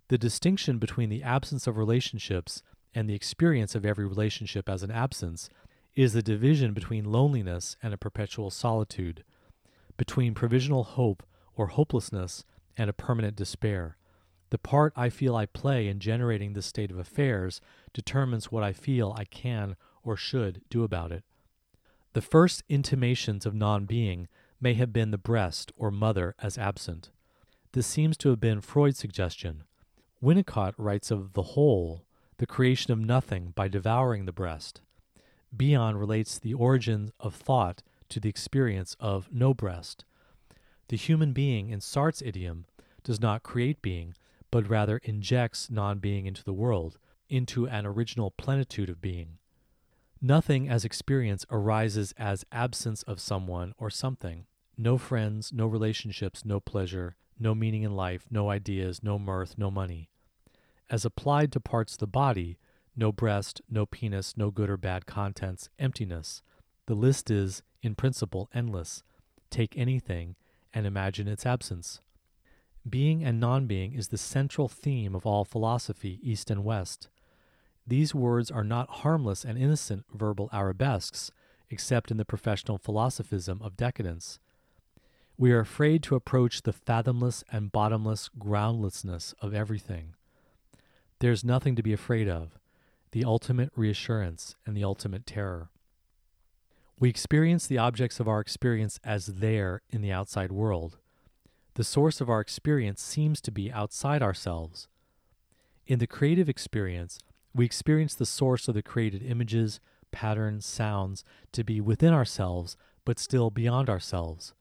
The 0.09 0.19
distinction 0.19 0.77
between 0.77 1.09
the 1.09 1.23
absence 1.23 1.65
of 1.65 1.75
relationships 1.75 2.61
and 2.93 3.09
the 3.09 3.15
experience 3.15 3.73
of 3.73 3.83
every 3.83 4.05
relationship 4.05 4.69
as 4.69 4.83
an 4.83 4.91
absence 4.91 5.49
is 5.95 6.13
the 6.13 6.21
division 6.21 6.73
between 6.73 7.11
loneliness 7.11 7.77
and 7.81 7.95
a 7.95 7.97
perpetual 7.97 8.51
solitude, 8.51 9.23
between 9.97 10.33
provisional 10.33 10.83
hope 10.83 11.23
or 11.55 11.67
hopelessness 11.67 12.43
and 12.77 12.89
a 12.89 12.93
permanent 12.93 13.35
despair. 13.35 13.97
The 14.49 14.57
part 14.57 14.93
I 14.95 15.09
feel 15.09 15.35
I 15.35 15.45
play 15.45 15.87
in 15.87 15.99
generating 15.99 16.53
this 16.53 16.65
state 16.65 16.91
of 16.91 16.97
affairs 16.97 17.61
determines 17.93 18.51
what 18.51 18.63
I 18.63 18.73
feel 18.73 19.15
I 19.17 19.25
can 19.25 19.75
or 20.03 20.15
should 20.15 20.61
do 20.69 20.83
about 20.83 21.11
it. 21.11 21.23
The 22.13 22.21
first 22.21 22.63
intimations 22.69 23.45
of 23.45 23.55
non 23.55 23.85
being 23.85 24.27
may 24.61 24.73
have 24.75 24.93
been 24.93 25.11
the 25.11 25.17
breast 25.17 25.71
or 25.75 25.91
mother 25.91 26.35
as 26.39 26.57
absent. 26.57 27.11
This 27.73 27.87
seems 27.87 28.15
to 28.17 28.29
have 28.29 28.39
been 28.39 28.61
Freud's 28.61 28.99
suggestion. 28.99 29.63
Winnicott 30.23 30.73
writes 30.77 31.11
of 31.11 31.33
the 31.33 31.41
hole, 31.43 32.05
the 32.37 32.45
creation 32.45 32.93
of 32.93 32.99
nothing 32.99 33.51
by 33.55 33.67
devouring 33.67 34.25
the 34.25 34.31
breast. 34.31 34.81
Bion 35.55 35.97
relates 35.97 36.39
the 36.39 36.53
origin 36.53 37.11
of 37.19 37.35
thought 37.35 37.81
to 38.09 38.19
the 38.19 38.29
experience 38.29 38.95
of 38.99 39.29
no 39.31 39.53
breast. 39.53 40.05
The 40.87 40.97
human 40.97 41.33
being, 41.33 41.69
in 41.69 41.81
Sartre's 41.81 42.21
idiom, 42.21 42.65
does 43.03 43.19
not 43.19 43.43
create 43.43 43.81
being, 43.81 44.15
but 44.51 44.69
rather 44.69 44.99
injects 45.03 45.69
non 45.69 45.99
being 45.99 46.25
into 46.25 46.43
the 46.43 46.53
world, 46.53 46.97
into 47.29 47.67
an 47.67 47.85
original 47.85 48.31
plenitude 48.31 48.89
of 48.89 49.01
being. 49.01 49.37
Nothing 50.21 50.69
as 50.69 50.85
experience 50.85 51.45
arises 51.51 52.13
as 52.17 52.45
absence 52.51 53.03
of 53.03 53.19
someone 53.19 53.73
or 53.77 53.89
something. 53.89 54.45
No 54.77 54.97
friends, 54.97 55.51
no 55.53 55.67
relationships, 55.67 56.43
no 56.45 56.59
pleasure, 56.59 57.15
no 57.39 57.53
meaning 57.53 57.83
in 57.83 57.95
life, 57.95 58.25
no 58.31 58.49
ideas, 58.49 59.03
no 59.03 59.19
mirth, 59.19 59.57
no 59.57 59.69
money. 59.69 60.09
As 60.89 61.05
applied 61.05 61.51
to 61.51 61.59
parts 61.59 61.93
of 61.93 61.99
the 61.99 62.07
body, 62.07 62.57
no 62.95 63.11
breast, 63.11 63.61
no 63.69 63.85
penis, 63.85 64.37
no 64.37 64.51
good 64.51 64.69
or 64.69 64.77
bad 64.77 65.05
contents, 65.05 65.69
emptiness. 65.77 66.41
The 66.87 66.95
list 66.95 67.31
is, 67.31 67.63
in 67.81 67.95
principle, 67.95 68.49
endless. 68.53 69.03
Take 69.49 69.77
anything 69.77 70.35
and 70.73 70.85
imagine 70.85 71.27
its 71.27 71.45
absence. 71.45 72.01
Being 72.87 73.23
and 73.23 73.39
non 73.39 73.65
being 73.65 73.93
is 73.93 74.09
the 74.09 74.17
central 74.17 74.67
theme 74.67 75.15
of 75.15 75.25
all 75.25 75.43
philosophy, 75.45 76.19
East 76.21 76.51
and 76.51 76.63
West. 76.63 77.09
These 77.87 78.13
words 78.13 78.51
are 78.51 78.63
not 78.63 78.89
harmless 79.01 79.43
and 79.43 79.57
innocent 79.57 80.05
verbal 80.13 80.49
arabesques, 80.53 81.31
except 81.69 82.11
in 82.11 82.17
the 82.17 82.25
professional 82.25 82.77
philosophism 82.77 83.59
of 83.61 83.77
decadence. 83.77 84.39
We 85.37 85.51
are 85.51 85.59
afraid 85.59 86.03
to 86.03 86.15
approach 86.15 86.61
the 86.61 86.73
fathomless 86.73 87.43
and 87.51 87.71
bottomless 87.71 88.29
groundlessness 88.39 89.33
of 89.41 89.53
everything. 89.53 90.15
There 91.19 91.31
is 91.31 91.43
nothing 91.43 91.75
to 91.75 91.83
be 91.83 91.93
afraid 91.93 92.29
of, 92.29 92.57
the 93.11 93.25
ultimate 93.25 93.71
reassurance 93.75 94.55
and 94.65 94.77
the 94.77 94.83
ultimate 94.83 95.25
terror. 95.25 95.69
We 96.97 97.09
experience 97.09 97.67
the 97.67 97.77
objects 97.77 98.21
of 98.21 98.27
our 98.27 98.39
experience 98.39 98.99
as 99.03 99.25
there 99.25 99.81
in 99.89 100.01
the 100.01 100.13
outside 100.13 100.51
world. 100.51 100.97
The 101.73 101.83
source 101.83 102.21
of 102.21 102.29
our 102.29 102.39
experience 102.39 103.01
seems 103.01 103.41
to 103.41 103.51
be 103.51 103.69
outside 103.69 104.23
ourselves. 104.23 104.87
In 105.85 105.99
the 105.99 106.07
creative 106.07 106.47
experience, 106.47 107.19
we 107.53 107.65
experience 107.65 108.15
the 108.15 108.25
source 108.25 108.69
of 108.69 108.75
the 108.75 108.81
created 108.81 109.21
images, 109.21 109.81
patterns, 110.11 110.65
sounds 110.65 111.25
to 111.51 111.65
be 111.65 111.81
within 111.81 112.13
ourselves, 112.13 112.77
but 113.03 113.19
still 113.19 113.49
beyond 113.49 113.89
ourselves. 113.89 114.53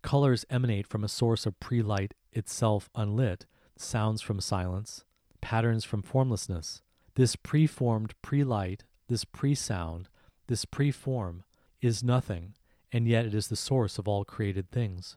Colors 0.00 0.46
emanate 0.48 0.86
from 0.86 1.02
a 1.02 1.08
source 1.08 1.44
of 1.44 1.58
pre 1.58 1.82
light 1.82 2.14
itself 2.32 2.88
unlit, 2.94 3.46
sounds 3.76 4.22
from 4.22 4.40
silence, 4.40 5.04
patterns 5.40 5.84
from 5.84 6.02
formlessness. 6.02 6.82
This 7.16 7.34
preformed 7.34 8.14
pre 8.22 8.44
light, 8.44 8.84
this 9.08 9.24
pre 9.24 9.56
sound, 9.56 10.08
this 10.46 10.64
pre 10.64 10.92
form 10.92 11.42
is 11.80 12.02
nothing, 12.02 12.54
and 12.92 13.06
yet 13.06 13.26
it 13.26 13.34
is 13.34 13.48
the 13.48 13.56
source 13.56 13.98
of 13.98 14.08
all 14.08 14.24
created 14.24 14.70
things. 14.70 15.16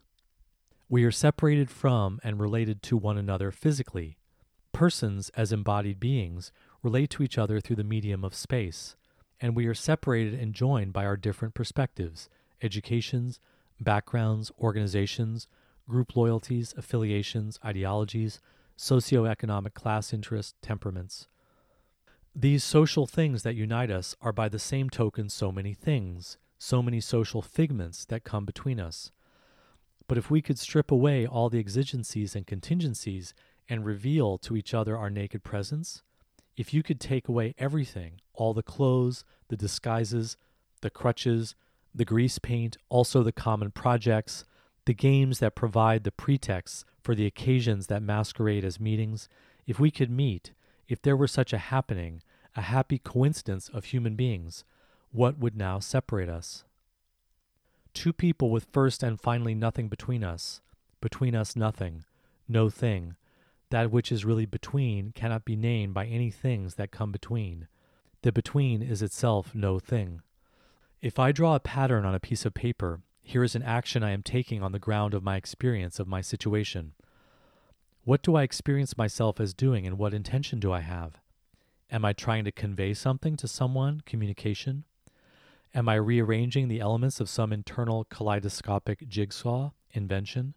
We 0.90 1.04
are 1.04 1.12
separated 1.12 1.70
from 1.70 2.20
and 2.24 2.40
related 2.40 2.84
to 2.84 2.98
one 2.98 3.18
another 3.18 3.52
physically. 3.52 4.18
Persons, 4.72 5.30
as 5.30 5.52
embodied 5.52 6.00
beings, 6.00 6.52
relate 6.82 7.10
to 7.12 7.24
each 7.24 7.38
other 7.38 7.60
through 7.60 7.78
the 7.78 7.84
medium 7.84 8.24
of 8.24 8.36
space, 8.36 8.96
and 9.40 9.56
we 9.56 9.66
are 9.66 9.74
separated 9.74 10.34
and 10.34 10.54
joined 10.54 10.94
by 10.94 11.06
our 11.06 11.18
different 11.18 11.54
perspectives, 11.54 12.30
educations, 12.62 13.40
backgrounds, 13.80 14.52
organizations, 14.60 15.48
group 15.88 16.16
loyalties, 16.16 16.74
affiliations, 16.78 17.60
ideologies, 17.64 18.40
socioeconomic 18.78 19.74
class 19.74 20.14
interests, 20.14 20.56
temperaments. 20.62 21.28
These 22.36 22.64
social 22.64 23.06
things 23.06 23.44
that 23.44 23.56
unite 23.56 23.92
us 23.92 24.16
are 24.22 24.34
by 24.34 24.50
the 24.50 24.60
same 24.60 24.90
token 24.90 25.30
so 25.30 25.52
many 25.52 25.74
things, 25.74 26.38
so 26.64 26.82
many 26.82 27.02
social 27.02 27.42
figments 27.42 28.06
that 28.06 28.24
come 28.24 28.46
between 28.46 28.80
us. 28.80 29.12
But 30.08 30.18
if 30.18 30.32
we 30.32 30.42
could 30.42 30.58
strip 30.58 30.92
away 30.92 31.28
all 31.28 31.50
the 31.50 31.60
exigencies 31.60 32.36
and 32.36 32.48
contingencies 32.48 33.34
and 33.68 33.86
reveal 33.86 34.38
to 34.40 34.56
each 34.56 34.74
other 34.74 34.98
our 34.98 35.10
naked 35.10 35.44
presence, 35.44 36.04
if 36.56 36.74
you 36.74 36.82
could 36.82 37.02
take 37.02 37.28
away 37.28 37.54
everything, 37.58 38.22
all 38.34 38.54
the 38.54 38.64
clothes, 38.64 39.26
the 39.50 39.58
disguises, 39.58 40.38
the 40.82 40.90
crutches, 40.90 41.56
the 41.94 42.06
grease 42.06 42.40
paint, 42.40 42.78
also 42.88 43.24
the 43.24 43.34
common 43.34 43.70
projects, 43.70 44.46
the 44.86 44.94
games 44.94 45.40
that 45.40 45.56
provide 45.56 46.06
the 46.06 46.12
pretexts 46.12 46.86
for 47.02 47.14
the 47.14 47.26
occasions 47.26 47.88
that 47.88 48.02
masquerade 48.02 48.64
as 48.64 48.80
meetings, 48.80 49.28
if 49.68 49.82
we 49.82 49.92
could 49.92 50.10
meet, 50.10 50.54
if 50.88 51.02
there 51.02 51.18
were 51.18 51.28
such 51.28 51.52
a 51.52 51.58
happening, 51.58 52.22
a 52.56 52.62
happy 52.62 53.00
coincidence 53.00 53.68
of 53.68 53.86
human 53.86 54.16
beings, 54.16 54.64
what 55.14 55.38
would 55.38 55.56
now 55.56 55.78
separate 55.78 56.28
us? 56.28 56.64
Two 57.94 58.12
people 58.12 58.50
with 58.50 58.66
first 58.72 59.04
and 59.04 59.22
finally 59.22 59.54
nothing 59.54 59.88
between 59.88 60.24
us, 60.24 60.60
between 61.02 61.36
us 61.36 61.56
nothing, 61.56 62.04
no 62.48 62.68
thing. 62.68 63.16
That 63.70 63.92
which 63.92 64.12
is 64.12 64.26
really 64.26 64.48
between 64.48 65.12
cannot 65.12 65.46
be 65.46 65.56
named 65.56 65.94
by 65.94 66.08
any 66.08 66.32
things 66.32 66.76
that 66.76 66.92
come 66.92 67.12
between. 67.12 67.68
The 68.24 68.32
between 68.32 68.82
is 68.82 69.04
itself 69.04 69.54
no 69.54 69.78
thing. 69.78 70.22
If 71.00 71.20
I 71.20 71.32
draw 71.32 71.56
a 71.56 71.60
pattern 71.60 72.06
on 72.06 72.16
a 72.16 72.20
piece 72.20 72.44
of 72.44 72.56
paper, 72.56 73.02
here 73.22 73.44
is 73.44 73.56
an 73.56 73.62
action 73.62 74.04
I 74.04 74.12
am 74.12 74.24
taking 74.24 74.64
on 74.64 74.72
the 74.72 74.80
ground 74.80 75.14
of 75.14 75.24
my 75.24 75.36
experience 75.36 76.00
of 76.00 76.08
my 76.08 76.22
situation. 76.22 76.94
What 78.04 78.24
do 78.24 78.36
I 78.36 78.42
experience 78.42 78.98
myself 78.98 79.40
as 79.40 79.54
doing 79.54 79.86
and 79.86 80.00
what 80.00 80.16
intention 80.16 80.60
do 80.60 80.72
I 80.72 80.80
have? 80.80 81.20
Am 81.92 82.04
I 82.04 82.14
trying 82.14 82.46
to 82.46 82.52
convey 82.52 82.96
something 82.96 83.38
to 83.38 83.48
someone, 83.48 84.02
communication? 84.08 84.86
Am 85.76 85.90
I 85.90 85.96
rearranging 85.96 86.68
the 86.68 86.80
elements 86.80 87.20
of 87.20 87.28
some 87.28 87.52
internal 87.52 88.06
kaleidoscopic 88.06 89.08
jigsaw, 89.08 89.72
invention? 89.92 90.54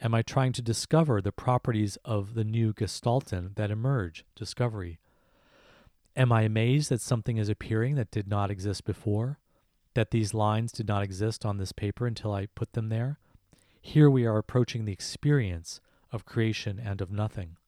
Am 0.00 0.14
I 0.14 0.22
trying 0.22 0.52
to 0.54 0.62
discover 0.62 1.20
the 1.20 1.30
properties 1.30 1.96
of 2.04 2.34
the 2.34 2.42
new 2.42 2.72
gestalten 2.72 3.54
that 3.54 3.70
emerge, 3.70 4.24
discovery? 4.34 4.98
Am 6.16 6.32
I 6.32 6.42
amazed 6.42 6.88
that 6.90 7.00
something 7.00 7.36
is 7.36 7.48
appearing 7.48 7.94
that 7.94 8.10
did 8.10 8.26
not 8.26 8.50
exist 8.50 8.84
before? 8.84 9.38
That 9.94 10.10
these 10.10 10.34
lines 10.34 10.72
did 10.72 10.88
not 10.88 11.04
exist 11.04 11.46
on 11.46 11.58
this 11.58 11.70
paper 11.70 12.08
until 12.08 12.32
I 12.32 12.46
put 12.46 12.72
them 12.72 12.88
there? 12.88 13.20
Here 13.80 14.10
we 14.10 14.26
are 14.26 14.38
approaching 14.38 14.84
the 14.84 14.92
experience 14.92 15.80
of 16.10 16.26
creation 16.26 16.80
and 16.84 17.00
of 17.00 17.12
nothing. 17.12 17.58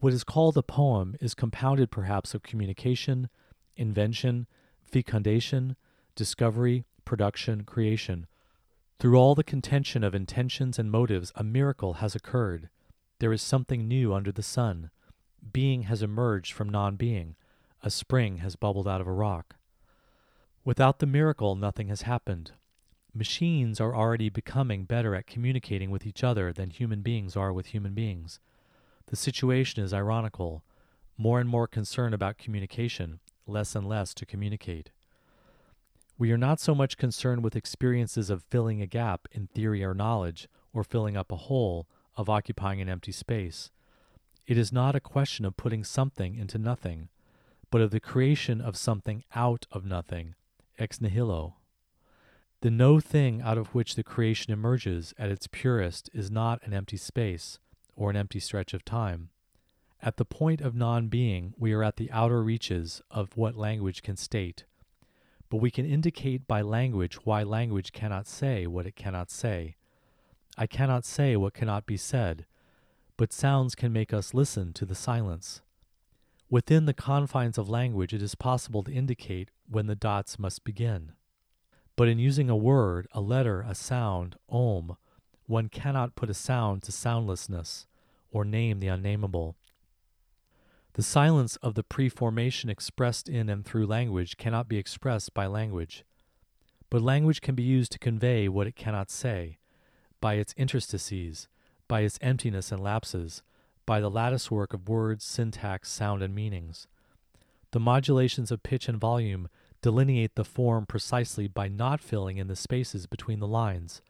What 0.00 0.12
is 0.12 0.24
called 0.24 0.56
a 0.56 0.62
poem 0.62 1.14
is 1.20 1.34
compounded 1.34 1.92
perhaps 1.92 2.34
of 2.34 2.42
communication, 2.42 3.28
invention, 3.76 4.48
fecundation, 4.86 5.76
discovery, 6.14 6.84
production, 7.04 7.64
creation. 7.64 8.26
Through 8.98 9.16
all 9.16 9.34
the 9.34 9.44
contention 9.44 10.02
of 10.02 10.14
intentions 10.14 10.78
and 10.78 10.90
motives, 10.90 11.32
a 11.34 11.44
miracle 11.44 11.94
has 11.94 12.14
occurred. 12.14 12.70
There 13.18 13.32
is 13.32 13.42
something 13.42 13.86
new 13.86 14.14
under 14.14 14.32
the 14.32 14.42
sun. 14.42 14.90
Being 15.52 15.82
has 15.82 16.02
emerged 16.02 16.52
from 16.52 16.68
non 16.68 16.96
being. 16.96 17.36
A 17.82 17.90
spring 17.90 18.38
has 18.38 18.56
bubbled 18.56 18.88
out 18.88 19.00
of 19.00 19.06
a 19.06 19.12
rock. 19.12 19.56
Without 20.64 20.98
the 20.98 21.06
miracle, 21.06 21.54
nothing 21.54 21.88
has 21.88 22.02
happened. 22.02 22.52
Machines 23.14 23.80
are 23.80 23.94
already 23.94 24.28
becoming 24.28 24.84
better 24.84 25.14
at 25.14 25.26
communicating 25.26 25.90
with 25.90 26.06
each 26.06 26.24
other 26.24 26.52
than 26.52 26.70
human 26.70 27.02
beings 27.02 27.36
are 27.36 27.52
with 27.52 27.66
human 27.66 27.94
beings. 27.94 28.40
The 29.06 29.16
situation 29.16 29.82
is 29.82 29.94
ironical. 29.94 30.64
More 31.16 31.40
and 31.40 31.48
more 31.48 31.66
concern 31.66 32.12
about 32.12 32.36
communication, 32.36 33.20
less 33.46 33.74
and 33.74 33.88
less 33.88 34.14
to 34.14 34.26
communicate. 34.26 34.90
We 36.18 36.32
are 36.32 36.38
not 36.38 36.60
so 36.60 36.74
much 36.74 36.96
concerned 36.96 37.44
with 37.44 37.56
experiences 37.56 38.30
of 38.30 38.42
filling 38.44 38.80
a 38.80 38.86
gap 38.86 39.28
in 39.32 39.48
theory 39.48 39.84
or 39.84 39.94
knowledge, 39.94 40.48
or 40.72 40.82
filling 40.82 41.16
up 41.16 41.30
a 41.30 41.36
hole, 41.36 41.86
of 42.16 42.30
occupying 42.30 42.80
an 42.80 42.88
empty 42.88 43.12
space. 43.12 43.70
It 44.46 44.56
is 44.56 44.72
not 44.72 44.94
a 44.94 45.00
question 45.00 45.44
of 45.44 45.56
putting 45.56 45.84
something 45.84 46.36
into 46.36 46.56
nothing, 46.56 47.08
but 47.70 47.80
of 47.80 47.90
the 47.90 48.00
creation 48.00 48.60
of 48.60 48.76
something 48.76 49.24
out 49.34 49.66
of 49.70 49.84
nothing, 49.84 50.34
ex 50.78 51.00
nihilo. 51.00 51.54
The 52.62 52.70
no 52.70 53.00
thing 53.00 53.42
out 53.42 53.58
of 53.58 53.74
which 53.74 53.94
the 53.94 54.02
creation 54.02 54.52
emerges 54.52 55.12
at 55.18 55.30
its 55.30 55.46
purest 55.46 56.08
is 56.14 56.30
not 56.30 56.62
an 56.64 56.72
empty 56.72 56.96
space 56.96 57.58
or 57.94 58.08
an 58.08 58.16
empty 58.16 58.40
stretch 58.40 58.72
of 58.72 58.84
time. 58.84 59.28
At 60.06 60.18
the 60.18 60.24
point 60.24 60.60
of 60.60 60.76
non 60.76 61.08
being, 61.08 61.52
we 61.58 61.72
are 61.72 61.82
at 61.82 61.96
the 61.96 62.12
outer 62.12 62.40
reaches 62.40 63.02
of 63.10 63.36
what 63.36 63.56
language 63.56 64.02
can 64.04 64.16
state. 64.16 64.62
But 65.50 65.56
we 65.56 65.68
can 65.68 65.84
indicate 65.84 66.46
by 66.46 66.62
language 66.62 67.16
why 67.26 67.42
language 67.42 67.90
cannot 67.90 68.28
say 68.28 68.68
what 68.68 68.86
it 68.86 68.94
cannot 68.94 69.32
say. 69.32 69.74
I 70.56 70.68
cannot 70.68 71.04
say 71.04 71.34
what 71.34 71.54
cannot 71.54 71.86
be 71.86 71.96
said, 71.96 72.46
but 73.16 73.32
sounds 73.32 73.74
can 73.74 73.92
make 73.92 74.12
us 74.12 74.32
listen 74.32 74.72
to 74.74 74.86
the 74.86 74.94
silence. 74.94 75.60
Within 76.48 76.86
the 76.86 76.94
confines 76.94 77.58
of 77.58 77.68
language, 77.68 78.14
it 78.14 78.22
is 78.22 78.36
possible 78.36 78.84
to 78.84 78.92
indicate 78.92 79.50
when 79.68 79.88
the 79.88 79.96
dots 79.96 80.38
must 80.38 80.62
begin. 80.62 81.14
But 81.96 82.06
in 82.06 82.20
using 82.20 82.48
a 82.48 82.54
word, 82.54 83.08
a 83.10 83.20
letter, 83.20 83.64
a 83.66 83.74
sound, 83.74 84.36
om, 84.48 84.98
one 85.46 85.68
cannot 85.68 86.14
put 86.14 86.30
a 86.30 86.34
sound 86.34 86.84
to 86.84 86.92
soundlessness 86.92 87.88
or 88.30 88.44
name 88.44 88.78
the 88.78 88.86
unnameable. 88.86 89.56
The 90.96 91.02
silence 91.02 91.56
of 91.56 91.74
the 91.74 91.82
preformation 91.82 92.70
expressed 92.70 93.28
in 93.28 93.50
and 93.50 93.66
through 93.66 93.84
language 93.84 94.38
cannot 94.38 94.66
be 94.66 94.78
expressed 94.78 95.34
by 95.34 95.46
language. 95.46 96.06
But 96.88 97.02
language 97.02 97.42
can 97.42 97.54
be 97.54 97.62
used 97.62 97.92
to 97.92 97.98
convey 97.98 98.48
what 98.48 98.66
it 98.66 98.76
cannot 98.76 99.10
say, 99.10 99.58
by 100.22 100.36
its 100.36 100.54
interstices, 100.56 101.48
by 101.86 102.00
its 102.00 102.18
emptiness 102.22 102.72
and 102.72 102.82
lapses, 102.82 103.42
by 103.84 104.00
the 104.00 104.08
lattice 104.08 104.50
work 104.50 104.72
of 104.72 104.88
words, 104.88 105.22
syntax, 105.22 105.90
sound, 105.90 106.22
and 106.22 106.34
meanings. 106.34 106.86
The 107.72 107.80
modulations 107.80 108.50
of 108.50 108.62
pitch 108.62 108.88
and 108.88 108.98
volume 108.98 109.50
delineate 109.82 110.34
the 110.34 110.46
form 110.46 110.86
precisely 110.86 111.46
by 111.46 111.68
not 111.68 112.00
filling 112.00 112.38
in 112.38 112.48
the 112.48 112.56
spaces 112.56 113.06
between 113.06 113.40
the 113.40 113.46
lines. 113.46 114.00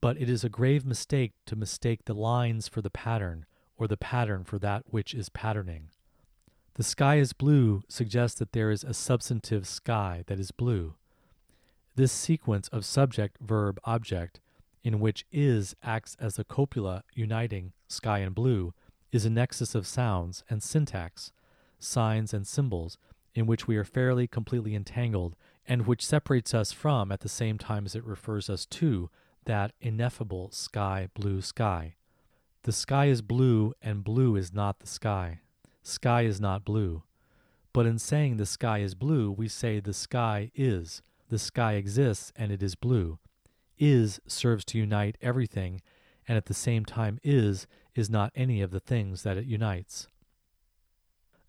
But 0.00 0.20
it 0.20 0.28
is 0.28 0.42
a 0.42 0.48
grave 0.48 0.84
mistake 0.84 1.34
to 1.46 1.54
mistake 1.54 2.06
the 2.06 2.14
lines 2.14 2.66
for 2.66 2.82
the 2.82 2.90
pattern, 2.90 3.46
or 3.76 3.86
the 3.86 3.96
pattern 3.96 4.44
for 4.44 4.58
that 4.58 4.84
which 4.90 5.14
is 5.14 5.28
patterning. 5.28 5.88
The 6.74 6.82
sky 6.82 7.16
is 7.16 7.32
blue 7.32 7.82
suggests 7.88 8.38
that 8.38 8.52
there 8.52 8.70
is 8.70 8.82
a 8.82 8.94
substantive 8.94 9.66
sky 9.66 10.24
that 10.26 10.40
is 10.40 10.50
blue. 10.50 10.94
This 11.94 12.12
sequence 12.12 12.68
of 12.68 12.84
subject, 12.84 13.38
verb, 13.40 13.78
object 13.84 14.40
in 14.84 15.00
which 15.00 15.24
is 15.32 15.74
acts 15.82 16.14
as 16.20 16.36
the 16.36 16.44
copula 16.44 17.02
uniting 17.14 17.72
sky 17.88 18.18
and 18.18 18.34
blue, 18.34 18.74
is 19.10 19.24
a 19.24 19.30
nexus 19.30 19.74
of 19.74 19.86
sounds 19.86 20.44
and 20.50 20.62
syntax, 20.62 21.32
signs 21.78 22.34
and 22.34 22.46
symbols, 22.46 22.98
in 23.34 23.46
which 23.46 23.66
we 23.66 23.76
are 23.76 23.84
fairly 23.84 24.26
completely 24.26 24.74
entangled, 24.74 25.34
and 25.66 25.86
which 25.86 26.04
separates 26.04 26.52
us 26.52 26.70
from, 26.70 27.10
at 27.10 27.20
the 27.20 27.28
same 27.28 27.56
time 27.56 27.86
as 27.86 27.94
it 27.94 28.04
refers 28.04 28.50
us 28.50 28.66
to, 28.66 29.08
that 29.46 29.72
ineffable 29.80 30.50
sky 30.50 31.08
blue 31.14 31.40
sky. 31.40 31.94
The 32.64 32.72
sky 32.72 33.06
is 33.06 33.20
blue, 33.20 33.74
and 33.82 34.02
blue 34.02 34.36
is 34.36 34.54
not 34.54 34.80
the 34.80 34.86
sky. 34.86 35.40
Sky 35.82 36.22
is 36.22 36.40
not 36.40 36.64
blue. 36.64 37.02
But 37.74 37.84
in 37.84 37.98
saying 37.98 38.38
the 38.38 38.46
sky 38.46 38.78
is 38.78 38.94
blue, 38.94 39.30
we 39.30 39.48
say 39.48 39.80
the 39.80 39.92
sky 39.92 40.50
is. 40.54 41.02
The 41.28 41.38
sky 41.38 41.74
exists, 41.74 42.32
and 42.34 42.50
it 42.50 42.62
is 42.62 42.74
blue. 42.74 43.18
Is 43.76 44.18
serves 44.26 44.64
to 44.66 44.78
unite 44.78 45.18
everything, 45.20 45.82
and 46.26 46.38
at 46.38 46.46
the 46.46 46.54
same 46.54 46.86
time 46.86 47.18
is 47.22 47.66
is 47.94 48.08
not 48.08 48.32
any 48.34 48.62
of 48.62 48.70
the 48.70 48.80
things 48.80 49.24
that 49.24 49.36
it 49.36 49.44
unites. 49.44 50.08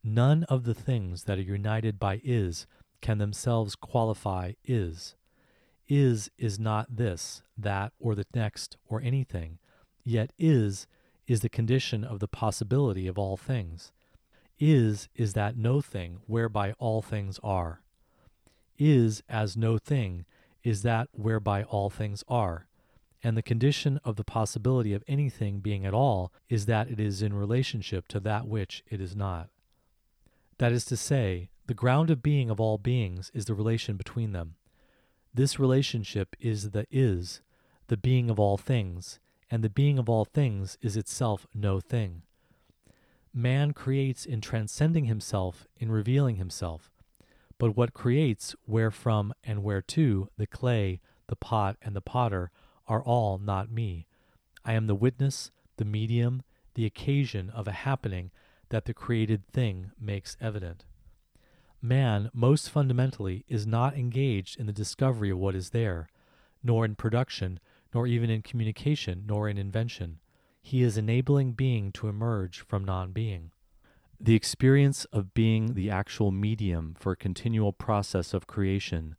None 0.03 0.43
of 0.43 0.65
the 0.65 0.73
things 0.73 1.23
that 1.23 1.37
are 1.37 1.41
united 1.41 1.97
by 1.97 2.19
is 2.25 2.67
can 2.99 3.19
themselves 3.19 3.75
qualify 3.75 4.51
is. 4.65 5.15
Is 5.87 6.29
is 6.37 6.59
not 6.59 6.97
this, 6.97 7.41
that, 7.57 7.93
or 7.99 8.15
the 8.15 8.25
next, 8.33 8.75
or 8.89 8.99
anything, 8.99 9.59
yet 10.03 10.33
is 10.37 10.87
is 11.27 11.41
the 11.41 11.49
condition 11.49 12.03
of 12.03 12.19
the 12.19 12.27
possibility 12.27 13.07
of 13.07 13.17
all 13.17 13.37
things. 13.37 13.91
Is 14.57 15.09
is 15.15 15.33
that 15.33 15.57
no 15.57 15.81
thing 15.81 16.19
whereby 16.27 16.73
all 16.79 17.01
things 17.01 17.39
are. 17.43 17.81
Is 18.77 19.23
as 19.27 19.57
no 19.57 19.77
thing 19.77 20.25
is 20.63 20.81
that 20.83 21.09
whereby 21.11 21.63
all 21.63 21.89
things 21.89 22.23
are. 22.27 22.67
And 23.23 23.35
the 23.35 23.41
condition 23.41 23.99
of 24.03 24.15
the 24.15 24.23
possibility 24.23 24.93
of 24.93 25.03
anything 25.07 25.59
being 25.59 25.85
at 25.85 25.93
all 25.93 26.31
is 26.47 26.67
that 26.67 26.89
it 26.89 26.99
is 26.99 27.21
in 27.21 27.33
relationship 27.33 28.07
to 28.09 28.19
that 28.21 28.47
which 28.47 28.83
it 28.89 29.01
is 29.01 29.15
not. 29.15 29.49
That 30.57 30.71
is 30.71 30.85
to 30.85 30.97
say, 30.97 31.49
the 31.67 31.73
ground 31.73 32.09
of 32.09 32.21
being 32.21 32.49
of 32.49 32.59
all 32.59 32.77
beings 32.77 33.31
is 33.33 33.45
the 33.45 33.55
relation 33.55 33.97
between 33.97 34.31
them. 34.31 34.55
This 35.33 35.59
relationship 35.59 36.35
is 36.39 36.69
the 36.71 36.85
is, 36.91 37.41
the 37.87 37.97
being 37.97 38.29
of 38.29 38.39
all 38.39 38.57
things, 38.57 39.19
and 39.49 39.63
the 39.63 39.69
being 39.69 39.99
of 39.99 40.09
all 40.09 40.25
things 40.25 40.77
is 40.81 40.97
itself 40.97 41.47
no 41.53 41.79
thing 41.79 42.23
man 43.35 43.73
creates 43.73 44.25
in 44.25 44.39
transcending 44.39 45.05
himself, 45.05 45.67
in 45.77 45.91
revealing 45.91 46.37
himself. 46.37 46.89
But 47.57 47.75
what 47.75 47.93
creates, 47.93 48.55
wherefrom 48.65 49.33
and 49.43 49.61
whereto, 49.61 50.29
the 50.37 50.47
clay, 50.47 51.01
the 51.27 51.35
pot, 51.35 51.75
and 51.81 51.95
the 51.95 52.01
potter 52.01 52.49
are 52.87 53.03
all 53.03 53.37
not 53.37 53.69
me. 53.69 54.07
I 54.63 54.73
am 54.73 54.87
the 54.87 54.95
witness, 54.95 55.51
the 55.75 55.85
medium, 55.85 56.43
the 56.75 56.85
occasion 56.85 57.49
of 57.49 57.67
a 57.67 57.73
happening 57.73 58.31
that 58.69 58.85
the 58.85 58.93
created 58.93 59.45
thing 59.47 59.91
makes 59.99 60.37
evident. 60.39 60.85
Man, 61.81 62.31
most 62.33 62.69
fundamentally, 62.69 63.43
is 63.47 63.67
not 63.67 63.95
engaged 63.95 64.59
in 64.59 64.65
the 64.65 64.73
discovery 64.73 65.29
of 65.29 65.37
what 65.37 65.55
is 65.55 65.69
there, 65.71 66.07
nor 66.63 66.85
in 66.85 66.95
production, 66.95 67.59
nor 67.95 68.05
even 68.05 68.29
in 68.29 68.41
communication, 68.41 69.23
nor 69.25 69.47
in 69.47 69.57
invention. 69.57 70.19
He 70.61 70.83
is 70.83 70.97
enabling 70.97 71.53
being 71.53 71.93
to 71.93 72.09
emerge 72.09 72.59
from 72.59 72.83
non 72.83 73.13
being. 73.13 73.51
The 74.19 74.35
experience 74.35 75.05
of 75.05 75.33
being 75.33 75.75
the 75.75 75.89
actual 75.89 76.29
medium 76.29 76.95
for 76.99 77.13
a 77.13 77.17
continual 77.17 77.71
process 77.71 78.33
of 78.33 78.47
creation 78.47 79.15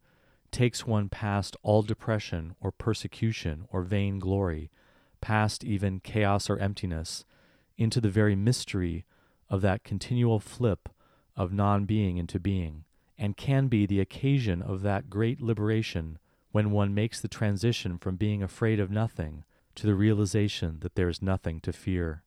takes 0.51 0.87
one 0.87 1.09
past 1.09 1.57
all 1.63 1.83
depression 1.83 2.55
or 2.61 2.71
persecution 2.71 3.65
or 3.71 3.81
vain 3.81 4.19
glory, 4.19 4.71
past 5.23 5.65
even 5.65 6.01
chaos 6.01 6.51
or 6.51 6.59
emptiness, 6.59 7.25
into 7.79 7.99
the 7.99 8.11
very 8.11 8.37
mystery 8.37 9.07
of 9.49 9.63
that 9.63 9.85
continual 9.85 10.39
flip 10.39 10.91
of 11.35 11.51
non 11.51 11.87
being 11.87 12.19
into 12.19 12.39
being, 12.39 12.85
and 13.17 13.39
can 13.39 13.69
be 13.69 13.87
the 13.87 14.01
occasion 14.01 14.61
of 14.61 14.83
that 14.83 15.09
great 15.09 15.41
liberation 15.41 16.19
when 16.57 16.71
one 16.71 16.95
makes 16.95 17.21
the 17.21 17.29
transition 17.29 17.99
from 17.99 18.17
being 18.17 18.43
afraid 18.43 18.81
of 18.81 18.91
nothing 18.91 19.45
to 19.75 19.87
the 19.87 19.95
realization 19.95 20.79
that 20.81 20.95
there 20.95 21.11
is 21.11 21.21
nothing 21.21 21.61
to 21.61 21.71
fear. 21.71 22.23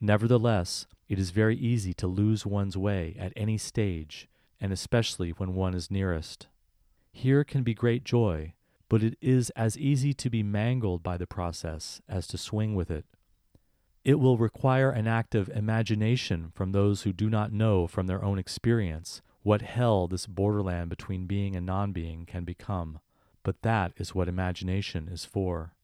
Nevertheless, 0.00 0.86
it 1.10 1.18
is 1.18 1.28
very 1.28 1.58
easy 1.58 1.92
to 1.92 2.06
lose 2.06 2.46
one's 2.46 2.78
way 2.78 3.14
at 3.18 3.34
any 3.36 3.58
stage, 3.58 4.30
and 4.62 4.72
especially 4.72 5.32
when 5.32 5.54
one 5.54 5.74
is 5.74 5.90
nearest. 5.90 6.46
Here 7.12 7.44
can 7.44 7.62
be 7.62 7.74
great 7.74 8.02
joy, 8.02 8.54
but 8.88 9.02
it 9.02 9.18
is 9.20 9.50
as 9.50 9.76
easy 9.76 10.14
to 10.14 10.30
be 10.30 10.42
mangled 10.42 11.02
by 11.02 11.18
the 11.18 11.26
process 11.26 12.00
as 12.08 12.26
to 12.28 12.38
swing 12.38 12.74
with 12.74 12.90
it. 12.90 13.04
It 14.06 14.18
will 14.18 14.38
require 14.38 14.90
an 14.90 15.06
act 15.06 15.34
of 15.34 15.50
imagination 15.50 16.50
from 16.54 16.72
those 16.72 17.02
who 17.02 17.12
do 17.12 17.28
not 17.28 17.52
know 17.52 17.86
from 17.86 18.06
their 18.06 18.24
own 18.24 18.38
experience 18.38 19.20
what 19.42 19.60
hell 19.60 20.08
this 20.08 20.26
borderland 20.26 20.88
between 20.88 21.26
being 21.26 21.54
and 21.54 21.66
non 21.66 21.92
being 21.92 22.24
can 22.24 22.44
become, 22.44 23.00
but 23.42 23.62
that 23.62 23.92
is 23.96 24.14
what 24.14 24.28
imagination 24.28 25.08
is 25.08 25.24
for. 25.24 25.74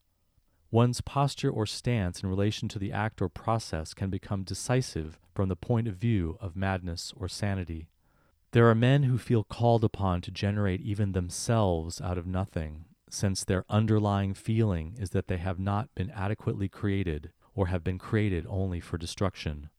One's 0.70 1.00
posture 1.00 1.50
or 1.50 1.64
stance 1.64 2.22
in 2.22 2.28
relation 2.28 2.68
to 2.68 2.78
the 2.78 2.92
act 2.92 3.22
or 3.22 3.28
process 3.28 3.94
can 3.94 4.10
become 4.10 4.42
decisive 4.42 5.18
from 5.34 5.48
the 5.48 5.56
point 5.56 5.86
of 5.86 5.96
view 5.96 6.36
of 6.40 6.56
madness 6.56 7.14
or 7.16 7.28
sanity. 7.28 7.88
There 8.52 8.68
are 8.68 8.74
men 8.74 9.04
who 9.04 9.18
feel 9.18 9.44
called 9.44 9.84
upon 9.84 10.22
to 10.22 10.30
generate 10.30 10.80
even 10.80 11.12
themselves 11.12 12.00
out 12.00 12.18
of 12.18 12.26
nothing, 12.26 12.86
since 13.08 13.44
their 13.44 13.64
underlying 13.68 14.34
feeling 14.34 14.96
is 14.98 15.10
that 15.10 15.28
they 15.28 15.36
have 15.36 15.58
not 15.58 15.94
been 15.94 16.10
adequately 16.10 16.68
created 16.68 17.30
or 17.54 17.68
have 17.68 17.84
been 17.84 17.98
created 17.98 18.46
only 18.48 18.80
for 18.80 18.98
destruction. 18.98 19.70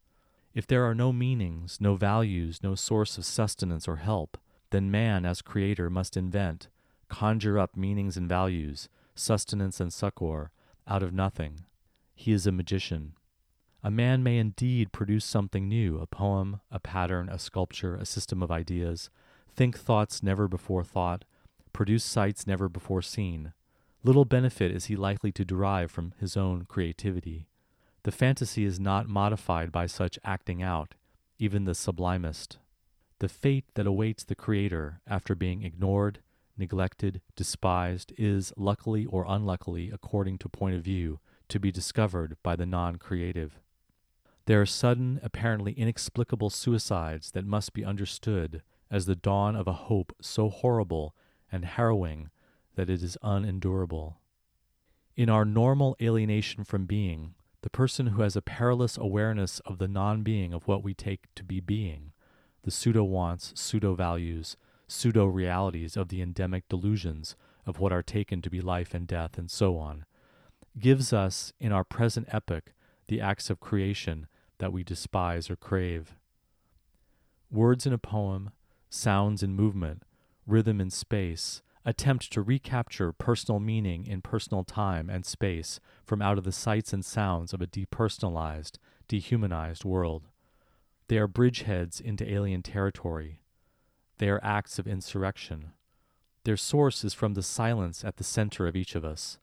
If 0.54 0.66
there 0.66 0.86
are 0.86 0.96
no 0.96 1.12
meanings, 1.12 1.78
no 1.80 1.96
values, 1.96 2.62
no 2.64 2.76
source 2.76 3.18
of 3.18 3.26
sustenance 3.26 3.88
or 3.88 3.98
help, 3.98 4.38
then 4.72 4.90
man 4.90 5.26
as 5.26 5.42
creator 5.42 5.90
must 5.90 6.18
invent, 6.18 6.68
conjure 7.10 7.60
up 7.60 7.76
meanings 7.76 8.18
and 8.18 8.28
values, 8.28 8.90
sustenance 9.16 9.80
and 9.80 9.92
succor, 9.92 10.52
out 10.88 11.04
of 11.04 11.14
nothing. 11.14 11.62
He 12.16 12.32
is 12.32 12.48
a 12.48 12.52
magician. 12.52 13.14
A 13.84 13.92
man 13.92 14.24
may 14.24 14.38
indeed 14.38 14.92
produce 14.92 15.26
something 15.26 15.68
new 15.68 16.00
a 16.00 16.08
poem, 16.08 16.62
a 16.72 16.80
pattern, 16.80 17.30
a 17.30 17.40
sculpture, 17.40 17.96
a 17.96 18.06
system 18.06 18.42
of 18.42 18.52
ideas, 18.52 19.10
think 19.56 19.78
thoughts 19.78 20.24
never 20.24 20.48
before 20.48 20.84
thought, 20.84 21.26
produce 21.74 22.04
sights 22.04 22.48
never 22.48 22.68
before 22.70 23.02
seen. 23.02 23.54
Little 24.04 24.26
benefit 24.26 24.72
is 24.72 24.86
he 24.86 24.96
likely 24.96 25.32
to 25.34 25.46
derive 25.46 25.92
from 25.92 26.14
his 26.20 26.38
own 26.38 26.66
creativity. 26.66 27.48
The 28.04 28.12
fantasy 28.12 28.64
is 28.64 28.80
not 28.80 29.08
modified 29.08 29.72
by 29.72 29.86
such 29.86 30.20
acting 30.24 30.62
out, 30.64 30.96
even 31.40 31.66
the 31.66 31.76
sublimest. 31.76 32.58
The 33.20 33.30
fate 33.30 33.66
that 33.74 33.88
awaits 33.88 34.24
the 34.24 34.36
Creator 34.36 35.02
after 35.08 35.36
being 35.36 35.64
ignored, 35.64 36.20
neglected, 36.58 37.22
despised, 37.36 38.14
is, 38.18 38.54
luckily 38.58 39.06
or 39.06 39.26
unluckily, 39.28 39.92
according 39.92 40.38
to 40.40 40.50
point 40.50 40.76
of 40.76 40.84
view, 40.84 41.20
to 41.50 41.60
be 41.60 41.72
discovered 41.72 42.38
by 42.44 42.56
the 42.56 42.66
non 42.66 42.98
creative. 42.98 43.60
There 44.46 44.62
are 44.62 44.66
sudden, 44.66 45.20
apparently 45.24 45.74
inexplicable 45.74 46.50
suicides 46.50 47.32
that 47.32 47.46
must 47.46 47.74
be 47.74 47.84
understood 47.84 48.62
as 48.90 49.06
the 49.06 49.16
dawn 49.16 49.56
of 49.56 49.68
a 49.68 49.74
hope 49.74 50.16
so 50.22 50.50
horrible 50.50 51.14
and 51.52 51.66
harrowing 51.66 52.30
that 52.76 52.90
it 52.90 53.04
is 53.04 53.18
unendurable. 53.22 54.20
In 55.16 55.30
our 55.30 55.44
normal 55.44 55.98
alienation 56.02 56.64
from 56.64 56.86
being, 56.86 57.34
the 57.62 57.70
person 57.70 58.08
who 58.08 58.22
has 58.22 58.36
a 58.36 58.42
perilous 58.42 58.98
awareness 58.98 59.60
of 59.66 59.80
the 59.80 59.88
non 59.88 60.24
being 60.24 60.54
of 60.54 60.68
what 60.68 60.84
we 60.84 60.94
take 60.94 61.26
to 61.36 61.44
be 61.44 61.60
being, 61.60 62.14
the 62.64 62.72
pseudo 62.72 63.04
wants, 63.04 63.52
pseudo 63.56 63.96
values, 63.96 64.56
pseudo 64.88 65.26
realities 65.26 65.98
of 65.98 66.10
the 66.10 66.22
endemic 66.22 66.68
delusions 66.70 67.36
of 67.66 67.80
what 67.80 67.92
are 67.92 68.04
taken 68.04 68.42
to 68.42 68.50
be 68.50 68.62
life 68.62 68.94
and 68.94 69.08
death 69.08 69.38
and 69.38 69.52
so 69.52 69.78
on, 69.78 70.06
gives 70.80 71.12
us 71.12 71.54
in 71.60 71.72
our 71.72 71.84
present 71.84 72.28
epoch 72.32 72.72
the 73.08 73.22
acts 73.22 73.50
of 73.50 73.60
creation 73.60 74.28
that 74.60 74.74
we 74.74 74.84
despise 74.84 75.50
or 75.50 75.56
crave. 75.56 76.16
Words 77.52 77.86
in 77.86 77.94
a 77.94 77.98
poem, 77.98 78.52
sounds 78.90 79.44
in 79.44 79.56
movement, 79.56 80.04
rhythm 80.46 80.82
in 80.82 80.90
space, 80.90 81.62
attempt 81.86 82.32
to 82.34 82.42
recapture 82.42 83.14
personal 83.14 83.60
meaning 83.60 84.06
in 84.06 84.22
personal 84.22 84.64
time 84.64 85.10
and 85.10 85.26
space 85.26 85.80
from 86.06 86.22
out 86.22 86.38
of 86.38 86.44
the 86.44 86.52
sights 86.52 86.92
and 86.92 87.06
sounds 87.06 87.54
of 87.54 87.62
a 87.62 87.68
depersonalized, 87.68 88.78
dehumanized 89.08 89.86
world. 89.86 90.24
They 91.08 91.18
are 91.18 91.28
bridgeheads 91.28 92.02
into 92.02 92.30
alien 92.30 92.62
territory, 92.62 93.40
they 94.18 94.30
are 94.30 94.44
acts 94.44 94.80
of 94.80 94.88
insurrection. 94.88 95.72
Their 96.44 96.58
source 96.58 97.04
is 97.04 97.14
from 97.14 97.34
the 97.34 97.44
silence 97.44 98.04
at 98.06 98.18
the 98.18 98.24
center 98.24 98.68
of 98.68 98.76
each 98.76 98.96
of 98.96 99.04
us. 99.04 99.38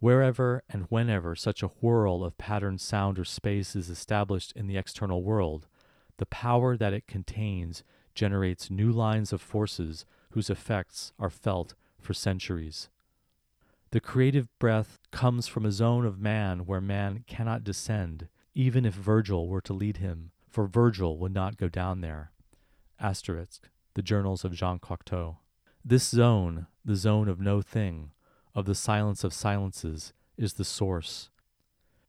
Wherever 0.00 0.62
and 0.68 0.86
whenever 0.88 1.34
such 1.34 1.62
a 1.62 1.68
whirl 1.68 2.24
of 2.24 2.38
patterned 2.38 2.80
sound 2.80 3.18
or 3.18 3.24
space 3.24 3.74
is 3.74 3.90
established 3.90 4.52
in 4.52 4.68
the 4.68 4.76
external 4.76 5.22
world, 5.22 5.66
the 6.18 6.26
power 6.26 6.76
that 6.76 6.92
it 6.92 7.06
contains 7.06 7.82
generates 8.14 8.70
new 8.70 8.90
lines 8.90 9.32
of 9.32 9.40
forces 9.40 10.04
whose 10.30 10.50
effects 10.50 11.12
are 11.18 11.30
felt 11.30 11.74
for 12.00 12.14
centuries. 12.14 12.88
The 13.90 14.00
creative 14.00 14.48
breath 14.58 14.98
comes 15.10 15.48
from 15.48 15.64
a 15.64 15.72
zone 15.72 16.04
of 16.04 16.20
man 16.20 16.66
where 16.66 16.80
man 16.80 17.24
cannot 17.26 17.64
descend, 17.64 18.28
even 18.54 18.84
if 18.84 18.94
Virgil 18.94 19.48
were 19.48 19.62
to 19.62 19.72
lead 19.72 19.96
him, 19.96 20.30
for 20.48 20.66
Virgil 20.66 21.18
would 21.18 21.32
not 21.32 21.56
go 21.56 21.68
down 21.68 22.02
there. 22.02 22.32
Asterisk. 23.00 23.68
The 23.94 24.02
Journals 24.02 24.44
of 24.44 24.52
Jean 24.52 24.80
Cocteau. 24.80 25.36
This 25.84 26.08
zone, 26.08 26.66
the 26.84 26.96
zone 26.96 27.28
of 27.28 27.40
no 27.40 27.62
thing, 27.62 28.10
of 28.54 28.66
the 28.66 28.74
silence 28.74 29.22
of 29.22 29.32
silences, 29.32 30.12
is 30.36 30.54
the 30.54 30.64
source. 30.64 31.30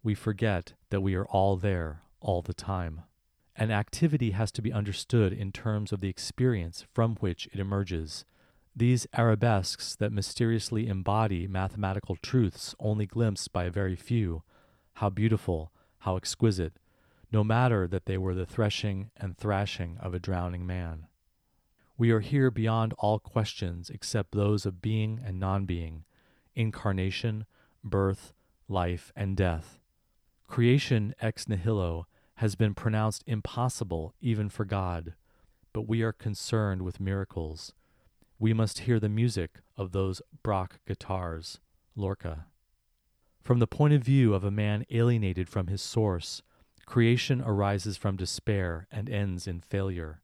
We 0.01 0.15
forget 0.15 0.73
that 0.89 1.01
we 1.01 1.13
are 1.15 1.27
all 1.27 1.57
there 1.57 2.01
all 2.19 2.41
the 2.41 2.53
time. 2.53 3.03
An 3.55 3.69
activity 3.71 4.31
has 4.31 4.51
to 4.53 4.61
be 4.61 4.73
understood 4.73 5.31
in 5.31 5.51
terms 5.51 5.91
of 5.91 6.01
the 6.01 6.09
experience 6.09 6.85
from 6.93 7.15
which 7.17 7.47
it 7.53 7.59
emerges. 7.59 8.25
These 8.75 9.05
arabesques 9.15 9.95
that 9.97 10.11
mysteriously 10.11 10.87
embody 10.87 11.47
mathematical 11.47 12.15
truths 12.15 12.73
only 12.79 13.05
glimpsed 13.05 13.51
by 13.51 13.65
a 13.65 13.71
very 13.71 13.95
few, 13.95 14.43
how 14.93 15.09
beautiful, 15.09 15.71
how 15.99 16.15
exquisite, 16.15 16.73
no 17.31 17.43
matter 17.43 17.87
that 17.87 18.05
they 18.05 18.17
were 18.17 18.33
the 18.33 18.45
threshing 18.45 19.11
and 19.17 19.37
thrashing 19.37 19.97
of 19.99 20.13
a 20.13 20.19
drowning 20.19 20.65
man. 20.65 21.07
We 21.97 22.11
are 22.11 22.21
here 22.21 22.49
beyond 22.49 22.93
all 22.97 23.19
questions 23.19 23.89
except 23.89 24.31
those 24.31 24.65
of 24.65 24.81
being 24.81 25.19
and 25.23 25.39
non 25.39 25.65
being, 25.65 26.05
incarnation, 26.55 27.45
birth, 27.83 28.33
life, 28.67 29.11
and 29.15 29.35
death. 29.35 29.79
Creation 30.47 31.13
ex 31.21 31.47
nihilo 31.47 32.07
has 32.35 32.55
been 32.55 32.73
pronounced 32.73 33.23
impossible 33.27 34.13
even 34.21 34.49
for 34.49 34.63
God, 34.63 35.13
but 35.73 35.87
we 35.87 36.01
are 36.01 36.13
concerned 36.13 36.81
with 36.81 36.99
miracles. 36.99 37.73
We 38.39 38.53
must 38.53 38.79
hear 38.79 38.99
the 38.99 39.09
music 39.09 39.59
of 39.75 39.91
those 39.91 40.21
Bach 40.41 40.79
guitars, 40.87 41.59
Lorca. 41.95 42.45
From 43.43 43.59
the 43.59 43.67
point 43.67 43.93
of 43.93 44.03
view 44.03 44.33
of 44.33 44.45
a 44.45 44.51
man 44.51 44.85
alienated 44.89 45.49
from 45.49 45.67
his 45.67 45.81
source, 45.81 46.41
creation 46.89 47.39
arises 47.39 47.97
from 47.97 48.17
despair 48.17 48.87
and 48.91 49.11
ends 49.11 49.45
in 49.45 49.61
failure. 49.61 50.21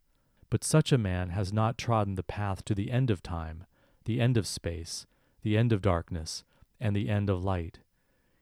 But 0.50 0.64
such 0.64 0.92
a 0.92 0.98
man 0.98 1.30
has 1.30 1.54
not 1.54 1.78
trodden 1.78 2.16
the 2.16 2.24
path 2.24 2.66
to 2.66 2.74
the 2.74 2.90
end 2.90 3.12
of 3.12 3.22
time, 3.22 3.66
the 4.06 4.20
end 4.20 4.36
of 4.36 4.48
space, 4.48 5.06
the 5.44 5.56
end 5.58 5.72
of 5.72 5.84
darkness, 5.84 6.44
and 6.80 6.96
the 6.96 7.08
end 7.08 7.30
of 7.30 7.44
light. 7.44 7.82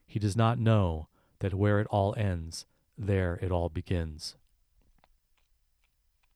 He 0.07 0.19
does 0.19 0.37
not 0.37 0.57
know 0.57 1.09
that 1.39 1.53
where 1.53 1.81
it 1.81 1.87
all 1.87 2.15
ends, 2.15 2.65
there 2.97 3.37
it 3.41 3.51
all 3.51 3.67
begins. 3.67 4.37